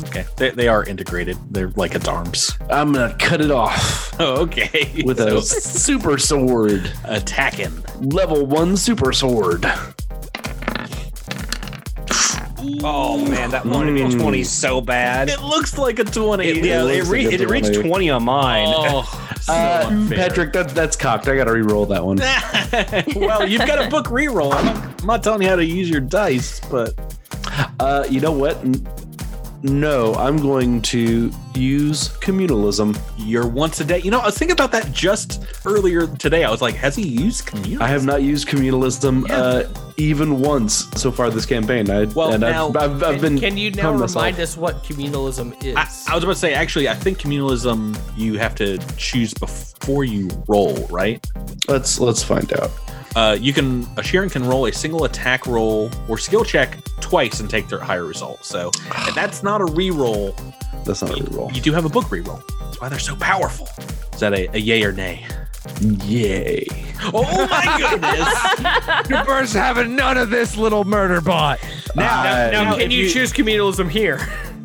[0.00, 0.26] Okay.
[0.36, 1.38] They, they are integrated.
[1.50, 2.52] They're like its arms.
[2.70, 5.02] I'm gonna cut it off Oh, okay.
[5.04, 7.82] with So, a super sword, attacking.
[8.00, 9.64] level one super sword.
[12.82, 14.20] Oh man, that one mm.
[14.20, 15.28] 20 so bad.
[15.28, 16.46] It looks like a 20.
[16.46, 17.88] It, yeah, it, looks re- like a it reached 20.
[17.88, 18.66] 20 on mine.
[18.68, 19.18] Oh, so
[19.48, 20.08] Uh.
[20.10, 21.28] Patrick, that, that's cocked.
[21.28, 22.16] I gotta re-roll that one.
[23.16, 24.52] well, you've got a book reroll.
[24.52, 26.94] I'm not, I'm not telling you how to use your dice, but
[27.78, 28.56] Uh, you know what?
[29.66, 32.98] N- No, I'm going to use communalism.
[33.16, 34.00] you're once a day.
[34.00, 36.44] You know, I was thinking about that just earlier today.
[36.44, 37.78] I was like, has he used community?
[37.78, 39.64] I have not used communalism uh,
[39.96, 41.90] even once so far this campaign.
[41.90, 43.38] I, Well, and now- I've, I've, I've Can- been.
[43.38, 45.76] Can you now telling myself- remind us what communalism is?
[45.76, 50.04] I, I was about to say, actually, I think communalism you have to choose before
[50.04, 51.24] you roll, right?
[51.68, 52.70] Let's let's find out.
[53.14, 57.40] Uh, you can a Shirren can roll a single attack roll or skill check twice
[57.40, 58.44] and take their higher result.
[58.44, 60.34] So, and that's not a re-roll.
[60.84, 61.54] That's not a reroll.
[61.54, 62.42] You do have a book re-roll.
[62.60, 63.68] That's why they're so powerful.
[64.12, 65.26] Is that a, a yay or nay?
[65.80, 66.66] Yay!
[67.12, 69.08] Oh my goodness!
[69.10, 71.58] Your bird's having none of this little murder bot.
[71.96, 74.20] now, Uh, now, Can if you, choose communalism here?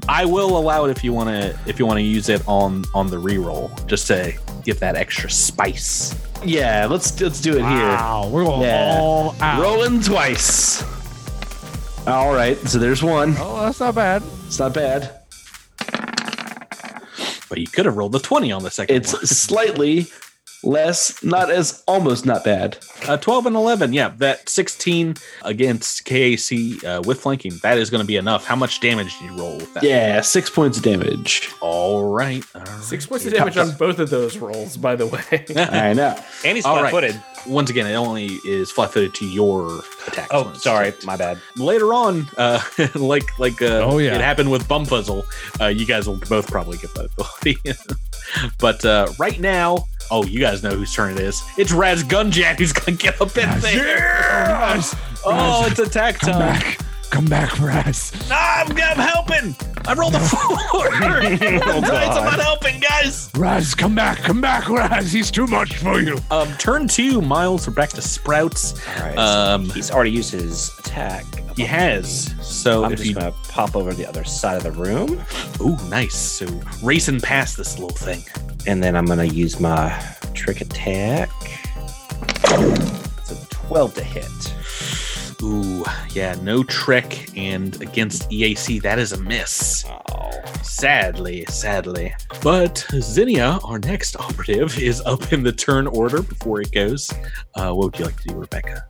[0.07, 2.83] I will allow it if you want to if you want to use it on
[2.93, 6.15] on the re-roll just to give that extra spice.
[6.43, 7.63] Yeah, let's let's do it here.
[7.65, 8.97] Wow, we're going Yeah.
[8.99, 9.61] all out.
[9.61, 10.83] Rolling twice.
[12.07, 13.35] All right, so there's one.
[13.37, 14.23] Oh, that's not bad.
[14.47, 15.11] It's not bad.
[17.49, 19.25] But you could have rolled the twenty on the second It's one.
[19.25, 20.07] slightly
[20.63, 22.77] less, not as almost not bad.
[23.07, 23.93] Uh, 12 and 11.
[23.93, 27.53] Yeah, that 16 against KAC uh, with flanking.
[27.63, 28.45] That is going to be enough.
[28.45, 29.83] How much damage did you roll with that?
[29.83, 31.49] Yeah, six points of damage.
[31.61, 32.43] All right.
[32.55, 32.83] all right.
[32.83, 35.45] Six points of damage on both of those rolls, by the way.
[35.57, 36.17] I know.
[36.45, 37.21] And he's flat-footed.
[37.47, 40.27] Once again, it only is flat footed to your attack.
[40.29, 41.39] Oh, sorry, my bad.
[41.57, 42.61] Later on, uh,
[42.95, 44.13] like like uh, Oh, yeah.
[44.13, 45.25] it happened with Bumfuzzle,
[45.59, 47.57] uh, you guys will both probably get that ability.
[48.59, 51.41] But uh, right now, oh, you guys know whose turn it is.
[51.57, 54.75] It's Raz Gunjan who's going to get up in there.
[55.25, 56.61] Oh, it's attack time.
[57.11, 57.19] Back.
[57.19, 58.11] Come back, Raz.
[58.29, 59.55] Nah, I'm, I'm helping.
[59.85, 60.93] I rolled a four.
[60.93, 63.29] I'm not helping, guys.
[63.35, 65.11] Raz, come back, come back, Raz.
[65.11, 66.17] He's too much for you.
[66.29, 67.67] Um, turn two, Miles.
[67.67, 68.73] We're back to Sprouts.
[68.97, 69.17] All right.
[69.17, 71.25] Um, he's already used his attack.
[71.55, 72.33] he has.
[72.45, 75.21] So I'm if just you, gonna pop over to the other side of the room,
[75.61, 76.15] ooh, nice.
[76.15, 76.45] So
[76.83, 78.23] racing past this little thing.
[78.67, 79.89] and then I'm gonna use my
[80.33, 81.29] trick attack.
[82.43, 84.25] It's a 12 to hit.
[85.43, 89.85] Ooh, yeah, no trick, and against EAC, that is a miss.
[89.87, 90.29] Oh.
[90.61, 92.13] Sadly, sadly.
[92.43, 97.11] But Zinnia, our next operative, is up in the turn order before it goes.
[97.55, 98.83] Uh, what would you like to do, Rebecca?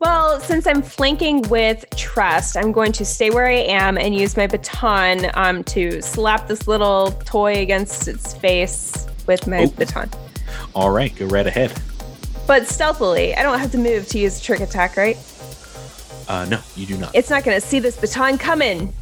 [0.00, 4.36] Well, since I'm flanking with Trest, I'm going to stay where I am and use
[4.36, 9.66] my baton um, to slap this little toy against its face with my Oh.
[9.68, 10.08] baton.
[10.74, 11.78] All right, go right ahead.
[12.46, 15.16] But stealthily, I don't have to move to use a trick attack, right?
[16.30, 17.12] Uh, no, you do not.
[17.14, 18.92] It's not going to see this baton coming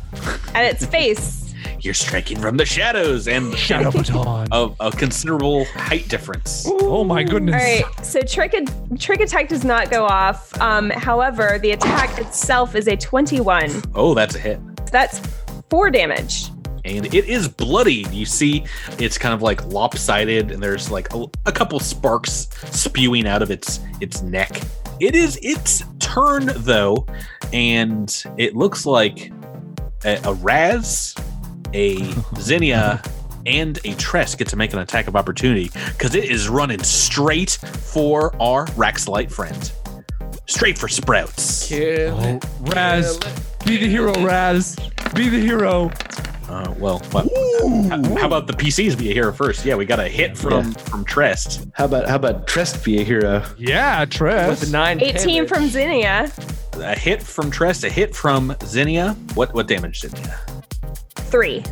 [0.55, 1.55] at its face.
[1.80, 4.48] You're striking from the shadows and the Shadow baton.
[4.50, 6.64] of a considerable height difference.
[6.66, 7.55] Oh my goodness.
[7.55, 8.55] All right, so trick
[8.98, 10.59] trick attack does not go off.
[10.60, 13.82] Um, however, the attack itself is a 21.
[13.94, 14.60] Oh, that's a hit.
[14.90, 15.20] That's
[15.68, 16.48] four damage.
[16.86, 18.06] and it is bloody.
[18.10, 18.64] You see,
[18.98, 23.50] it's kind of like lopsided, and there's like a, a couple sparks spewing out of
[23.50, 24.62] its its neck.
[25.00, 27.06] It is its turn though,
[27.52, 29.32] and it looks like
[30.04, 31.14] a, a Raz,
[31.72, 31.96] a
[32.38, 33.02] Zinnia,
[33.46, 37.50] and a Trest get to make an attack of opportunity because it is running straight
[37.52, 39.72] for our Raxilite friend,
[40.46, 41.68] straight for Sprouts.
[41.68, 42.44] Kill Oh, it.
[42.60, 43.66] Raz, Kill it.
[43.66, 44.76] be the hero, Raz.
[45.14, 45.90] Be the hero.
[46.48, 47.28] Uh, well, what,
[47.90, 49.64] how, how about the PCs be a hero first?
[49.64, 51.66] Yeah, we got a hit from from Trest.
[51.74, 53.44] How about how about Trest be a hero?
[53.59, 54.60] Yeah, Trest.
[54.60, 55.48] With nine 18 damage.
[55.48, 56.32] from Zinnia.
[56.76, 59.14] A hit from Trest, a hit from Zinnia.
[59.35, 60.40] What what damage Zinnia?
[61.16, 61.62] Three.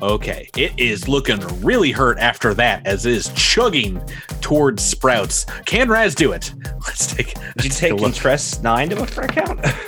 [0.00, 4.00] Okay, it is looking really hurt after that, as it is chugging
[4.40, 5.44] towards Sprouts.
[5.66, 6.52] Can Raz do it?
[6.86, 7.34] Let's take.
[7.34, 8.62] Did you let's take a look.
[8.62, 9.60] nine to look for a count?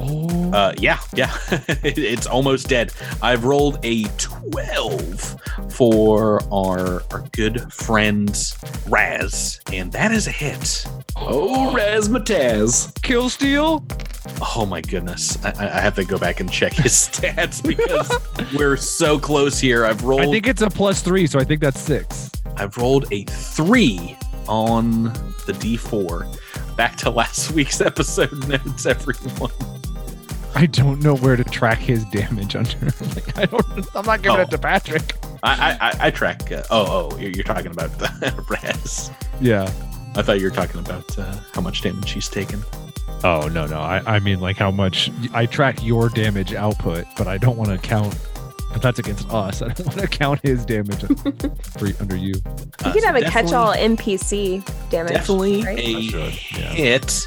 [0.00, 1.36] Oh, Uh, yeah, yeah,
[1.82, 2.92] it's almost dead.
[3.20, 5.36] I've rolled a twelve
[5.70, 8.30] for our our good friend
[8.88, 10.86] Raz, and that is a hit.
[11.16, 12.94] Oh, Razmataz.
[13.02, 13.84] kill steal.
[14.56, 18.10] Oh my goodness, I, I I have to go back and check his stats because
[18.56, 19.84] we're so close here.
[19.84, 20.22] I've rolled.
[20.22, 22.30] I think it's a plus three, so I think that's six.
[22.56, 24.16] I've rolled a three
[24.48, 25.04] on
[25.46, 26.76] the D4.
[26.76, 29.50] Back to last week's episode notes, everyone.
[30.54, 32.86] I don't know where to track his damage under.
[33.14, 33.86] like, I don't.
[33.94, 34.42] I'm not giving Oh.
[34.42, 35.14] it to Patrick.
[35.42, 36.50] I I, I, track.
[36.50, 39.10] Uh, oh oh, you're, you're talking about the Raz.
[39.40, 39.64] Yeah.
[40.16, 42.62] I thought you were talking about uh, how much damage she's taken.
[43.22, 43.78] Oh no no.
[43.80, 47.70] I I mean like how much I track your damage output, but I don't want
[47.70, 48.16] to count.
[48.72, 49.62] But that's against us.
[49.62, 51.00] I don't want to count his damage
[51.78, 52.34] for, under you.
[52.84, 55.12] You could have a catch-all NPC damage.
[55.12, 55.78] Definitely right?
[55.78, 56.30] a yeah.
[56.30, 57.26] hit.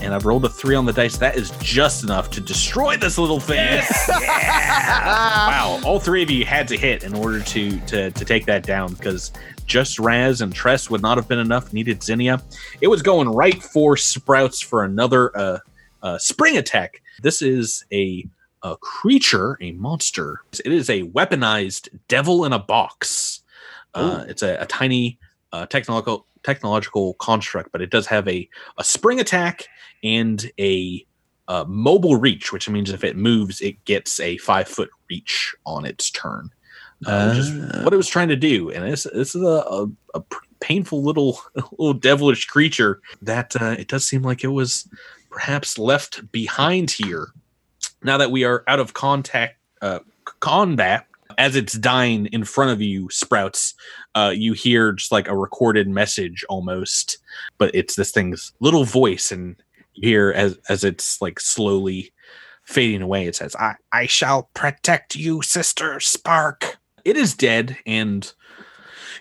[0.00, 1.16] And I've rolled a three on the dice.
[1.16, 3.82] That is just enough to destroy this little thing.
[4.22, 5.48] Yeah.
[5.48, 5.80] wow.
[5.84, 8.92] All three of you had to hit in order to to, to take that down
[8.94, 9.32] because
[9.66, 11.72] just Raz and Trest would not have been enough.
[11.72, 12.42] Needed Zinnia.
[12.80, 15.58] It was going right for Sprouts for another uh,
[16.02, 17.00] uh, spring attack.
[17.22, 18.26] This is a
[18.62, 20.40] a creature, a monster.
[20.64, 23.40] It is a weaponized devil in a box.
[23.94, 25.18] Uh, it's a, a tiny
[25.52, 28.48] uh, technological technological construct, but it does have a
[28.78, 29.66] a spring attack
[30.02, 31.04] and a
[31.48, 35.84] uh, mobile reach, which means if it moves, it gets a five foot reach on
[35.84, 36.50] its turn.
[37.04, 39.88] Uh, which is what it was trying to do, and this this is a, a,
[40.14, 40.22] a
[40.60, 41.40] painful little
[41.72, 44.88] little devilish creature that uh, it does seem like it was
[45.30, 47.28] perhaps left behind here.
[48.04, 50.00] Now that we are out of contact uh,
[50.40, 51.06] combat,
[51.38, 53.74] as it's dying in front of you, Sprouts,
[54.14, 57.18] uh, you hear just like a recorded message almost,
[57.58, 59.56] but it's this thing's little voice, and
[59.94, 62.12] you hear as as it's like slowly
[62.64, 63.26] fading away.
[63.26, 68.32] It says, "I I shall protect you, Sister Spark." It is dead, and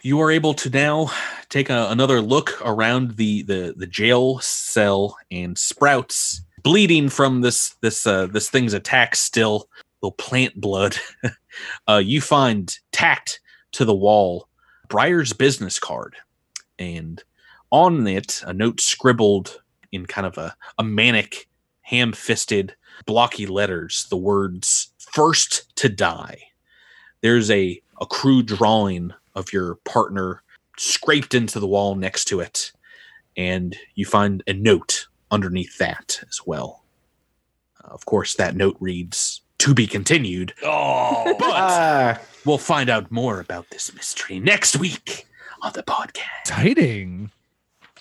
[0.02, 1.12] you are able to now
[1.50, 7.76] take a, another look around the the the jail cell, and Sprouts bleeding from this
[7.82, 9.70] this uh, this thing's attack still
[10.02, 10.98] little plant blood.
[11.88, 13.40] uh, you find tacked
[13.74, 14.48] to the wall
[14.90, 16.16] Briar's business card,
[16.80, 17.24] and
[17.72, 19.62] on it a note scribbled
[19.92, 21.48] in kind of a, a manic,
[21.82, 22.76] ham-fisted,
[23.06, 24.08] blocky letters.
[24.10, 26.40] The words "first to die."
[27.22, 30.42] There's a a crude drawing of your partner
[30.78, 32.72] scraped into the wall next to it,
[33.38, 36.84] and you find a note underneath that as well.
[37.84, 43.12] Uh, of course, that note reads "To be continued." Oh, But Ah, we'll find out
[43.12, 45.26] more about this mystery next week
[45.62, 46.42] on the podcast.
[46.46, 47.32] Exciting.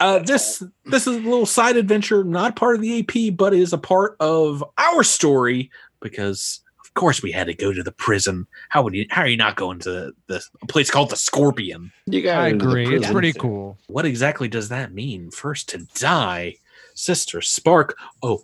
[0.01, 3.73] Uh, this this is a little side adventure, not part of the AP, but is
[3.75, 5.71] a part of our story
[6.01, 8.47] because, of course, we had to go to the prison.
[8.71, 9.05] How would you?
[9.11, 11.93] How are you not going to the a place called the Scorpion?
[12.07, 12.97] you got I agree.
[12.97, 13.77] It's pretty cool.
[13.89, 15.31] What exactly does that mean?
[15.31, 16.57] First to die,
[17.01, 17.97] Sister Spark.
[18.23, 18.43] Oh,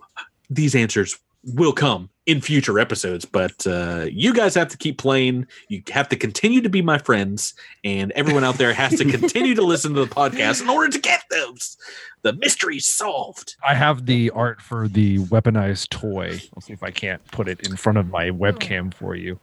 [0.49, 5.47] these answers will come in future episodes, but uh, you guys have to keep playing.
[5.69, 7.53] You have to continue to be my friends,
[7.83, 10.99] and everyone out there has to continue to listen to the podcast in order to
[10.99, 11.77] get those
[12.23, 13.55] the mysteries solved.
[13.65, 16.41] I have the art for the weaponized toy.
[16.55, 19.39] I'll see if I can't put it in front of my webcam for you.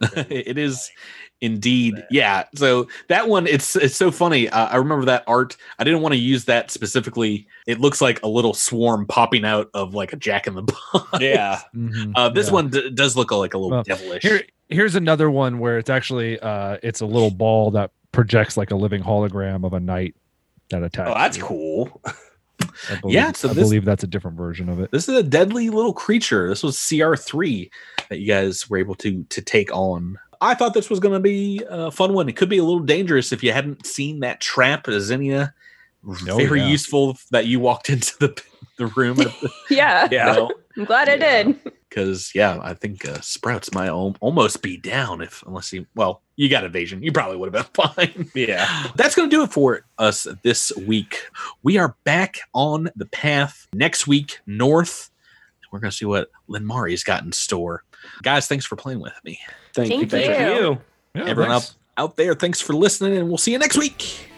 [0.30, 0.90] it is
[1.42, 5.84] indeed yeah so that one it's it's so funny uh, i remember that art i
[5.84, 9.92] didn't want to use that specifically it looks like a little swarm popping out of
[9.94, 10.62] like a jack in the
[10.94, 11.60] box yeah.
[12.14, 12.52] uh this Yeah.
[12.54, 15.90] one d- does look like a little Well, devilish Here, here's another one where it's
[15.90, 20.14] actually uh, it's a little ball that projects like a living hologram of a knight
[20.70, 21.10] that attacks.
[21.10, 21.42] Oh, that's you.
[21.44, 22.00] cool.
[22.90, 24.90] I believe, Yeah, so I this- believe that's a different version of it.
[24.90, 27.70] this is a deadly little creature this was cr3
[28.08, 31.20] that you guys were able to to take on i thought this was going to
[31.20, 34.40] be a fun one it could be a little dangerous if you hadn't seen that
[34.40, 35.54] trap as Zinnia.
[36.08, 36.68] Oh, very yeah.
[36.68, 38.42] useful that you walked into the
[38.78, 40.06] the room the, Yeah.
[40.10, 40.46] Yeah.
[40.76, 41.58] I'm glad I did.
[41.88, 46.22] because yeah, I think uh, Sprouts might al- almost be down if unless he well,
[46.36, 48.30] you got evasion, you probably would have been fine.
[48.34, 48.88] Yeah.
[48.94, 51.26] That's going to do it for us this week.
[51.62, 55.10] We are back on the path next week north.
[55.72, 57.82] We're going to see what Lin Mari's got in store.
[58.22, 59.38] Guys, thanks for playing with me.
[59.74, 59.98] Thank, Thank you.
[59.98, 60.06] you.
[60.26, 60.78] Thank you.
[61.14, 61.70] Yeah, Everyone thanks.
[61.70, 64.28] up out there, thanks for listening, and we'll see you next week.